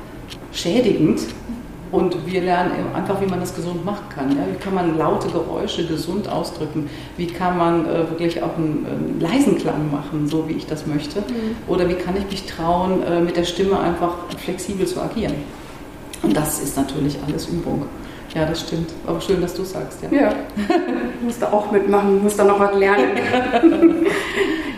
schädigend 0.53 1.21
und 1.91 2.27
wir 2.27 2.43
lernen 2.43 2.73
einfach, 2.95 3.21
wie 3.21 3.27
man 3.27 3.41
das 3.41 3.55
gesund 3.55 3.85
machen 3.85 4.05
kann. 4.15 4.31
Ja? 4.31 4.45
Wie 4.51 4.59
kann 4.63 4.75
man 4.75 4.99
laute 4.99 5.29
Geräusche 5.29 5.87
gesund 5.87 6.29
ausdrücken? 6.29 6.89
Wie 7.17 7.27
kann 7.27 7.57
man 7.57 7.87
äh, 7.87 8.11
wirklich 8.11 8.43
auch 8.43 8.57
einen, 8.57 8.87
einen, 8.87 9.21
leisen 9.21 9.57
Klang 9.59 9.91
machen, 9.91 10.29
so 10.29 10.49
wie 10.49 10.53
ich 10.53 10.67
das 10.67 10.87
möchte? 10.87 11.21
Mhm. 11.21 11.57
Oder 11.67 11.89
wie 11.89 11.95
kann 11.95 12.17
ich 12.17 12.31
mich 12.31 12.47
trauen, 12.47 13.03
äh, 13.03 13.21
mit 13.21 13.37
der 13.37 13.45
Stimme 13.45 13.79
einfach 13.79 14.15
flexibel 14.37 14.87
zu 14.87 15.01
agieren? 15.01 15.35
Und 16.23 16.37
das 16.37 16.61
ist 16.61 16.77
natürlich 16.77 17.17
alles 17.27 17.47
Übung. 17.47 17.87
Ja, 18.35 18.45
das 18.45 18.61
stimmt. 18.61 18.91
Aber 19.07 19.21
schön, 19.21 19.41
dass 19.41 19.55
du 19.55 19.65
sagst. 19.65 20.03
Ja, 20.03 20.21
ja. 20.21 20.33
ich 20.59 21.25
musste 21.25 21.53
auch 21.53 21.71
mitmachen, 21.71 22.23
musste 22.23 22.45
noch 22.45 22.61
was 22.61 22.75
lernen. 22.77 23.17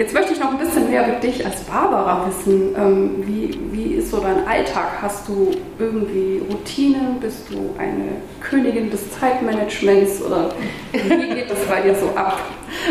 Jetzt 0.01 0.14
möchte 0.14 0.32
ich 0.32 0.40
noch 0.40 0.53
ein 0.53 0.59
bisschen 0.59 0.88
mehr 0.88 1.07
über 1.07 1.16
dich 1.18 1.44
als 1.44 1.61
Barbara 1.64 2.26
wissen. 2.26 2.74
Ähm, 2.74 3.11
wie, 3.26 3.59
wie 3.70 3.94
ist 3.96 4.11
so 4.11 4.18
dein 4.20 4.46
Alltag? 4.46 5.03
Hast 5.03 5.28
du 5.28 5.51
irgendwie 5.78 6.40
Routinen? 6.51 7.20
Bist 7.20 7.51
du 7.51 7.74
eine 7.78 8.12
Königin 8.40 8.90
des 8.90 9.11
Zeitmanagements 9.11 10.22
oder 10.22 10.53
wie 10.92 11.34
geht 11.34 11.51
das 11.51 11.59
bei 11.68 11.82
dir 11.82 11.94
so 11.94 12.07
ab? 12.14 12.40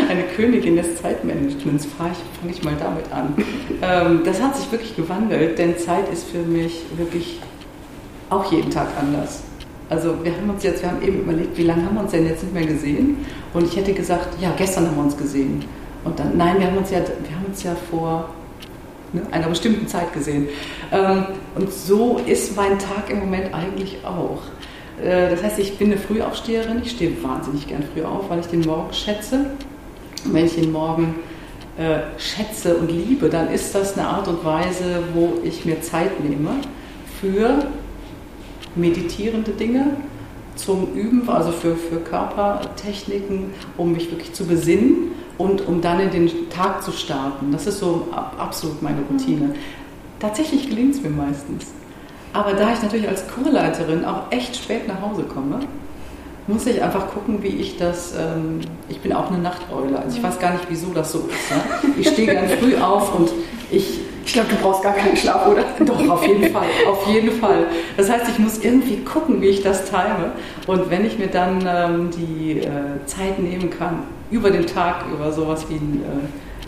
Eine 0.08 0.22
Königin 0.36 0.76
des 0.76 1.02
Zeitmanagements, 1.02 1.86
fange 1.98 2.12
ich, 2.12 2.40
fang 2.40 2.50
ich 2.50 2.62
mal 2.62 2.74
damit 2.78 3.12
an. 3.12 3.34
Ähm, 3.82 4.20
das 4.24 4.40
hat 4.40 4.54
sich 4.54 4.70
wirklich 4.70 4.94
gewandelt, 4.94 5.58
denn 5.58 5.76
Zeit 5.78 6.08
ist 6.12 6.28
für 6.30 6.38
mich 6.38 6.84
wirklich 6.96 7.40
auch 8.28 8.52
jeden 8.52 8.70
Tag 8.70 8.86
anders. 9.00 9.42
Also 9.90 10.14
wir 10.22 10.32
haben 10.32 10.48
uns 10.48 10.62
jetzt, 10.62 10.82
wir 10.82 10.90
haben 10.90 11.02
eben 11.02 11.20
überlegt, 11.22 11.58
wie 11.58 11.64
lange 11.64 11.84
haben 11.84 11.96
wir 11.96 12.02
uns 12.02 12.12
denn 12.12 12.24
jetzt 12.24 12.44
nicht 12.44 12.54
mehr 12.54 12.64
gesehen? 12.64 13.26
Und 13.52 13.66
ich 13.66 13.76
hätte 13.76 13.92
gesagt, 13.92 14.40
ja, 14.40 14.54
gestern 14.56 14.86
haben 14.86 14.96
wir 14.96 15.02
uns 15.02 15.16
gesehen. 15.16 15.64
Und 16.04 16.16
dann, 16.18 16.36
nein, 16.36 16.60
wir 16.60 16.68
haben 16.68 16.78
uns 16.78 16.90
ja, 16.92 16.98
wir 16.98 17.36
haben 17.36 17.46
uns 17.46 17.62
ja 17.64 17.74
vor 17.90 18.30
ne, 19.12 19.22
einer 19.32 19.48
bestimmten 19.48 19.88
Zeit 19.88 20.12
gesehen. 20.12 20.48
Ähm, 20.92 21.24
und 21.56 21.72
so 21.72 22.20
ist 22.24 22.56
mein 22.56 22.78
Tag 22.78 23.10
im 23.10 23.18
Moment 23.18 23.52
eigentlich 23.52 23.98
auch. 24.04 24.42
Äh, 25.04 25.28
das 25.28 25.42
heißt, 25.42 25.58
ich 25.58 25.76
bin 25.76 25.90
eine 25.90 26.00
Frühaufsteherin, 26.00 26.80
ich 26.84 26.92
stehe 26.92 27.10
wahnsinnig 27.24 27.66
gern 27.66 27.82
früh 27.92 28.04
auf, 28.04 28.30
weil 28.30 28.38
ich 28.38 28.46
den 28.46 28.60
Morgen 28.60 28.92
schätze. 28.92 29.46
Und 30.24 30.34
wenn 30.34 30.46
ich 30.46 30.54
den 30.54 30.70
Morgen 30.70 31.16
äh, 31.76 32.00
schätze 32.16 32.76
und 32.76 32.92
liebe, 32.92 33.28
dann 33.28 33.50
ist 33.50 33.74
das 33.74 33.98
eine 33.98 34.06
Art 34.06 34.28
und 34.28 34.44
Weise, 34.44 35.02
wo 35.14 35.32
ich 35.42 35.64
mir 35.64 35.82
Zeit 35.82 36.22
nehme 36.22 36.50
für 37.20 37.66
meditierende 38.74 39.52
Dinge 39.52 39.96
zum 40.56 40.92
Üben, 40.94 41.28
also 41.28 41.52
für, 41.52 41.76
für 41.76 41.96
Körpertechniken, 41.96 43.50
um 43.76 43.92
mich 43.92 44.10
wirklich 44.10 44.32
zu 44.32 44.44
besinnen 44.46 45.12
und 45.38 45.66
um 45.66 45.80
dann 45.80 46.00
in 46.00 46.10
den 46.10 46.50
Tag 46.50 46.82
zu 46.82 46.92
starten. 46.92 47.50
Das 47.52 47.66
ist 47.66 47.78
so 47.78 48.08
absolut 48.12 48.82
meine 48.82 49.00
Routine. 49.10 49.54
Tatsächlich 50.18 50.68
gelingt 50.68 50.94
es 50.94 51.02
mir 51.02 51.10
meistens. 51.10 51.66
Aber 52.32 52.52
da 52.52 52.72
ich 52.72 52.82
natürlich 52.82 53.08
als 53.08 53.24
Chorleiterin 53.26 54.04
auch 54.04 54.30
echt 54.30 54.56
spät 54.56 54.86
nach 54.86 55.00
Hause 55.00 55.24
komme, 55.24 55.60
muss 56.46 56.66
ich 56.66 56.82
einfach 56.82 57.08
gucken, 57.10 57.42
wie 57.42 57.48
ich 57.48 57.76
das. 57.76 58.12
Ähm, 58.12 58.60
ich 58.88 59.00
bin 59.00 59.12
auch 59.12 59.30
eine 59.30 59.38
Nachteule. 59.38 59.98
Also 59.98 60.16
ich 60.16 60.22
weiß 60.22 60.38
gar 60.38 60.52
nicht, 60.52 60.64
wieso 60.68 60.92
das 60.92 61.12
so 61.12 61.20
ist. 61.20 61.50
Ja? 61.50 61.90
Ich 61.98 62.08
stehe 62.08 62.32
ganz 62.32 62.52
früh 62.52 62.76
auf 62.76 63.14
und 63.18 63.30
ich 63.70 64.00
ich 64.30 64.34
glaube, 64.34 64.48
du 64.48 64.62
brauchst 64.62 64.84
gar 64.84 64.92
keinen 64.92 65.16
Schlaf, 65.16 65.44
oder? 65.48 65.64
Doch, 65.84 66.08
auf 66.08 66.24
jeden 66.24 66.52
Fall, 66.52 66.66
auf 66.88 67.04
jeden 67.08 67.32
Fall. 67.32 67.66
Das 67.96 68.08
heißt, 68.08 68.28
ich 68.28 68.38
muss 68.38 68.58
irgendwie 68.58 68.98
gucken, 68.98 69.40
wie 69.40 69.48
ich 69.48 69.60
das 69.64 69.90
time. 69.90 70.30
Und 70.68 70.88
wenn 70.88 71.04
ich 71.04 71.18
mir 71.18 71.26
dann 71.26 71.66
ähm, 71.66 72.10
die 72.12 72.60
äh, 72.60 73.04
Zeit 73.06 73.40
nehmen 73.40 73.70
kann, 73.70 74.04
über 74.30 74.52
den 74.52 74.68
Tag, 74.68 75.04
über 75.12 75.32
sowas 75.32 75.66
wie 75.68 75.74
einen 75.74 76.04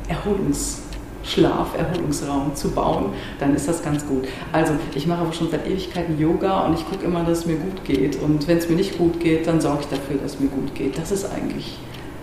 äh, 0.08 0.10
Erholungsschlaf, 0.10 1.78
Erholungsraum 1.78 2.56
zu 2.56 2.72
bauen, 2.72 3.12
dann 3.38 3.54
ist 3.54 3.68
das 3.68 3.80
ganz 3.80 4.04
gut. 4.08 4.24
Also, 4.50 4.72
ich 4.96 5.06
mache 5.06 5.20
aber 5.20 5.32
schon 5.32 5.48
seit 5.48 5.64
Ewigkeiten 5.64 6.18
Yoga 6.18 6.62
und 6.62 6.74
ich 6.74 6.84
gucke 6.90 7.04
immer, 7.04 7.22
dass 7.22 7.38
es 7.38 7.46
mir 7.46 7.58
gut 7.58 7.84
geht. 7.84 8.20
Und 8.20 8.48
wenn 8.48 8.58
es 8.58 8.68
mir 8.68 8.74
nicht 8.74 8.98
gut 8.98 9.20
geht, 9.20 9.46
dann 9.46 9.60
sorge 9.60 9.82
ich 9.82 9.86
dafür, 9.86 10.16
dass 10.20 10.34
es 10.34 10.40
mir 10.40 10.48
gut 10.48 10.74
geht. 10.74 10.98
Das 10.98 11.12
ist 11.12 11.32
eigentlich 11.32 11.78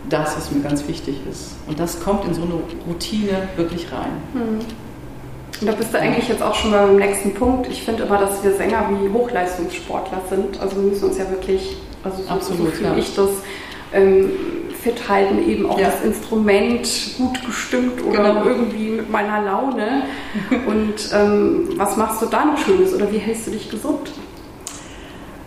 das, 0.10 0.36
was 0.36 0.52
mir 0.52 0.60
ganz 0.60 0.86
wichtig 0.86 1.16
ist. 1.32 1.56
Und 1.66 1.80
das 1.80 2.04
kommt 2.04 2.26
in 2.26 2.34
so 2.34 2.42
eine 2.42 2.56
Routine 2.86 3.48
wirklich 3.56 3.90
rein. 3.94 4.12
Hm. 4.34 4.89
Und 5.62 5.68
da 5.68 5.74
bist 5.74 5.94
du 5.94 6.00
eigentlich 6.00 6.30
jetzt 6.30 6.42
auch 6.42 6.56
schon 6.56 6.72
beim 6.72 6.96
nächsten 6.96 7.34
Punkt. 7.34 7.68
Ich 7.70 7.84
finde 7.84 8.04
immer, 8.04 8.18
dass 8.18 8.44
wir 8.44 8.54
Sänger 8.54 8.90
wie 8.90 9.10
Hochleistungssportler 9.10 10.22
sind. 10.30 10.60
Also 10.62 10.78
wir 10.78 10.84
müssen 10.84 11.10
uns 11.10 11.18
ja 11.18 11.30
wirklich, 11.30 11.78
also 12.04 12.24
so, 12.24 12.30
Absolut, 12.30 12.76
so 12.76 12.84
ja. 12.84 12.96
ich 12.96 13.14
das, 13.16 13.30
ähm, 13.94 14.32
fit 14.82 15.10
halten, 15.10 15.48
eben 15.48 15.70
auch 15.70 15.80
ja. 15.80 15.88
das 15.88 16.04
Instrument 16.04 16.88
gut 17.18 17.46
gestimmt 17.46 18.02
oder 18.04 18.34
genau. 18.34 18.46
irgendwie 18.46 18.90
mit 18.90 19.10
meiner 19.10 19.42
Laune. 19.42 20.04
Und 20.68 21.10
ähm, 21.14 21.70
was 21.76 21.98
machst 21.98 22.22
du 22.22 22.28
da 22.28 22.46
noch 22.46 22.58
Schönes 22.58 22.94
oder 22.94 23.12
wie 23.12 23.18
hältst 23.18 23.48
du 23.48 23.52
dich 23.52 23.70
gesund? 23.70 24.12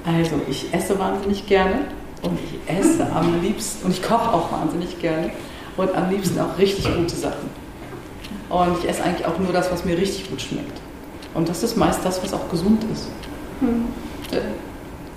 Also 0.05 0.41
ich 0.49 0.73
esse 0.75 0.99
wahnsinnig 0.99 1.47
gerne 1.47 1.87
und 2.23 2.39
ich 2.45 2.77
esse 2.77 3.07
am 3.13 3.41
liebsten 3.41 3.87
und 3.87 3.93
ich 3.93 4.03
koche 4.03 4.33
auch 4.33 4.53
wahnsinnig 4.53 5.01
gerne 5.01 5.31
und 5.77 5.95
am 5.95 6.11
liebsten 6.11 6.39
auch 6.41 6.59
richtig 6.59 6.85
gute 6.95 7.15
Sachen. 7.15 7.62
Und 8.53 8.79
ich 8.81 8.89
esse 8.89 9.03
eigentlich 9.03 9.27
auch 9.27 9.39
nur 9.39 9.53
das, 9.53 9.73
was 9.73 9.87
mir 9.87 9.97
richtig 9.97 10.29
gut 10.29 10.43
schmeckt. 10.43 10.79
Und 11.35 11.49
das 11.49 11.63
ist 11.63 11.77
meist 11.77 12.05
das, 12.05 12.23
was 12.23 12.35
auch 12.35 12.51
gesund 12.51 12.85
ist. 12.93 13.09
Hm. 13.61 13.87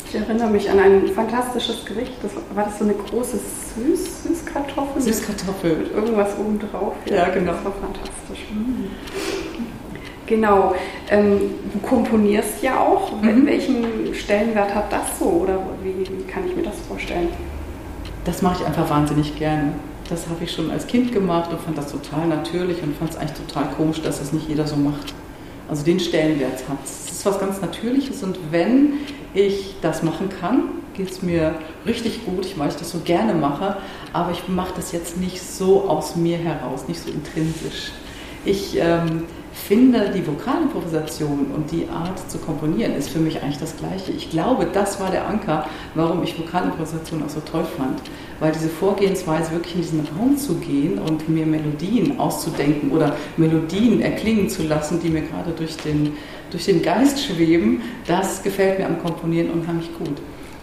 Ich 0.08 0.16
erinnere 0.16 0.50
mich 0.50 0.70
an 0.70 0.80
ein 0.80 1.08
fantastisches 1.10 1.84
Gericht. 1.84 2.14
Das 2.24 2.32
war 2.56 2.64
das 2.64 2.80
so 2.80 2.86
eine 2.86 2.94
große 2.94 3.38
Süß 3.76 4.24
Süßkartoffel? 4.24 5.02
Süßkartoffel. 5.02 5.76
Mit 5.76 5.94
irgendwas 5.94 6.30
oben 6.40 6.60
drauf. 6.60 6.94
Ja, 7.06 7.28
genau. 7.30 7.52
Das 7.52 7.66
war 7.66 7.74
fantastisch. 7.74 8.46
Mhm. 8.54 8.92
Genau. 10.28 10.74
Ähm, 11.10 11.42
du 11.74 11.80
komponierst 11.86 12.64
ja 12.64 12.80
auch. 12.80 13.22
Mhm. 13.22 13.46
Welchen 13.46 14.16
Stellenwert 14.16 14.74
hat 14.74 14.94
das 14.94 15.20
so? 15.20 15.26
Oder 15.26 15.60
wie, 15.84 16.08
wie 16.08 16.24
kann 16.24 16.48
ich 16.48 16.56
mir 16.56 16.64
das 16.64 16.76
vorstellen? 16.88 17.28
Das 18.24 18.42
mache 18.42 18.62
ich 18.62 18.66
einfach 18.66 18.90
wahnsinnig 18.90 19.38
gerne. 19.38 19.74
Das 20.10 20.28
habe 20.28 20.43
ich 20.43 20.51
schon 20.51 20.70
als 20.70 20.86
Kind 20.86 21.12
gemacht 21.12 21.51
und 21.51 21.60
fand 21.62 21.78
das 21.78 21.91
total 21.91 22.28
natürlich 22.28 22.82
und 22.84 22.95
fand 22.95 23.12
es 23.12 23.18
eigentlich 23.18 23.38
total 23.47 23.70
komisch, 23.76 24.01
dass 24.01 24.20
das 24.20 24.34
nicht 24.34 24.47
jeder 24.47 24.68
so 24.68 24.76
macht. 24.76 25.14
Also 25.68 25.84
den 25.84 25.99
Stellenwert 25.99 26.70
hat. 26.70 26.78
Es 26.84 27.12
ist 27.12 27.26
was 27.26 27.39
ganz 27.39 27.60
Natürliches 27.60 28.22
und 28.22 28.38
wenn 28.51 28.93
ich 29.34 29.76
das 29.82 30.03
machen 30.03 30.30
kann, 30.30 30.64
geht 30.93 31.10
es 31.10 31.24
mir 31.24 31.56
richtig 31.86 32.24
gut, 32.26 32.58
weil 32.58 32.70
ich 32.70 32.76
das 32.76 32.91
so 32.91 32.99
gerne 32.99 33.34
mache, 33.34 33.78
aber 34.14 34.32
ich 34.32 34.47
mache 34.47 34.74
das 34.76 34.91
jetzt 34.91 35.18
nicht 35.18 35.41
so 35.41 35.89
aus 35.89 36.16
mir 36.16 36.38
heraus, 36.38 36.88
nicht 36.88 37.01
so 37.01 37.10
intrinsisch. 37.10 37.91
Ich 38.45 38.78
ähm, 38.78 39.24
finde, 39.53 40.12
die 40.14 40.26
Vokalimprovisation 40.26 41.47
und 41.56 41.72
die 41.72 41.88
Art 41.89 42.30
zu 42.30 42.38
komponieren 42.38 42.93
ist 42.95 43.10
für 43.10 43.20
mich 43.20 43.41
eigentlich 43.41 43.58
das 43.58 43.76
Gleiche. 43.78 44.12
Ich 44.12 44.30
glaube, 44.30 44.68
das 44.72 44.99
war 44.99 45.10
der 45.10 45.28
Anker, 45.28 45.68
warum 45.95 46.22
ich 46.24 46.38
Vokalimprovisation 46.38 47.24
auch 47.24 47.30
so 47.30 47.39
toll 47.39 47.66
fand. 47.78 47.99
Weil 48.40 48.52
diese 48.52 48.70
Vorgehensweise, 48.70 49.52
wirklich 49.52 49.76
in 49.76 49.82
diesen 49.82 50.08
Raum 50.18 50.38
zu 50.38 50.56
gehen 50.56 51.00
und 51.00 51.30
mir 51.30 51.46
Melodien 51.46 52.20
auszudenken 52.20 52.92
oder 52.92 53.16
Melodien 53.38 54.02
erklingen 54.02 54.50
zu 54.50 54.64
lassen, 54.64 55.00
die 55.02 55.10
mir 55.10 55.22
gerade 55.22 55.52
durch 55.52 55.78
den, 55.78 56.14
durch 56.52 56.66
den 56.66 56.82
Geist 56.82 57.24
schweben, 57.24 57.82
das 58.08 58.44
gefällt 58.44 58.80
mir 58.80 58.88
am 58.88 59.02
Komponieren 59.02 59.52
unheimlich 59.52 59.90
gut. 59.98 60.18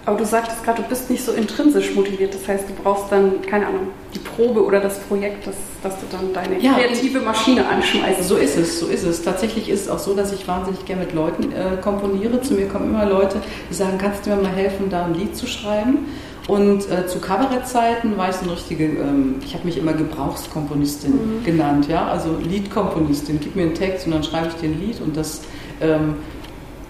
Aber 0.04 0.18
du 0.18 0.26
sagtest 0.26 0.64
gerade, 0.64 0.82
du 0.82 0.88
bist 0.88 1.08
nicht 1.10 1.24
so 1.24 1.30
intrinsisch 1.30 1.94
motiviert. 1.94 2.34
Das 2.34 2.48
heißt, 2.48 2.68
du 2.68 2.72
brauchst 2.82 3.12
dann, 3.12 3.40
keine 3.42 3.68
Ahnung, 3.68 3.88
die 4.12 4.18
Probe 4.18 4.64
oder 4.64 4.80
das 4.80 4.98
Projekt, 4.98 5.46
dass, 5.46 5.54
dass 5.80 5.94
du 6.00 6.06
dann 6.10 6.32
deine 6.32 6.60
ja, 6.60 6.72
kreative 6.72 7.20
Maschine 7.20 7.64
anschmeißt. 7.68 8.24
So 8.24 8.36
ist 8.36 8.56
es, 8.56 8.80
so 8.80 8.86
ist 8.86 9.04
es. 9.04 9.22
Tatsächlich 9.22 9.68
ist 9.68 9.82
es 9.82 9.88
auch 9.88 10.00
so, 10.00 10.14
dass 10.14 10.32
ich 10.32 10.48
wahnsinnig 10.48 10.84
gerne 10.86 11.04
mit 11.04 11.14
Leuten 11.14 11.52
äh, 11.52 11.80
komponiere. 11.80 12.40
Zu 12.40 12.54
mir 12.54 12.66
kommen 12.66 12.90
immer 12.90 13.06
Leute, 13.06 13.40
die 13.70 13.74
sagen, 13.74 13.96
kannst 13.98 14.26
du 14.26 14.30
mir 14.30 14.42
mal 14.42 14.50
helfen, 14.50 14.90
da 14.90 15.04
ein 15.06 15.14
Lied 15.14 15.36
zu 15.36 15.46
schreiben? 15.46 16.06
Und 16.48 16.90
äh, 16.90 17.06
zu 17.06 17.20
Kabarettzeiten 17.20 18.16
war 18.18 18.30
ich 18.30 18.36
so 18.36 18.44
eine 18.44 18.52
richtige, 18.52 18.84
ähm, 18.84 19.36
ich 19.44 19.54
habe 19.54 19.64
mich 19.64 19.78
immer 19.78 19.92
Gebrauchskomponistin 19.92 21.12
mhm. 21.12 21.44
genannt, 21.44 21.86
ja, 21.88 22.08
also 22.08 22.36
Liedkomponistin. 22.42 23.38
Gib 23.40 23.54
mir 23.54 23.62
einen 23.62 23.74
Text 23.74 24.06
und 24.06 24.12
dann 24.12 24.24
schreibe 24.24 24.48
ich 24.48 24.54
dir 24.54 24.68
ein 24.68 24.80
Lied 24.80 25.00
und 25.00 25.16
das 25.16 25.42
ähm, 25.80 26.16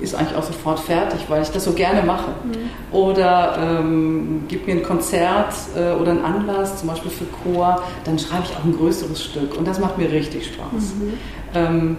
ist 0.01 0.15
eigentlich 0.15 0.37
auch 0.37 0.43
sofort 0.43 0.81
fertig, 0.81 1.21
weil 1.29 1.43
ich 1.43 1.51
das 1.51 1.65
so 1.65 1.73
gerne 1.73 2.03
mache. 2.03 2.31
Mhm. 2.45 2.97
Oder 2.97 3.81
ähm, 3.81 4.45
gib 4.49 4.67
mir 4.67 4.77
ein 4.77 4.83
Konzert 4.83 5.55
äh, 5.77 5.93
oder 6.01 6.13
einen 6.13 6.25
Anlass, 6.25 6.79
zum 6.79 6.89
Beispiel 6.89 7.11
für 7.11 7.27
Chor, 7.27 7.83
dann 8.05 8.19
schreibe 8.19 8.45
ich 8.45 8.57
auch 8.57 8.65
ein 8.65 8.75
größeres 8.75 9.23
Stück 9.23 9.57
und 9.57 9.69
das 9.69 9.79
macht 9.79 9.99
mir 9.99 10.11
richtig 10.11 10.47
Spaß. 10.47 10.95
Mhm. 11.55 11.97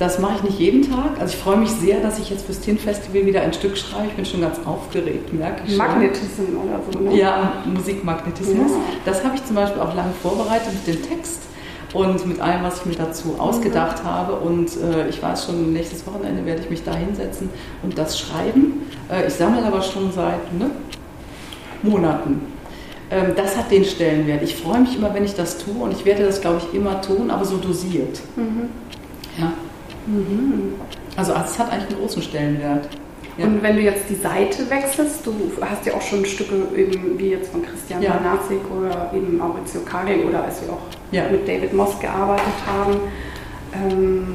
Das 0.00 0.18
mache 0.18 0.36
ich 0.36 0.42
nicht 0.44 0.58
jeden 0.58 0.90
Tag. 0.90 1.20
Also 1.20 1.34
ich 1.34 1.42
freue 1.42 1.58
mich 1.58 1.68
sehr, 1.68 2.00
dass 2.00 2.18
ich 2.18 2.30
jetzt 2.30 2.46
fürs 2.46 2.60
Tin 2.60 2.78
Festival 2.78 3.26
wieder 3.26 3.42
ein 3.42 3.52
Stück 3.52 3.76
schreibe. 3.76 4.06
Ich 4.06 4.14
bin 4.14 4.24
schon 4.24 4.40
ganz 4.40 4.58
aufgeregt, 4.64 5.30
merke 5.34 5.60
ich 5.66 5.76
schon. 5.76 5.76
Magnetism 5.76 6.56
oder 6.64 6.80
so. 6.90 7.00
Ne? 7.00 7.14
Ja, 7.18 7.62
Musikmagnetismus. 7.66 8.70
Ja. 8.70 8.78
Das 9.04 9.22
habe 9.22 9.36
ich 9.36 9.44
zum 9.44 9.56
Beispiel 9.56 9.82
auch 9.82 9.94
lange 9.94 10.14
vorbereitet 10.22 10.72
mit 10.72 10.86
dem 10.86 11.02
Text 11.02 11.42
und 11.92 12.26
mit 12.26 12.40
allem, 12.40 12.62
was 12.62 12.78
ich 12.78 12.86
mir 12.86 12.94
dazu 12.94 13.34
ausgedacht 13.38 14.02
mhm. 14.02 14.08
habe. 14.08 14.36
Und 14.36 14.70
äh, 14.78 15.06
ich 15.10 15.22
weiß 15.22 15.44
schon, 15.44 15.74
nächstes 15.74 16.06
Wochenende 16.06 16.46
werde 16.46 16.62
ich 16.62 16.70
mich 16.70 16.82
da 16.82 16.94
hinsetzen 16.94 17.50
und 17.82 17.98
das 17.98 18.18
schreiben. 18.18 18.86
Äh, 19.12 19.26
ich 19.26 19.34
sammle 19.34 19.62
aber 19.62 19.82
schon 19.82 20.10
seit 20.12 20.50
ne, 20.58 20.70
Monaten. 21.82 22.40
Ähm, 23.10 23.32
das 23.36 23.54
hat 23.54 23.70
den 23.70 23.84
Stellenwert. 23.84 24.42
Ich 24.44 24.56
freue 24.56 24.80
mich 24.80 24.96
immer, 24.96 25.12
wenn 25.12 25.26
ich 25.26 25.34
das 25.34 25.58
tue 25.58 25.74
und 25.74 25.92
ich 25.92 26.06
werde 26.06 26.24
das, 26.24 26.40
glaube 26.40 26.62
ich, 26.62 26.74
immer 26.74 27.02
tun, 27.02 27.30
aber 27.30 27.44
so 27.44 27.58
dosiert. 27.58 28.18
Mhm. 28.36 28.70
Ja. 29.38 29.52
Mhm. 30.06 30.74
Also 31.16 31.32
es 31.32 31.58
hat 31.58 31.70
eigentlich 31.72 31.90
einen 31.90 32.00
großen 32.00 32.22
Stellenwert. 32.22 32.88
Ja. 33.36 33.46
Und 33.46 33.62
wenn 33.62 33.76
du 33.76 33.82
jetzt 33.82 34.04
die 34.08 34.16
Seite 34.16 34.68
wechselst, 34.68 35.26
du 35.26 35.32
hast 35.60 35.86
ja 35.86 35.94
auch 35.94 36.02
schon 36.02 36.24
Stücke 36.24 36.54
eben 36.76 37.18
wie 37.18 37.30
jetzt 37.30 37.50
von 37.50 37.62
Christian 37.62 38.02
ja. 38.02 38.20
Oder 38.76 39.10
eben 39.14 39.38
Maurizio 39.38 39.80
Kagel 39.82 40.24
oder 40.24 40.44
als 40.44 40.62
wir 40.62 40.72
auch 40.72 40.82
ja. 41.10 41.24
mit 41.30 41.46
David 41.48 41.72
Moss 41.72 41.98
gearbeitet 42.00 42.44
haben, 42.66 42.96
ähm, 43.74 44.26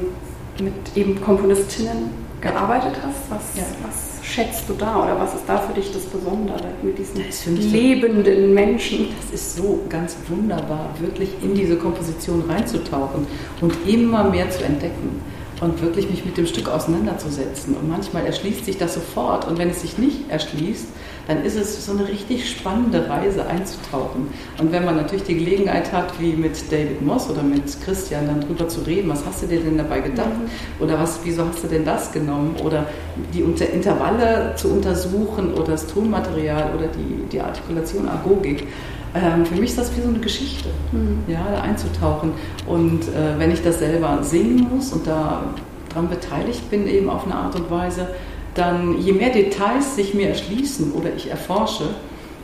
mit 0.60 0.74
eben 0.96 1.20
Komponistinnen 1.20 2.10
gearbeitet 2.40 2.94
hast. 3.02 3.30
Was, 3.30 3.56
ja. 3.56 3.64
was 3.86 4.24
schätzt 4.26 4.68
du 4.68 4.74
da 4.74 5.04
oder 5.04 5.20
was 5.20 5.34
ist 5.34 5.44
da 5.46 5.58
für 5.58 5.74
dich 5.74 5.92
das 5.92 6.02
Besondere 6.04 6.64
mit 6.82 6.98
diesen 6.98 7.24
lebenden 7.70 8.54
Menschen? 8.54 9.08
Das 9.20 9.40
ist 9.40 9.56
so 9.56 9.80
ganz 9.88 10.16
wunderbar, 10.28 10.90
wirklich 10.98 11.30
in 11.42 11.54
diese 11.54 11.76
Komposition 11.76 12.42
reinzutauchen 12.48 13.26
und 13.60 13.72
immer 13.86 14.24
mehr 14.24 14.50
zu 14.50 14.64
entdecken 14.64 15.20
und 15.60 15.80
wirklich 15.80 16.10
mich 16.10 16.24
mit 16.24 16.36
dem 16.36 16.46
Stück 16.46 16.68
auseinanderzusetzen. 16.68 17.76
Und 17.76 17.88
manchmal 17.88 18.26
erschließt 18.26 18.64
sich 18.64 18.78
das 18.78 18.94
sofort 18.94 19.46
und 19.46 19.58
wenn 19.58 19.70
es 19.70 19.82
sich 19.82 19.98
nicht 19.98 20.30
erschließt, 20.30 20.86
dann 21.26 21.44
ist 21.44 21.56
es 21.56 21.84
so 21.84 21.92
eine 21.92 22.06
richtig 22.06 22.48
spannende 22.48 23.08
Reise 23.08 23.46
einzutauchen. 23.46 24.28
Und 24.58 24.72
wenn 24.72 24.84
man 24.84 24.96
natürlich 24.96 25.24
die 25.24 25.36
Gelegenheit 25.36 25.92
hat, 25.92 26.20
wie 26.20 26.32
mit 26.32 26.70
David 26.70 27.02
Moss 27.02 27.28
oder 27.28 27.42
mit 27.42 27.64
Christian 27.84 28.26
dann 28.26 28.40
drüber 28.40 28.68
zu 28.68 28.80
reden, 28.82 29.08
was 29.08 29.24
hast 29.26 29.42
du 29.42 29.46
dir 29.46 29.60
denn 29.60 29.76
dabei 29.76 30.00
gedacht? 30.00 30.28
Mhm. 30.28 30.84
Oder 30.84 30.98
was, 30.98 31.20
wieso 31.24 31.46
hast 31.46 31.64
du 31.64 31.68
denn 31.68 31.84
das 31.84 32.12
genommen? 32.12 32.54
Oder 32.64 32.86
die 33.34 33.40
Intervalle 33.40 34.52
zu 34.56 34.68
untersuchen 34.68 35.54
oder 35.54 35.72
das 35.72 35.86
Tonmaterial 35.86 36.70
oder 36.76 36.86
die, 36.86 37.26
die 37.30 37.40
Artikulation, 37.40 38.08
Agogik. 38.08 38.68
Ähm, 39.14 39.44
für 39.46 39.54
mich 39.54 39.70
ist 39.70 39.78
das 39.78 39.96
wie 39.96 40.02
so 40.02 40.08
eine 40.08 40.18
Geschichte, 40.18 40.68
mhm. 40.92 41.24
ja, 41.26 41.44
da 41.50 41.62
einzutauchen. 41.62 42.32
Und 42.66 43.02
äh, 43.02 43.38
wenn 43.38 43.50
ich 43.50 43.62
das 43.62 43.80
selber 43.80 44.18
singen 44.22 44.68
muss 44.72 44.92
und 44.92 45.06
da 45.06 45.42
dran 45.92 46.08
beteiligt 46.08 46.70
bin, 46.70 46.86
eben 46.86 47.08
auf 47.08 47.24
eine 47.24 47.34
Art 47.34 47.56
und 47.56 47.70
Weise, 47.70 48.08
dann 48.56 48.98
je 49.00 49.12
mehr 49.12 49.30
Details 49.30 49.96
sich 49.96 50.14
mir 50.14 50.28
erschließen 50.28 50.92
oder 50.92 51.10
ich 51.14 51.30
erforsche, 51.30 51.94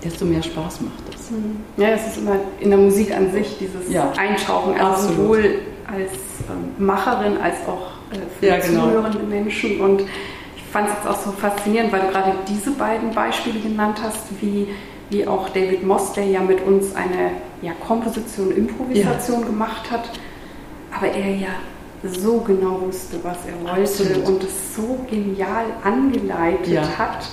desto 0.05 0.25
mehr 0.25 0.43
Spaß 0.43 0.81
macht 0.83 1.15
es. 1.15 1.31
Mhm. 1.31 1.57
Ja, 1.77 1.89
es 1.91 2.07
ist 2.09 2.19
immer 2.19 2.37
in 2.61 2.71
der 2.71 2.79
Musik 2.79 3.15
an 3.17 3.33
sich, 3.33 3.57
dieses 3.59 3.93
ja, 3.93 4.13
Eintauchen, 4.17 4.75
also 4.75 4.87
absolut. 4.87 5.17
sowohl 5.17 5.59
als 5.87 6.13
ähm, 6.51 6.85
Macherin 6.85 7.37
als 7.39 7.57
auch 7.67 7.93
äh, 8.13 8.19
für 8.39 8.47
ja, 8.47 8.59
genau. 8.59 8.85
zuhörende 8.85 9.23
Menschen. 9.23 9.81
Und 9.81 10.03
ich 10.03 10.63
fand 10.71 10.89
es 10.89 10.95
jetzt 10.95 11.07
auch 11.07 11.21
so 11.21 11.33
faszinierend, 11.33 11.93
weil 11.93 12.01
du 12.01 12.09
gerade 12.09 12.33
diese 12.49 12.73
beiden 12.73 13.13
Beispiele 13.13 13.61
genannt 13.61 13.99
hast, 14.03 14.19
wie, 14.41 14.69
wie 15.11 15.27
auch 15.27 15.49
David 15.51 15.87
Moss, 15.87 16.13
der 16.13 16.25
ja 16.25 16.41
mit 16.41 16.65
uns 16.67 16.95
eine 16.95 17.31
ja, 17.61 17.73
Komposition, 17.87 18.51
Improvisation 18.51 19.41
ja. 19.41 19.47
gemacht 19.47 19.91
hat, 19.91 20.11
aber 20.97 21.09
er 21.09 21.35
ja 21.35 21.49
so 22.03 22.41
genau 22.41 22.81
wusste, 22.81 23.17
was 23.23 23.39
er 23.47 23.63
wollte 23.65 23.83
Absolut. 23.83 24.27
und 24.27 24.45
es 24.45 24.75
so 24.75 24.99
genial 25.09 25.67
angeleitet 25.85 26.67
ja. 26.67 26.99
hat, 26.99 27.27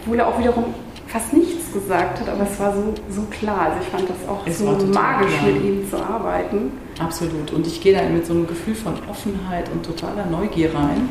obwohl 0.00 0.18
er 0.18 0.28
auch 0.28 0.38
wiederum 0.38 0.74
fast 1.06 1.32
nichts 1.32 1.72
gesagt 1.72 2.20
hat, 2.20 2.28
aber 2.28 2.42
es 2.50 2.58
war 2.58 2.74
so, 2.74 2.94
so 3.08 3.22
klar. 3.30 3.70
Also 3.70 3.78
ich 3.82 3.88
fand 3.88 4.08
das 4.08 4.28
auch 4.28 4.46
es 4.46 4.58
so 4.58 4.64
magisch 4.64 5.32
klar. 5.38 5.52
mit 5.52 5.64
ihm 5.64 5.88
zu 5.88 5.96
arbeiten. 5.96 6.72
Absolut. 6.98 7.52
Und 7.52 7.66
ich 7.66 7.80
gehe 7.80 7.94
da 7.94 8.02
mit 8.08 8.26
so 8.26 8.32
einem 8.32 8.46
Gefühl 8.46 8.74
von 8.74 8.94
Offenheit 9.08 9.70
und 9.70 9.84
totaler 9.84 10.26
Neugier 10.26 10.74
rein 10.74 11.08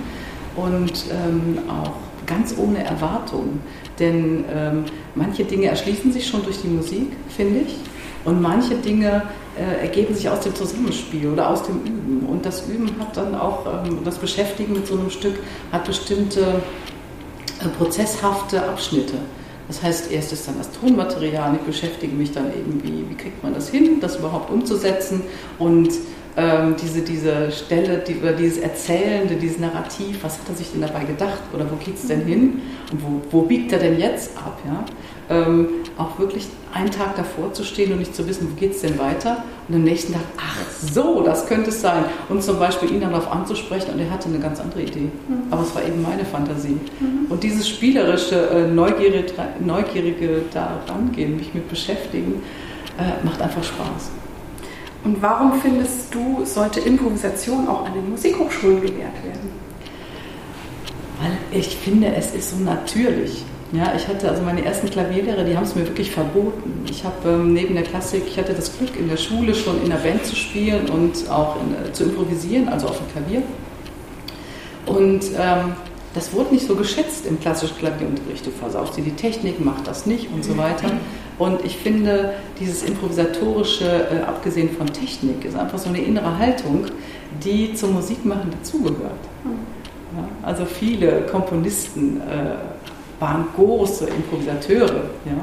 und 0.56 1.06
ähm, 1.12 1.60
auch 1.70 1.92
ganz 2.26 2.56
ohne 2.58 2.84
Erwartung. 2.84 3.62
Denn 4.00 4.44
ähm, 4.54 4.86
manche 5.14 5.46
Dinge 5.46 5.68
erschließen 5.68 6.12
sich 6.12 6.28
schon 6.28 6.44
durch 6.44 6.62
die 6.62 6.68
Musik, 6.68 7.14
finde 7.30 7.62
ich. 7.62 7.78
Und 8.26 8.42
manche 8.42 8.76
Dinge 8.76 9.24
äh, 9.58 9.82
ergeben 9.82 10.16
sich 10.16 10.30
aus 10.30 10.42
dem 10.42 10.56
Zusammenspiel 10.56 11.30
oder 11.30 11.50
aus 11.50 11.64
dem 11.64 11.82
Üben. 11.82 12.26
Und 12.28 12.46
das 12.46 12.68
Üben 12.68 12.92
hat 13.00 13.16
dann 13.16 13.36
auch, 13.36 13.66
ähm, 13.66 14.00
das 14.04 14.18
Beschäftigen 14.18 14.74
mit 14.74 14.88
so 14.88 14.96
einem 14.96 15.10
Stück 15.10 15.40
hat 15.72 15.86
bestimmte 15.86 16.62
äh, 17.62 17.68
prozesshafte 17.78 18.62
Abschnitte. 18.68 19.16
Das 19.68 19.82
heißt, 19.82 20.12
erst 20.12 20.32
ist 20.32 20.48
dann 20.48 20.58
das 20.58 20.70
Tonmaterial, 20.72 21.56
ich 21.56 21.62
beschäftige 21.62 22.14
mich 22.16 22.32
dann 22.32 22.48
eben, 22.48 22.84
wie, 22.84 23.10
wie 23.10 23.16
kriegt 23.16 23.42
man 23.44 23.54
das 23.54 23.70
hin, 23.70 24.00
das 24.00 24.18
überhaupt 24.18 24.52
umzusetzen 24.52 25.22
und 25.58 25.90
ähm, 26.38 26.76
diese, 26.82 27.02
diese 27.02 27.52
Stelle, 27.52 28.00
die, 28.00 28.18
oder 28.18 28.34
dieses 28.34 28.58
Erzählende, 28.58 29.36
dieses 29.36 29.58
Narrativ, 29.58 30.20
was 30.22 30.38
hat 30.38 30.50
er 30.50 30.56
sich 30.56 30.72
denn 30.72 30.82
dabei 30.82 31.06
gedacht 31.06 31.42
oder 31.54 31.66
wo 31.72 31.78
geht 31.78 31.96
es 31.96 32.08
denn 32.08 32.26
hin 32.26 32.62
und 32.92 33.02
wo, 33.02 33.22
wo 33.32 33.42
biegt 33.44 33.72
er 33.72 33.80
denn 33.80 33.98
jetzt 33.98 34.38
ab? 34.38 34.60
Ja? 34.68 34.84
Ähm, 35.30 35.68
auch 35.98 36.20
wirklich 36.20 36.48
einen 36.74 36.92
Tag 36.92 37.16
davor 37.16 37.54
zu 37.54 37.64
stehen 37.64 37.92
und 37.92 38.00
nicht 38.00 38.16
zu 38.16 38.28
wissen, 38.28 38.50
wo 38.52 38.56
geht 38.56 38.72
es 38.72 38.82
denn 38.82 39.00
weiter 39.00 39.44
und 39.68 39.76
am 39.76 39.84
nächsten 39.84 40.14
Tag, 40.14 40.24
ach 40.38 40.60
so, 40.94 41.22
das 41.24 41.48
könnte 41.48 41.70
es 41.70 41.82
sein 41.82 42.06
und 42.30 42.44
zum 42.44 42.60
Beispiel 42.60 42.92
ihn 42.92 43.02
darauf 43.02 43.32
anzusprechen 43.32 43.94
und 43.94 44.00
er 44.00 44.10
hatte 44.12 44.30
eine 44.30 44.40
ganz 44.40 44.60
andere 44.60 44.84
Idee, 44.84 45.10
mhm. 45.28 45.52
aber 45.52 45.64
es 45.64 45.74
war 45.74 45.84
eben 45.84 46.02
meine 46.02 46.26
Fantasie 46.26 46.78
mhm. 47.00 47.26
und 47.30 47.44
dieses 47.44 47.68
spielerische, 47.68 48.50
äh, 48.50 48.68
neugierige, 48.68 49.34
neugierige 49.60 50.42
da 50.54 50.82
rangehen, 50.88 51.38
mich 51.38 51.54
mit 51.54 51.70
beschäftigen, 51.70 52.44
äh, 52.98 53.26
macht 53.26 53.42
einfach 53.42 53.64
Spaß. 53.64 54.12
Und 55.06 55.22
warum 55.22 55.54
findest 55.62 56.14
du, 56.14 56.44
sollte 56.46 56.80
Improvisation 56.80 57.68
auch 57.68 57.86
an 57.86 57.94
den 57.94 58.10
Musikhochschulen 58.10 58.82
gelehrt 58.82 59.24
werden? 59.24 59.52
Weil 61.22 61.38
ich 61.52 61.78
finde, 61.78 62.14
es 62.16 62.34
ist 62.34 62.50
so 62.50 62.64
natürlich. 62.64 63.46
Ja, 63.72 63.94
ich 63.96 64.08
hatte 64.08 64.30
also 64.30 64.44
meine 64.44 64.64
ersten 64.64 64.90
Klavierlehrer, 64.90 65.44
die 65.44 65.58
haben 65.58 65.64
es 65.64 65.76
mir 65.76 65.88
wirklich 65.88 66.12
verboten. 66.12 66.86
Ich 66.90 67.04
habe 67.04 67.30
ähm, 67.30 67.54
neben 67.54 67.74
der 67.74 67.84
Klassik, 67.84 68.24
ich 68.28 68.38
hatte 68.38 68.54
das 68.54 68.78
Glück, 68.78 68.98
in 68.98 69.10
der 69.10 69.18
Schule 69.18 69.56
schon 69.56 69.82
in 69.84 69.90
der 69.90 69.98
Band 69.98 70.24
zu 70.26 70.36
spielen 70.36 70.88
und 70.90 71.30
auch 71.30 71.58
in, 71.60 71.74
äh, 71.74 71.92
zu 71.92 72.04
improvisieren, 72.04 72.70
also 72.70 72.88
auf 72.88 72.98
dem 73.00 73.12
Klavier. 73.12 73.42
Und 74.86 75.26
ähm, 75.38 75.74
das 76.14 76.32
wurde 76.32 76.54
nicht 76.54 76.68
so 76.68 76.76
geschätzt 76.76 77.26
im 77.26 77.40
klassischen 77.40 77.78
Klavierunterricht. 77.78 78.46
Du 78.46 78.52
versaust 78.52 78.96
dir 78.96 79.04
die 79.04 79.12
Technik, 79.12 79.56
mach 79.60 79.82
das 79.82 80.06
nicht 80.06 80.32
und 80.32 80.46
so 80.46 80.58
weiter. 80.58 80.92
Und 81.38 81.66
ich 81.66 81.76
finde, 81.78 82.34
dieses 82.60 82.84
improvisatorische, 82.84 84.08
äh, 84.10 84.24
abgesehen 84.26 84.70
von 84.70 84.88
Technik, 84.88 85.44
ist 85.44 85.58
einfach 85.58 85.80
so 85.80 85.90
eine 85.90 86.00
innere 86.00 86.38
Haltung, 86.38 86.86
die 87.44 87.74
zum 87.74 87.94
Musikmachen 87.94 88.52
dazugehört. 88.52 89.20
Ja, 89.44 90.28
also 90.44 90.66
viele 90.66 91.24
Komponisten 91.24 92.22
äh, 92.22 92.56
waren 93.20 93.46
große 93.56 94.08
Improvisateure. 94.08 95.10
Ja? 95.26 95.42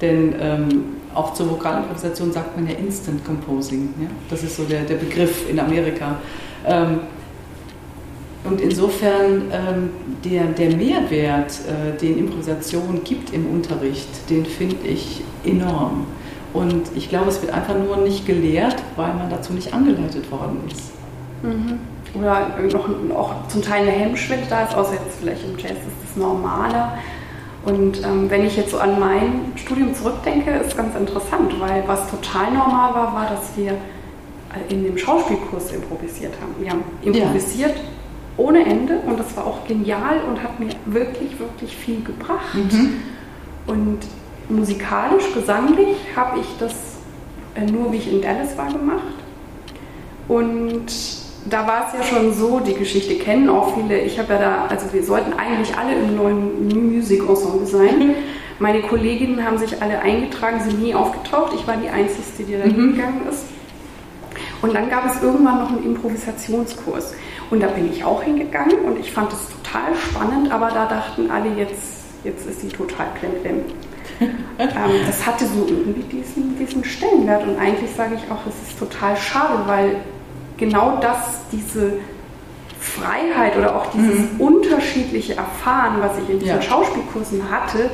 Denn 0.00 0.34
ähm, 0.40 0.84
auch 1.14 1.34
zur 1.34 1.50
Vokalimprovisation 1.50 2.32
sagt 2.32 2.56
man 2.56 2.68
ja 2.68 2.74
Instant 2.76 3.24
Composing. 3.24 3.94
Ja? 4.00 4.08
Das 4.30 4.42
ist 4.42 4.56
so 4.56 4.64
der, 4.64 4.82
der 4.82 4.96
Begriff 4.96 5.48
in 5.48 5.58
Amerika. 5.58 6.16
Ähm, 6.66 7.00
und 8.44 8.60
insofern 8.60 9.50
ähm, 9.52 9.90
der, 10.24 10.44
der 10.44 10.76
Mehrwert, 10.76 11.52
äh, 11.66 11.98
den 11.98 12.18
Improvisation 12.18 13.02
gibt 13.04 13.32
im 13.32 13.46
Unterricht, 13.50 14.08
den 14.30 14.46
finde 14.46 14.76
ich 14.86 15.22
enorm. 15.44 16.06
Und 16.54 16.84
ich 16.94 17.08
glaube, 17.08 17.28
es 17.28 17.42
wird 17.42 17.52
einfach 17.52 17.76
nur 17.76 17.98
nicht 17.98 18.26
gelehrt, 18.26 18.76
weil 18.96 19.12
man 19.14 19.28
dazu 19.28 19.52
nicht 19.52 19.74
angeleitet 19.74 20.30
worden 20.30 20.60
ist. 20.70 20.92
Mhm 21.42 21.78
oder 22.14 22.48
noch, 22.72 22.88
auch 23.14 23.48
zum 23.48 23.62
Teil 23.62 23.82
eine 23.82 23.90
Hemmschwelle 23.90 24.42
da 24.48 24.64
ist, 24.64 24.74
außer 24.74 24.94
jetzt 24.94 25.18
vielleicht 25.20 25.44
im 25.44 25.58
Jazz 25.58 25.72
ist 25.72 26.07
normaler. 26.18 26.98
Und 27.64 28.02
ähm, 28.04 28.30
wenn 28.30 28.46
ich 28.46 28.56
jetzt 28.56 28.70
so 28.70 28.78
an 28.78 28.98
mein 28.98 29.52
Studium 29.56 29.94
zurückdenke, 29.94 30.50
ist 30.50 30.76
ganz 30.76 30.94
interessant, 30.94 31.58
weil 31.60 31.84
was 31.86 32.10
total 32.10 32.52
normal 32.52 32.94
war, 32.94 33.14
war, 33.14 33.30
dass 33.30 33.56
wir 33.56 33.76
in 34.68 34.84
dem 34.84 34.96
Schauspielkurs 34.96 35.72
improvisiert 35.72 36.32
haben. 36.40 36.54
Wir 36.58 36.70
haben 36.70 36.82
improvisiert 37.02 37.76
ja. 37.76 37.82
ohne 38.36 38.64
Ende 38.64 38.98
und 39.06 39.18
das 39.18 39.36
war 39.36 39.46
auch 39.46 39.66
genial 39.66 40.20
und 40.28 40.42
hat 40.42 40.58
mir 40.58 40.70
wirklich, 40.86 41.38
wirklich 41.38 41.76
viel 41.76 42.02
gebracht. 42.02 42.54
Mhm. 42.54 43.02
Und 43.66 43.98
musikalisch, 44.48 45.34
gesanglich 45.34 45.96
habe 46.16 46.40
ich 46.40 46.46
das 46.58 46.74
äh, 47.54 47.70
nur, 47.70 47.92
wie 47.92 47.98
ich 47.98 48.10
in 48.10 48.22
Dallas 48.22 48.56
war, 48.56 48.72
gemacht. 48.72 49.02
Und 50.28 50.86
da 51.46 51.66
war 51.66 51.86
es 51.86 51.98
ja 51.98 52.02
schon 52.04 52.32
so, 52.32 52.60
die 52.60 52.74
Geschichte 52.74 53.14
kennen 53.16 53.48
auch 53.48 53.74
viele. 53.74 54.00
Ich 54.00 54.18
habe 54.18 54.34
ja 54.34 54.38
da, 54.38 54.66
also 54.68 54.92
wir 54.92 55.02
sollten 55.02 55.32
eigentlich 55.34 55.76
alle 55.76 55.94
im 55.94 56.16
neuen 56.16 56.68
New 56.68 56.80
Music 56.80 57.20
Ensemble 57.28 57.66
sein. 57.66 57.98
Mhm. 57.98 58.14
Meine 58.58 58.82
Kolleginnen 58.82 59.44
haben 59.44 59.58
sich 59.58 59.80
alle 59.80 60.00
eingetragen, 60.00 60.60
sind 60.60 60.82
nie 60.82 60.94
aufgetaucht. 60.94 61.52
Ich 61.54 61.66
war 61.66 61.76
die 61.76 61.88
Einzige, 61.88 62.44
die 62.44 62.52
da 62.52 62.66
mhm. 62.66 62.74
hingegangen 62.74 63.28
ist. 63.28 63.44
Und 64.60 64.74
dann 64.74 64.90
gab 64.90 65.06
es 65.06 65.22
irgendwann 65.22 65.60
noch 65.60 65.70
einen 65.70 65.84
Improvisationskurs. 65.84 67.14
Und 67.50 67.62
da 67.62 67.68
bin 67.68 67.90
ich 67.90 68.04
auch 68.04 68.22
hingegangen 68.22 68.80
und 68.80 68.98
ich 68.98 69.12
fand 69.12 69.32
es 69.32 69.38
total 69.48 69.94
spannend, 69.94 70.50
aber 70.52 70.68
da 70.68 70.86
dachten 70.86 71.30
alle, 71.30 71.48
jetzt, 71.56 72.04
jetzt 72.24 72.46
ist 72.46 72.60
sie 72.60 72.68
total 72.68 73.06
klemmt. 73.18 73.72
ähm, 74.20 74.68
das 75.06 75.24
hatte 75.24 75.46
so 75.46 75.64
irgendwie 75.68 76.02
diesen, 76.02 76.58
diesen 76.58 76.84
Stellenwert 76.84 77.46
und 77.46 77.56
eigentlich 77.58 77.90
sage 77.96 78.16
ich 78.16 78.30
auch, 78.30 78.40
es 78.46 78.68
ist 78.68 78.78
total 78.78 79.16
schade, 79.16 79.62
weil 79.66 79.96
genau 80.58 80.98
das, 81.00 81.40
diese 81.50 81.94
Freiheit 82.78 83.56
oder 83.56 83.76
auch 83.76 83.86
dieses 83.92 84.32
mhm. 84.32 84.40
unterschiedliche 84.40 85.36
Erfahren, 85.36 86.00
was 86.00 86.12
ich 86.22 86.30
in 86.30 86.38
diesen 86.40 86.56
ja. 86.56 86.62
Schauspielkursen 86.62 87.50
hatte, 87.50 87.90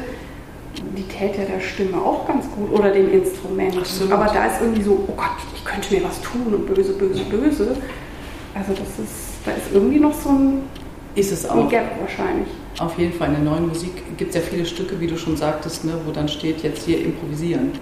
die 0.96 1.02
täte 1.04 1.44
der 1.44 1.60
Stimme 1.60 1.98
auch 1.98 2.26
ganz 2.26 2.46
gut 2.50 2.72
oder 2.72 2.90
dem 2.90 3.12
Instrument. 3.12 3.76
Absolut. 3.76 4.12
Aber 4.12 4.26
da 4.26 4.46
ist 4.46 4.60
irgendwie 4.60 4.82
so, 4.82 5.04
oh 5.08 5.12
Gott, 5.16 5.36
ich 5.54 5.64
könnte 5.64 5.94
mir 5.94 6.04
was 6.04 6.20
tun 6.20 6.52
und 6.52 6.66
böse, 6.66 6.92
böse, 6.94 7.22
böse. 7.24 7.76
Also 8.54 8.72
das 8.72 8.88
ist, 9.04 9.38
da 9.44 9.52
ist 9.52 9.72
irgendwie 9.72 10.00
noch 10.00 10.14
so 10.14 10.30
ein, 10.30 10.62
ist 11.14 11.32
es 11.32 11.48
auch. 11.48 11.68
Gap 11.68 12.00
wahrscheinlich. 12.00 12.48
Auf 12.78 12.98
jeden 12.98 13.12
Fall. 13.12 13.28
In 13.28 13.44
der 13.44 13.52
neuen 13.52 13.68
Musik 13.68 14.16
gibt 14.16 14.34
es 14.34 14.36
ja 14.36 14.42
viele 14.42 14.66
Stücke, 14.66 14.98
wie 15.00 15.06
du 15.06 15.16
schon 15.16 15.36
sagtest, 15.36 15.84
ne, 15.84 15.92
wo 16.04 16.10
dann 16.10 16.28
steht, 16.28 16.62
jetzt 16.62 16.84
hier 16.84 17.00
improvisieren. 17.04 17.72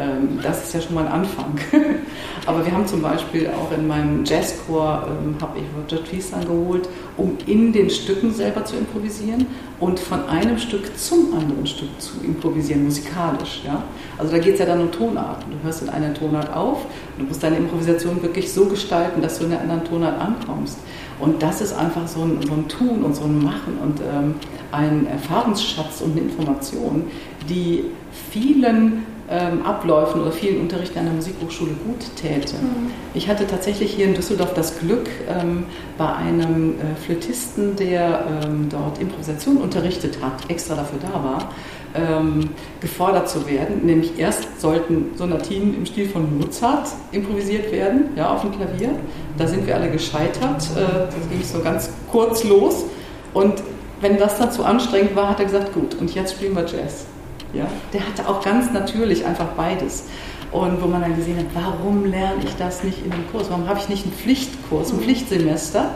Ähm, 0.00 0.38
das 0.42 0.64
ist 0.64 0.74
ja 0.74 0.80
schon 0.80 0.94
mal 0.94 1.06
ein 1.06 1.12
Anfang. 1.12 1.58
Aber 2.46 2.64
wir 2.64 2.72
haben 2.72 2.86
zum 2.86 3.02
Beispiel 3.02 3.48
auch 3.48 3.70
in 3.76 3.86
meinem 3.86 4.24
Jazzchor, 4.24 5.06
ähm, 5.06 5.36
habe 5.40 5.58
ich 5.58 5.64
Roger 5.76 6.02
Tristan 6.02 6.46
geholt, 6.46 6.88
um 7.18 7.36
in 7.46 7.72
den 7.72 7.90
Stücken 7.90 8.32
selber 8.32 8.64
zu 8.64 8.76
improvisieren 8.76 9.46
und 9.78 10.00
von 10.00 10.26
einem 10.26 10.58
Stück 10.58 10.98
zum 10.98 11.34
anderen 11.34 11.66
Stück 11.66 12.00
zu 12.00 12.12
improvisieren, 12.24 12.84
musikalisch. 12.84 13.60
Ja? 13.66 13.82
Also 14.16 14.32
da 14.32 14.38
geht 14.38 14.54
es 14.54 14.60
ja 14.60 14.66
dann 14.66 14.80
um 14.80 14.90
Tonarten. 14.90 15.52
Du 15.52 15.62
hörst 15.62 15.82
in 15.82 15.90
einer 15.90 16.14
Tonart 16.14 16.54
auf, 16.54 16.86
du 17.18 17.24
musst 17.24 17.42
deine 17.42 17.56
Improvisation 17.56 18.22
wirklich 18.22 18.50
so 18.50 18.64
gestalten, 18.66 19.20
dass 19.20 19.38
du 19.38 19.44
in 19.44 19.52
einer 19.52 19.60
anderen 19.60 19.84
Tonart 19.84 20.18
ankommst. 20.18 20.78
Und 21.18 21.42
das 21.42 21.60
ist 21.60 21.74
einfach 21.74 22.08
so 22.08 22.22
ein, 22.22 22.38
so 22.46 22.54
ein 22.54 22.66
Tun 22.68 23.04
und 23.04 23.14
so 23.14 23.24
ein 23.24 23.42
Machen 23.42 23.76
und 23.82 24.00
ähm, 24.00 24.34
ein 24.72 25.06
Erfahrungsschatz 25.06 26.00
und 26.00 26.12
eine 26.12 26.20
Information, 26.20 27.04
die 27.48 27.84
vielen 28.30 29.04
ähm, 29.30 29.64
Abläufen 29.64 30.22
oder 30.22 30.32
vielen 30.32 30.60
Unterrichten 30.60 30.98
an 30.98 31.04
der 31.04 31.14
Musikhochschule 31.14 31.72
gut 31.86 32.16
täte. 32.16 32.56
Mhm. 32.56 32.90
Ich 33.14 33.28
hatte 33.28 33.46
tatsächlich 33.46 33.92
hier 33.92 34.06
in 34.06 34.14
Düsseldorf 34.14 34.54
das 34.54 34.78
Glück, 34.80 35.08
ähm, 35.28 35.64
bei 35.96 36.12
einem 36.12 36.72
äh, 36.72 36.96
Flötisten, 37.04 37.76
der 37.76 38.24
ähm, 38.44 38.68
dort 38.68 39.00
Improvisation 39.00 39.58
unterrichtet 39.58 40.18
hat, 40.20 40.50
extra 40.50 40.74
dafür 40.74 40.98
da 41.00 41.12
war, 41.22 41.48
ähm, 41.94 42.50
gefordert 42.80 43.28
zu 43.28 43.46
werden. 43.46 43.86
Nämlich 43.86 44.18
erst 44.18 44.60
sollten 44.60 45.16
Sonatinen 45.16 45.74
im 45.74 45.86
Stil 45.86 46.08
von 46.08 46.38
Mozart 46.38 46.88
improvisiert 47.12 47.70
werden, 47.70 48.10
ja, 48.16 48.32
auf 48.32 48.42
dem 48.42 48.52
Klavier. 48.52 48.90
Da 49.38 49.46
sind 49.46 49.66
wir 49.66 49.76
alle 49.76 49.90
gescheitert. 49.90 50.68
Äh, 50.76 51.06
das 51.06 51.28
ging 51.30 51.42
so 51.42 51.60
ganz 51.60 51.90
kurz 52.10 52.42
los. 52.42 52.84
Und 53.32 53.62
wenn 54.00 54.18
das 54.18 54.38
dann 54.38 54.50
zu 54.50 54.64
anstrengend 54.64 55.14
war, 55.14 55.28
hat 55.28 55.38
er 55.38 55.44
gesagt, 55.44 55.72
gut, 55.72 55.94
und 56.00 56.12
jetzt 56.14 56.34
spielen 56.34 56.56
wir 56.56 56.62
Jazz. 56.62 57.06
Ja? 57.52 57.66
Der 57.92 58.06
hatte 58.06 58.28
auch 58.28 58.42
ganz 58.42 58.72
natürlich 58.72 59.24
einfach 59.24 59.48
beides. 59.56 60.04
Und 60.52 60.82
wo 60.82 60.86
man 60.86 61.00
dann 61.00 61.14
gesehen 61.14 61.38
hat, 61.38 61.46
warum 61.54 62.06
lerne 62.06 62.42
ich 62.42 62.56
das 62.56 62.82
nicht 62.82 63.04
in 63.04 63.12
einem 63.12 63.30
Kurs? 63.30 63.48
Warum 63.50 63.68
habe 63.68 63.78
ich 63.78 63.88
nicht 63.88 64.04
einen 64.04 64.14
Pflichtkurs, 64.14 64.92
ein 64.92 64.98
Pflichtsemester 64.98 65.92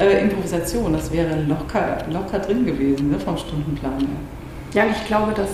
äh, 0.00 0.22
Improvisation? 0.22 0.94
Das 0.94 1.12
wäre 1.12 1.42
locker, 1.42 1.98
locker 2.10 2.38
drin 2.38 2.64
gewesen 2.64 3.10
ne, 3.10 3.20
vom 3.20 3.36
Stundenplan 3.36 3.98
her. 4.00 4.08
Ja, 4.72 4.84
ich 4.90 5.06
glaube, 5.06 5.32
dass 5.32 5.48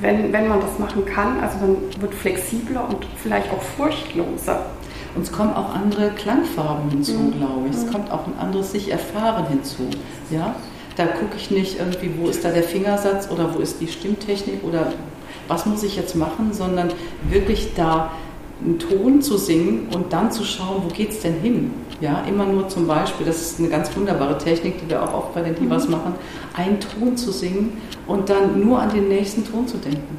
wenn, 0.00 0.32
wenn 0.32 0.48
man 0.48 0.60
das 0.60 0.78
machen 0.78 1.04
kann, 1.04 1.40
also 1.40 1.58
man 1.58 1.76
wird 2.00 2.14
flexibler 2.14 2.88
und 2.88 3.04
vielleicht 3.16 3.50
auch 3.52 3.62
furchtloser. 3.62 4.66
Und 5.14 5.22
es 5.22 5.32
kommen 5.32 5.52
auch 5.52 5.74
andere 5.74 6.10
Klangfarben 6.10 6.88
hinzu, 6.90 7.14
mhm. 7.14 7.36
glaube 7.36 7.68
ich. 7.68 7.76
Es 7.76 7.86
mhm. 7.86 7.92
kommt 7.92 8.10
auch 8.12 8.26
ein 8.26 8.38
anderes 8.38 8.72
sich 8.72 8.90
erfahren 8.90 9.46
hinzu. 9.48 9.88
Ja? 10.30 10.54
Da 11.00 11.06
gucke 11.06 11.36
ich 11.38 11.50
nicht 11.50 11.78
irgendwie, 11.78 12.10
wo 12.18 12.28
ist 12.28 12.44
da 12.44 12.50
der 12.50 12.62
Fingersatz 12.62 13.30
oder 13.30 13.54
wo 13.54 13.60
ist 13.60 13.80
die 13.80 13.88
Stimmtechnik 13.88 14.62
oder 14.62 14.92
was 15.48 15.64
muss 15.64 15.82
ich 15.82 15.96
jetzt 15.96 16.14
machen, 16.14 16.52
sondern 16.52 16.92
wirklich 17.30 17.72
da 17.74 18.10
einen 18.62 18.78
Ton 18.78 19.22
zu 19.22 19.38
singen 19.38 19.88
und 19.94 20.12
dann 20.12 20.30
zu 20.30 20.44
schauen, 20.44 20.82
wo 20.84 20.88
geht 20.88 21.12
es 21.12 21.20
denn 21.20 21.40
hin? 21.40 21.70
Ja, 22.02 22.22
immer 22.28 22.44
nur 22.44 22.68
zum 22.68 22.86
Beispiel, 22.86 23.24
das 23.24 23.40
ist 23.40 23.60
eine 23.60 23.70
ganz 23.70 23.96
wunderbare 23.96 24.36
Technik, 24.36 24.78
die 24.82 24.90
wir 24.90 25.02
auch 25.02 25.14
oft 25.14 25.34
bei 25.34 25.40
den 25.40 25.54
Divas 25.54 25.86
mhm. 25.86 25.92
machen, 25.92 26.14
einen 26.52 26.78
Ton 26.80 27.16
zu 27.16 27.32
singen 27.32 27.78
und 28.06 28.28
dann 28.28 28.60
nur 28.62 28.78
an 28.78 28.92
den 28.92 29.08
nächsten 29.08 29.50
Ton 29.50 29.66
zu 29.66 29.78
denken. 29.78 30.18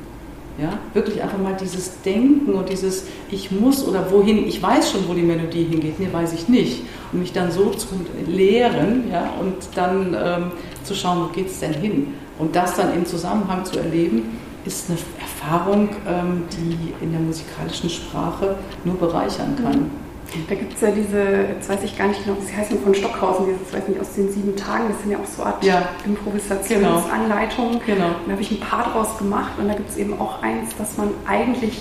Ja, 0.62 0.78
wirklich 0.94 1.24
einfach 1.24 1.40
mal 1.40 1.58
dieses 1.60 2.02
Denken 2.04 2.54
und 2.54 2.70
dieses 2.70 3.06
Ich 3.32 3.50
muss 3.50 3.88
oder 3.88 4.12
wohin, 4.12 4.48
ich 4.48 4.62
weiß 4.62 4.92
schon, 4.92 5.08
wo 5.08 5.14
die 5.16 5.24
Melodie 5.24 5.64
hingeht, 5.64 6.00
nee, 6.00 6.08
weiß 6.12 6.34
ich 6.34 6.48
nicht. 6.50 6.84
Und 7.12 7.20
mich 7.20 7.34
dann 7.34 7.52
so 7.52 7.72
zu 7.72 7.88
lehren 8.28 9.06
ja, 9.12 9.32
und 9.40 9.56
dann 9.74 10.14
ähm, 10.14 10.52
zu 10.84 10.94
schauen, 10.94 11.24
wo 11.24 11.34
geht 11.34 11.48
es 11.48 11.60
denn 11.60 11.74
hin. 11.74 12.14
Und 12.38 12.56
das 12.56 12.76
dann 12.76 12.94
im 12.94 13.08
Zusammenhang 13.08 13.66
zu 13.66 13.80
erleben, 13.80 14.38
ist 14.64 14.90
eine 14.90 15.00
Erfahrung, 15.20 15.90
ähm, 16.08 16.44
die 16.52 17.04
in 17.04 17.12
der 17.12 17.22
musikalischen 17.22 17.90
Sprache 17.90 18.56
nur 18.86 18.98
bereichern 18.98 19.56
kann. 19.64 19.80
Mhm. 19.80 20.01
Da 20.48 20.56
gibt 20.56 20.74
es 20.74 20.82
ja 20.82 20.92
diese, 20.92 21.48
jetzt 21.54 21.68
weiß 21.68 21.84
ich 21.84 21.98
gar 21.98 22.08
nicht 22.08 22.24
genau, 22.24 22.38
wie 22.40 22.46
sie 22.46 22.56
heißen, 22.56 22.82
von 22.82 22.96
Stockhausen, 22.96 23.48
dieses, 23.48 23.74
weiß 23.74 23.88
nicht, 23.90 24.00
aus 24.00 24.14
den 24.14 24.32
sieben 24.32 24.56
Tagen, 24.56 24.86
das 24.88 25.02
sind 25.02 25.12
ja 25.12 25.18
auch 25.18 25.26
so 25.26 25.44
Art 25.44 25.64
ja. 25.64 25.90
Improvisationsanleitungen. 26.06 27.82
Genau. 27.86 28.06
genau. 28.06 28.16
Da 28.26 28.32
habe 28.32 28.42
ich 28.42 28.52
ein 28.52 28.60
paar 28.60 28.92
draus 28.92 29.18
gemacht 29.18 29.52
und 29.60 29.68
da 29.68 29.74
gibt 29.74 29.90
es 29.90 29.98
eben 29.98 30.20
auch 30.20 30.42
eins, 30.42 30.76
dass 30.78 30.98
man 30.98 31.10
eigentlich, 31.28 31.80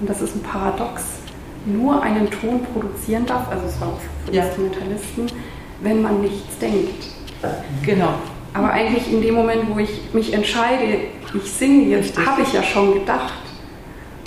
und 0.00 0.10
das 0.10 0.20
ist 0.20 0.34
ein 0.34 0.42
Paradox, 0.42 1.04
nur 1.64 2.02
einen 2.02 2.28
Ton 2.30 2.60
produzieren 2.72 3.24
darf, 3.26 3.48
also 3.50 3.66
es 3.66 3.80
war 3.80 3.88
auch 3.88 4.00
für 4.24 4.32
ja. 4.32 4.44
Instrumentalisten, 4.44 5.26
wenn 5.80 6.02
man 6.02 6.20
nichts 6.20 6.58
denkt. 6.58 7.06
Genau. 7.84 8.14
Aber 8.52 8.70
eigentlich 8.72 9.12
in 9.12 9.20
dem 9.20 9.34
Moment, 9.34 9.62
wo 9.68 9.78
ich 9.78 10.12
mich 10.12 10.32
entscheide, 10.32 10.98
ich 11.34 11.52
singe 11.52 11.84
jetzt, 11.88 12.16
habe 12.18 12.42
ich 12.42 12.52
ja 12.52 12.62
schon 12.62 12.94
gedacht. 12.94 13.34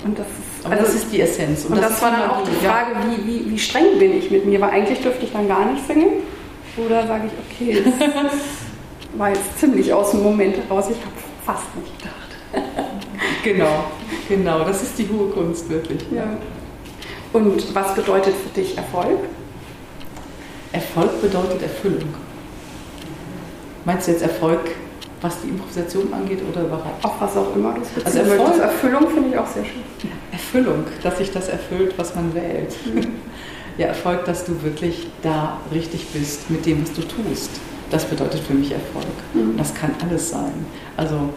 Und 0.04 0.18
das 0.18 0.26
ist 0.26 0.49
aber 0.64 0.74
also, 0.74 0.86
das 0.86 0.94
ist 0.94 1.12
die 1.12 1.20
Essenz. 1.20 1.64
Und, 1.64 1.74
und 1.74 1.82
das, 1.82 1.92
das 1.92 2.02
war 2.02 2.10
dann 2.10 2.30
auch 2.30 2.42
die 2.44 2.66
Frage, 2.66 2.92
ja. 2.92 3.00
wie, 3.06 3.26
wie, 3.26 3.50
wie 3.50 3.58
streng 3.58 3.98
bin 3.98 4.16
ich 4.16 4.30
mit 4.30 4.44
mir? 4.44 4.60
Weil 4.60 4.70
eigentlich 4.70 5.00
dürfte 5.00 5.24
ich 5.24 5.32
dann 5.32 5.48
gar 5.48 5.70
nicht 5.70 5.86
singen. 5.86 6.22
Oder 6.76 7.06
sage 7.06 7.24
ich, 7.26 7.66
okay, 7.66 7.82
das 7.98 8.32
war 9.16 9.30
jetzt 9.30 9.58
ziemlich 9.58 9.92
aus 9.92 10.12
dem 10.12 10.22
Moment 10.22 10.56
heraus, 10.56 10.86
ich 10.90 10.98
habe 10.98 11.14
fast 11.44 11.74
nicht 11.76 11.98
gedacht. 11.98 12.14
genau, 13.42 13.84
genau, 14.28 14.64
das 14.64 14.82
ist 14.82 14.98
die 14.98 15.08
hohe 15.08 15.30
Kunst 15.30 15.68
wirklich. 15.68 16.02
Ja. 16.14 16.24
Und 17.32 17.74
was 17.74 17.94
bedeutet 17.94 18.34
für 18.34 18.60
dich 18.60 18.76
Erfolg? 18.76 19.18
Erfolg 20.72 21.20
bedeutet 21.20 21.62
Erfüllung. 21.62 22.14
Meinst 23.84 24.06
du 24.08 24.12
jetzt 24.12 24.22
Erfolg 24.22 24.60
was 25.20 25.40
die 25.42 25.48
Improvisation 25.48 26.12
angeht 26.12 26.40
oder 26.48 26.62
überhaupt. 26.62 27.04
Auch 27.04 27.20
was 27.20 27.36
auch 27.36 27.54
immer 27.54 27.74
du 27.74 27.80
es 27.82 28.06
also 28.06 28.18
Erfolg, 28.18 28.60
Erfüllung 28.60 29.10
finde 29.10 29.28
ich 29.30 29.38
auch 29.38 29.46
sehr 29.46 29.64
schön. 29.64 29.82
Erfüllung, 30.32 30.84
dass 31.02 31.18
sich 31.18 31.30
das 31.30 31.48
erfüllt, 31.48 31.94
was 31.96 32.14
man 32.14 32.34
wählt. 32.34 32.74
Mhm. 32.94 33.06
Ja, 33.78 33.86
Erfolg, 33.86 34.26
dass 34.26 34.44
du 34.44 34.62
wirklich 34.62 35.06
da 35.22 35.58
richtig 35.72 36.08
bist 36.08 36.50
mit 36.50 36.66
dem, 36.66 36.82
was 36.82 36.92
du 36.92 37.00
tust. 37.00 37.50
Das 37.90 38.04
bedeutet 38.04 38.40
für 38.40 38.52
mich 38.52 38.72
Erfolg. 38.72 39.06
Mhm. 39.32 39.56
Das 39.56 39.72
kann 39.74 39.92
alles 40.02 40.28
sein. 40.28 40.52
Also 40.98 41.30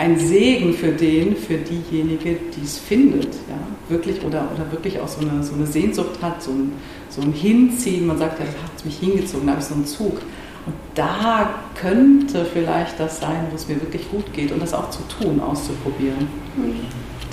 ein 0.00 0.18
Segen 0.18 0.72
für 0.72 0.92
den, 0.92 1.36
für 1.36 1.58
diejenige, 1.58 2.36
die 2.56 2.64
es 2.64 2.78
findet, 2.78 3.34
ja, 3.34 3.58
wirklich 3.90 4.24
oder, 4.24 4.48
oder 4.54 4.72
wirklich 4.72 4.98
auch 4.98 5.08
so 5.08 5.20
eine, 5.20 5.42
so 5.42 5.54
eine 5.54 5.66
Sehnsucht 5.66 6.22
hat, 6.22 6.42
so 6.42 6.52
ein, 6.52 6.72
so 7.10 7.20
ein 7.20 7.32
Hinziehen. 7.32 8.06
Man 8.06 8.16
sagt 8.16 8.38
ja, 8.38 8.46
das 8.46 8.54
hat 8.54 8.84
mich 8.84 8.96
hingezogen, 8.98 9.46
da 9.46 9.52
habe 9.52 9.60
ich 9.60 9.68
so 9.68 9.74
einen 9.74 9.84
Zug. 9.84 10.22
Und 10.70 10.76
da 10.94 11.50
könnte 11.74 12.44
vielleicht 12.44 13.00
das 13.00 13.18
sein, 13.18 13.46
wo 13.50 13.56
es 13.56 13.66
mir 13.66 13.80
wirklich 13.80 14.08
gut 14.08 14.32
geht 14.32 14.52
und 14.52 14.62
das 14.62 14.72
auch 14.72 14.88
zu 14.90 15.00
tun, 15.08 15.40
auszuprobieren. 15.40 16.28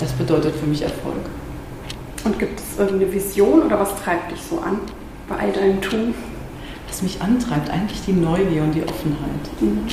Das 0.00 0.12
bedeutet 0.12 0.56
für 0.56 0.66
mich 0.66 0.82
Erfolg. 0.82 1.24
Und 2.24 2.36
gibt 2.40 2.58
es 2.58 2.76
irgendeine 2.76 3.12
Vision 3.12 3.62
oder 3.62 3.78
was 3.78 3.94
treibt 4.02 4.32
dich 4.32 4.40
so 4.42 4.58
an 4.58 4.78
bei 5.28 5.36
all 5.36 5.52
deinem 5.52 5.80
Tun? 5.80 6.14
Was 6.88 7.02
mich 7.02 7.22
antreibt, 7.22 7.70
eigentlich 7.70 8.00
die 8.06 8.12
Neugier 8.12 8.64
und 8.64 8.74
die 8.74 8.82
Offenheit. 8.82 9.60
Mhm. 9.60 9.86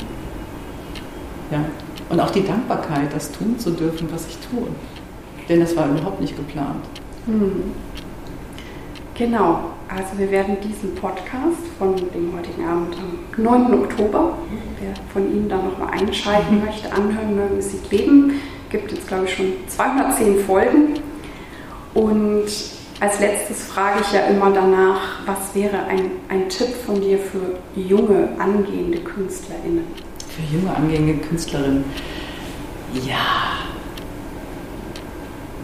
Ja. 1.52 1.64
Und 2.08 2.18
auch 2.18 2.30
die 2.30 2.44
Dankbarkeit, 2.44 3.14
das 3.14 3.30
tun 3.30 3.56
zu 3.60 3.70
dürfen, 3.70 4.08
was 4.10 4.26
ich 4.26 4.38
tue. 4.38 4.66
Denn 5.48 5.60
das 5.60 5.76
war 5.76 5.88
überhaupt 5.88 6.20
nicht 6.20 6.36
geplant. 6.36 6.84
Mhm. 7.26 7.72
Genau. 9.18 9.60
Also 9.88 10.18
wir 10.18 10.30
werden 10.30 10.56
diesen 10.60 10.94
Podcast 10.94 11.62
von 11.78 11.96
dem 11.96 12.36
heutigen 12.36 12.66
Abend 12.66 12.96
am 12.96 13.42
9. 13.42 13.84
Oktober, 13.84 14.36
wer 14.80 14.92
von 15.12 15.32
Ihnen 15.32 15.48
da 15.48 15.56
nochmal 15.56 15.90
einschalten 15.92 16.62
möchte, 16.64 16.92
anhören, 16.92 17.36
mögen 17.36 17.62
Sie 17.62 17.78
leben. 17.90 18.40
Gibt 18.68 18.90
jetzt, 18.90 19.06
glaube 19.06 19.24
ich, 19.26 19.34
schon 19.34 19.52
210 19.68 20.40
Folgen. 20.40 21.00
Und 21.94 22.46
als 22.98 23.20
letztes 23.20 23.62
frage 23.62 24.00
ich 24.00 24.12
ja 24.12 24.26
immer 24.26 24.50
danach, 24.50 25.20
was 25.24 25.54
wäre 25.54 25.84
ein, 25.84 26.10
ein 26.28 26.48
Tipp 26.48 26.74
von 26.84 27.00
dir 27.00 27.18
für 27.18 27.58
junge, 27.78 28.28
angehende 28.38 28.98
KünstlerInnen? 28.98 29.84
Für 30.28 30.56
junge, 30.56 30.74
angehende 30.74 31.14
KünstlerInnen? 31.26 31.84
Ja, 33.06 33.65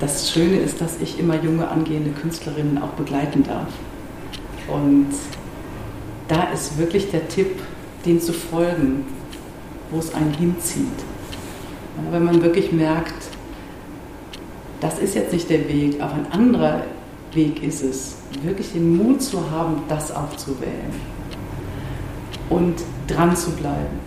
das 0.02 0.32
Schöne 0.32 0.56
ist, 0.56 0.80
dass 0.80 1.00
ich 1.00 1.20
immer 1.20 1.40
junge, 1.40 1.68
angehende 1.68 2.10
Künstlerinnen 2.10 2.82
auch 2.82 2.90
begleiten 2.90 3.44
darf. 3.44 3.68
Und 4.66 5.10
da 6.26 6.50
ist 6.52 6.76
wirklich 6.76 7.12
der 7.12 7.28
Tipp, 7.28 7.60
dem 8.04 8.20
zu 8.20 8.32
folgen, 8.32 9.04
wo 9.92 10.00
es 10.00 10.12
einen 10.12 10.34
hinzieht. 10.34 10.86
Wenn 12.10 12.24
man 12.24 12.42
wirklich 12.42 12.72
merkt, 12.72 13.14
das 14.80 14.98
ist 14.98 15.14
jetzt 15.14 15.32
nicht 15.32 15.48
der 15.48 15.68
Weg, 15.68 16.00
aber 16.00 16.14
ein 16.14 16.32
anderer 16.32 16.82
Weg 17.32 17.62
ist 17.62 17.84
es, 17.84 18.16
wirklich 18.42 18.72
den 18.72 18.96
Mut 18.96 19.22
zu 19.22 19.52
haben, 19.52 19.84
das 19.88 20.12
auch 20.12 20.36
zu 20.36 20.60
wählen 20.60 20.92
und 22.50 22.74
dran 23.06 23.36
zu 23.36 23.52
bleiben. 23.52 24.00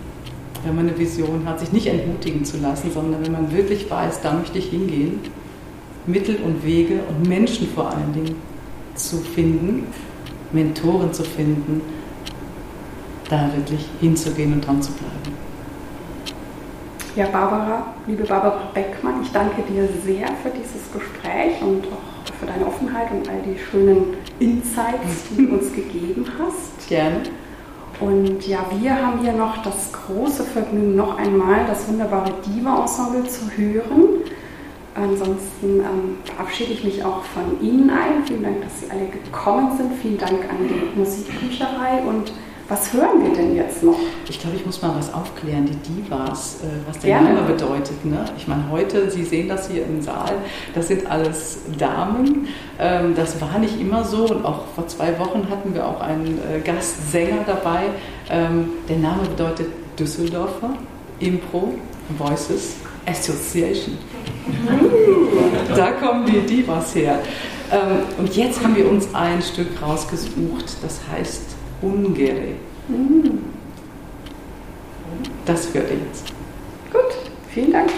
Wenn 0.66 0.76
man 0.76 0.90
eine 0.90 0.98
Vision 0.98 1.44
hat, 1.46 1.62
sich 1.62 1.72
nicht 1.72 1.88
entmutigen 1.88 2.44
zu 2.44 2.58
lassen, 2.58 2.92
sondern 2.92 3.24
wenn 3.24 3.32
man 3.32 3.56
wirklich 3.56 3.90
weiß, 3.90 4.20
da 4.22 4.34
möchte 4.34 4.58
ich 4.58 4.66
hingehen, 4.66 5.22
Mittel 6.08 6.38
und 6.44 6.64
Wege 6.64 7.00
und 7.10 7.28
Menschen 7.28 7.68
vor 7.70 7.90
allen 7.90 8.14
Dingen 8.14 8.36
zu 8.96 9.18
finden, 9.18 9.88
Mentoren 10.52 11.12
zu 11.14 11.24
finden, 11.24 11.82
da 13.30 13.50
wirklich 13.56 13.88
hinzugehen 14.00 14.54
und 14.54 14.66
dran 14.66 14.82
zu 14.82 14.92
bleiben. 14.94 15.36
Ja, 17.16 17.28
Barbara, 17.28 17.94
liebe 18.08 18.24
Barbara 18.24 18.70
Beckmann, 18.74 19.22
ich 19.24 19.32
danke 19.32 19.62
dir 19.64 19.88
sehr 20.06 20.28
für 20.44 20.50
dieses 20.50 20.92
Gespräch 20.92 21.62
und 21.62 21.86
auch 21.88 22.34
für 22.40 22.46
deine 22.46 22.66
Offenheit 22.66 23.10
und 23.12 23.28
all 23.30 23.42
die 23.42 23.58
schönen 23.58 24.18
Insights, 24.40 25.30
die 25.32 25.48
du 25.48 25.54
uns 25.54 25.72
gegeben 25.72 26.26
hast. 26.38 26.90
Gerne. 26.90 27.22
Und 28.02 28.46
ja, 28.46 28.66
wir 28.78 28.94
haben 28.94 29.22
hier 29.22 29.32
noch 29.32 29.64
das 29.64 29.92
große 29.94 30.44
Vergnügen, 30.44 30.98
noch 30.98 31.18
einmal 31.18 31.66
das 31.66 31.88
wunderbare 31.88 32.34
Diva-Ensemble 32.46 33.24
zu 33.30 33.50
hören. 33.56 34.22
Ansonsten 34.96 35.82
ähm, 35.82 36.18
verabschiede 36.24 36.72
ich 36.72 36.84
mich 36.84 37.04
auch 37.04 37.22
von 37.22 37.62
Ihnen 37.62 37.90
allen. 37.90 38.26
Vielen 38.26 38.44
Dank, 38.44 38.62
dass 38.62 38.80
Sie 38.80 38.90
alle 38.90 39.08
gekommen 39.08 39.76
sind. 39.78 39.92
Vielen 40.02 40.18
Dank 40.18 40.50
an 40.50 40.58
die 40.68 40.98
Musikbücherei 40.98 42.02
und 42.08 42.32
was 42.68 42.92
hören 42.94 43.22
wir 43.22 43.32
denn 43.32 43.56
jetzt 43.56 43.84
noch? 43.84 44.00
Ich 44.28 44.40
glaube, 44.40 44.56
ich 44.56 44.66
muss 44.66 44.82
mal 44.82 44.96
was 44.96 45.14
aufklären, 45.14 45.68
die 45.68 46.02
Divas, 46.02 46.62
äh, 46.64 46.68
was 46.88 46.98
der 47.00 47.10
Gerne. 47.10 47.34
Name 47.34 47.48
bedeutet. 47.48 48.04
Ne? 48.04 48.26
Ich 48.38 48.48
meine, 48.48 48.64
heute, 48.72 49.12
Sie 49.12 49.24
sehen 49.24 49.50
das 49.50 49.70
hier 49.70 49.86
im 49.86 50.02
Saal, 50.02 50.34
das 50.74 50.88
sind 50.88 51.06
alles 51.06 51.60
Damen. 51.78 52.48
Ähm, 52.80 53.14
das 53.16 53.40
war 53.40 53.60
nicht 53.60 53.80
immer 53.80 54.04
so 54.04 54.26
und 54.26 54.46
auch 54.46 54.66
vor 54.74 54.88
zwei 54.88 55.20
Wochen 55.20 55.48
hatten 55.50 55.76
wir 55.76 55.86
auch 55.86 56.02
einen 56.02 56.40
äh, 56.40 56.60
Gastsänger 56.62 57.44
dabei. 57.46 57.84
Ähm, 58.32 58.70
der 58.90 58.98
Name 58.98 59.24
bedeutet 59.28 59.68
Düsseldorfer, 60.00 60.72
Impro, 61.20 61.76
Voices, 62.18 62.78
Association. 63.06 63.98
Mhm. 64.48 65.76
Da 65.76 65.92
kommen 65.92 66.26
die 66.26 66.40
Divas 66.42 66.96
her. 66.96 67.20
Ähm, 67.72 68.04
und 68.18 68.36
jetzt 68.36 68.64
haben 68.64 68.76
wir 68.76 68.90
uns 68.90 69.14
ein 69.14 69.42
Stück 69.42 69.82
rausgesucht, 69.82 70.78
das 70.82 71.00
heißt 71.12 71.56
Ungere. 71.82 72.56
Das 75.46 75.74
hört 75.74 75.90
ihr 75.92 75.98
jetzt. 76.08 76.28
Gut, 76.92 77.32
vielen 77.54 77.72
Dank. 77.72 77.92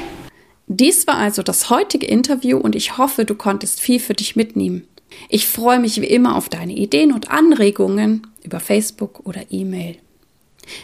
Dies 0.68 1.08
war 1.08 1.16
also 1.16 1.44
das 1.44 1.70
heutige 1.70 2.06
Interview 2.06 2.58
und 2.58 2.76
ich 2.76 2.98
hoffe, 2.98 3.24
du 3.24 3.36
konntest 3.36 3.80
viel 3.80 4.00
für 4.00 4.14
dich 4.14 4.36
mitnehmen. 4.36 4.86
Ich 5.30 5.48
freue 5.48 5.80
mich 5.80 6.02
wie 6.02 6.08
immer 6.08 6.36
auf 6.36 6.50
deine 6.50 6.74
Ideen 6.74 7.14
und 7.14 7.32
Anregungen 7.32 8.28
über 8.44 8.60
Facebook 8.60 9.22
oder 9.26 9.42
E-Mail. 9.50 9.98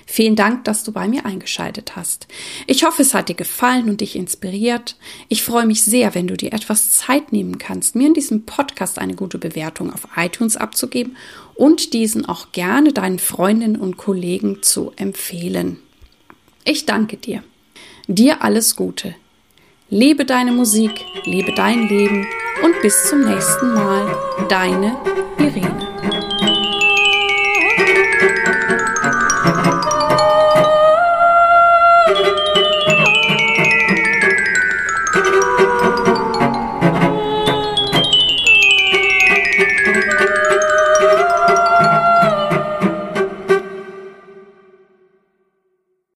Vielen 0.05 0.35
Dank, 0.35 0.63
dass 0.63 0.83
du 0.83 0.91
bei 0.91 1.07
mir 1.07 1.25
eingeschaltet 1.25 1.95
hast. 1.95 2.27
Ich 2.67 2.83
hoffe, 2.83 3.01
es 3.01 3.13
hat 3.13 3.29
dir 3.29 3.35
gefallen 3.35 3.89
und 3.89 4.01
dich 4.01 4.15
inspiriert. 4.15 4.97
Ich 5.29 5.43
freue 5.43 5.65
mich 5.65 5.83
sehr, 5.83 6.15
wenn 6.15 6.27
du 6.27 6.37
dir 6.37 6.53
etwas 6.53 6.91
Zeit 6.91 7.31
nehmen 7.31 7.57
kannst, 7.57 7.95
mir 7.95 8.07
in 8.07 8.13
diesem 8.13 8.45
Podcast 8.45 8.99
eine 8.99 9.15
gute 9.15 9.37
Bewertung 9.37 9.93
auf 9.93 10.07
iTunes 10.15 10.57
abzugeben 10.57 11.17
und 11.55 11.93
diesen 11.93 12.25
auch 12.25 12.51
gerne 12.51 12.93
deinen 12.93 13.19
Freundinnen 13.19 13.75
und 13.75 13.97
Kollegen 13.97 14.63
zu 14.63 14.91
empfehlen. 14.95 15.79
Ich 16.65 16.85
danke 16.85 17.17
dir. 17.17 17.43
Dir 18.07 18.41
alles 18.41 18.75
Gute. 18.75 19.15
Lebe 19.89 20.25
deine 20.25 20.51
Musik, 20.51 21.05
lebe 21.25 21.53
dein 21.53 21.87
Leben 21.87 22.25
und 22.63 22.81
bis 22.81 23.09
zum 23.09 23.21
nächsten 23.21 23.73
Mal. 23.73 24.17
Deine 24.49 24.97
Irene. 25.37 25.92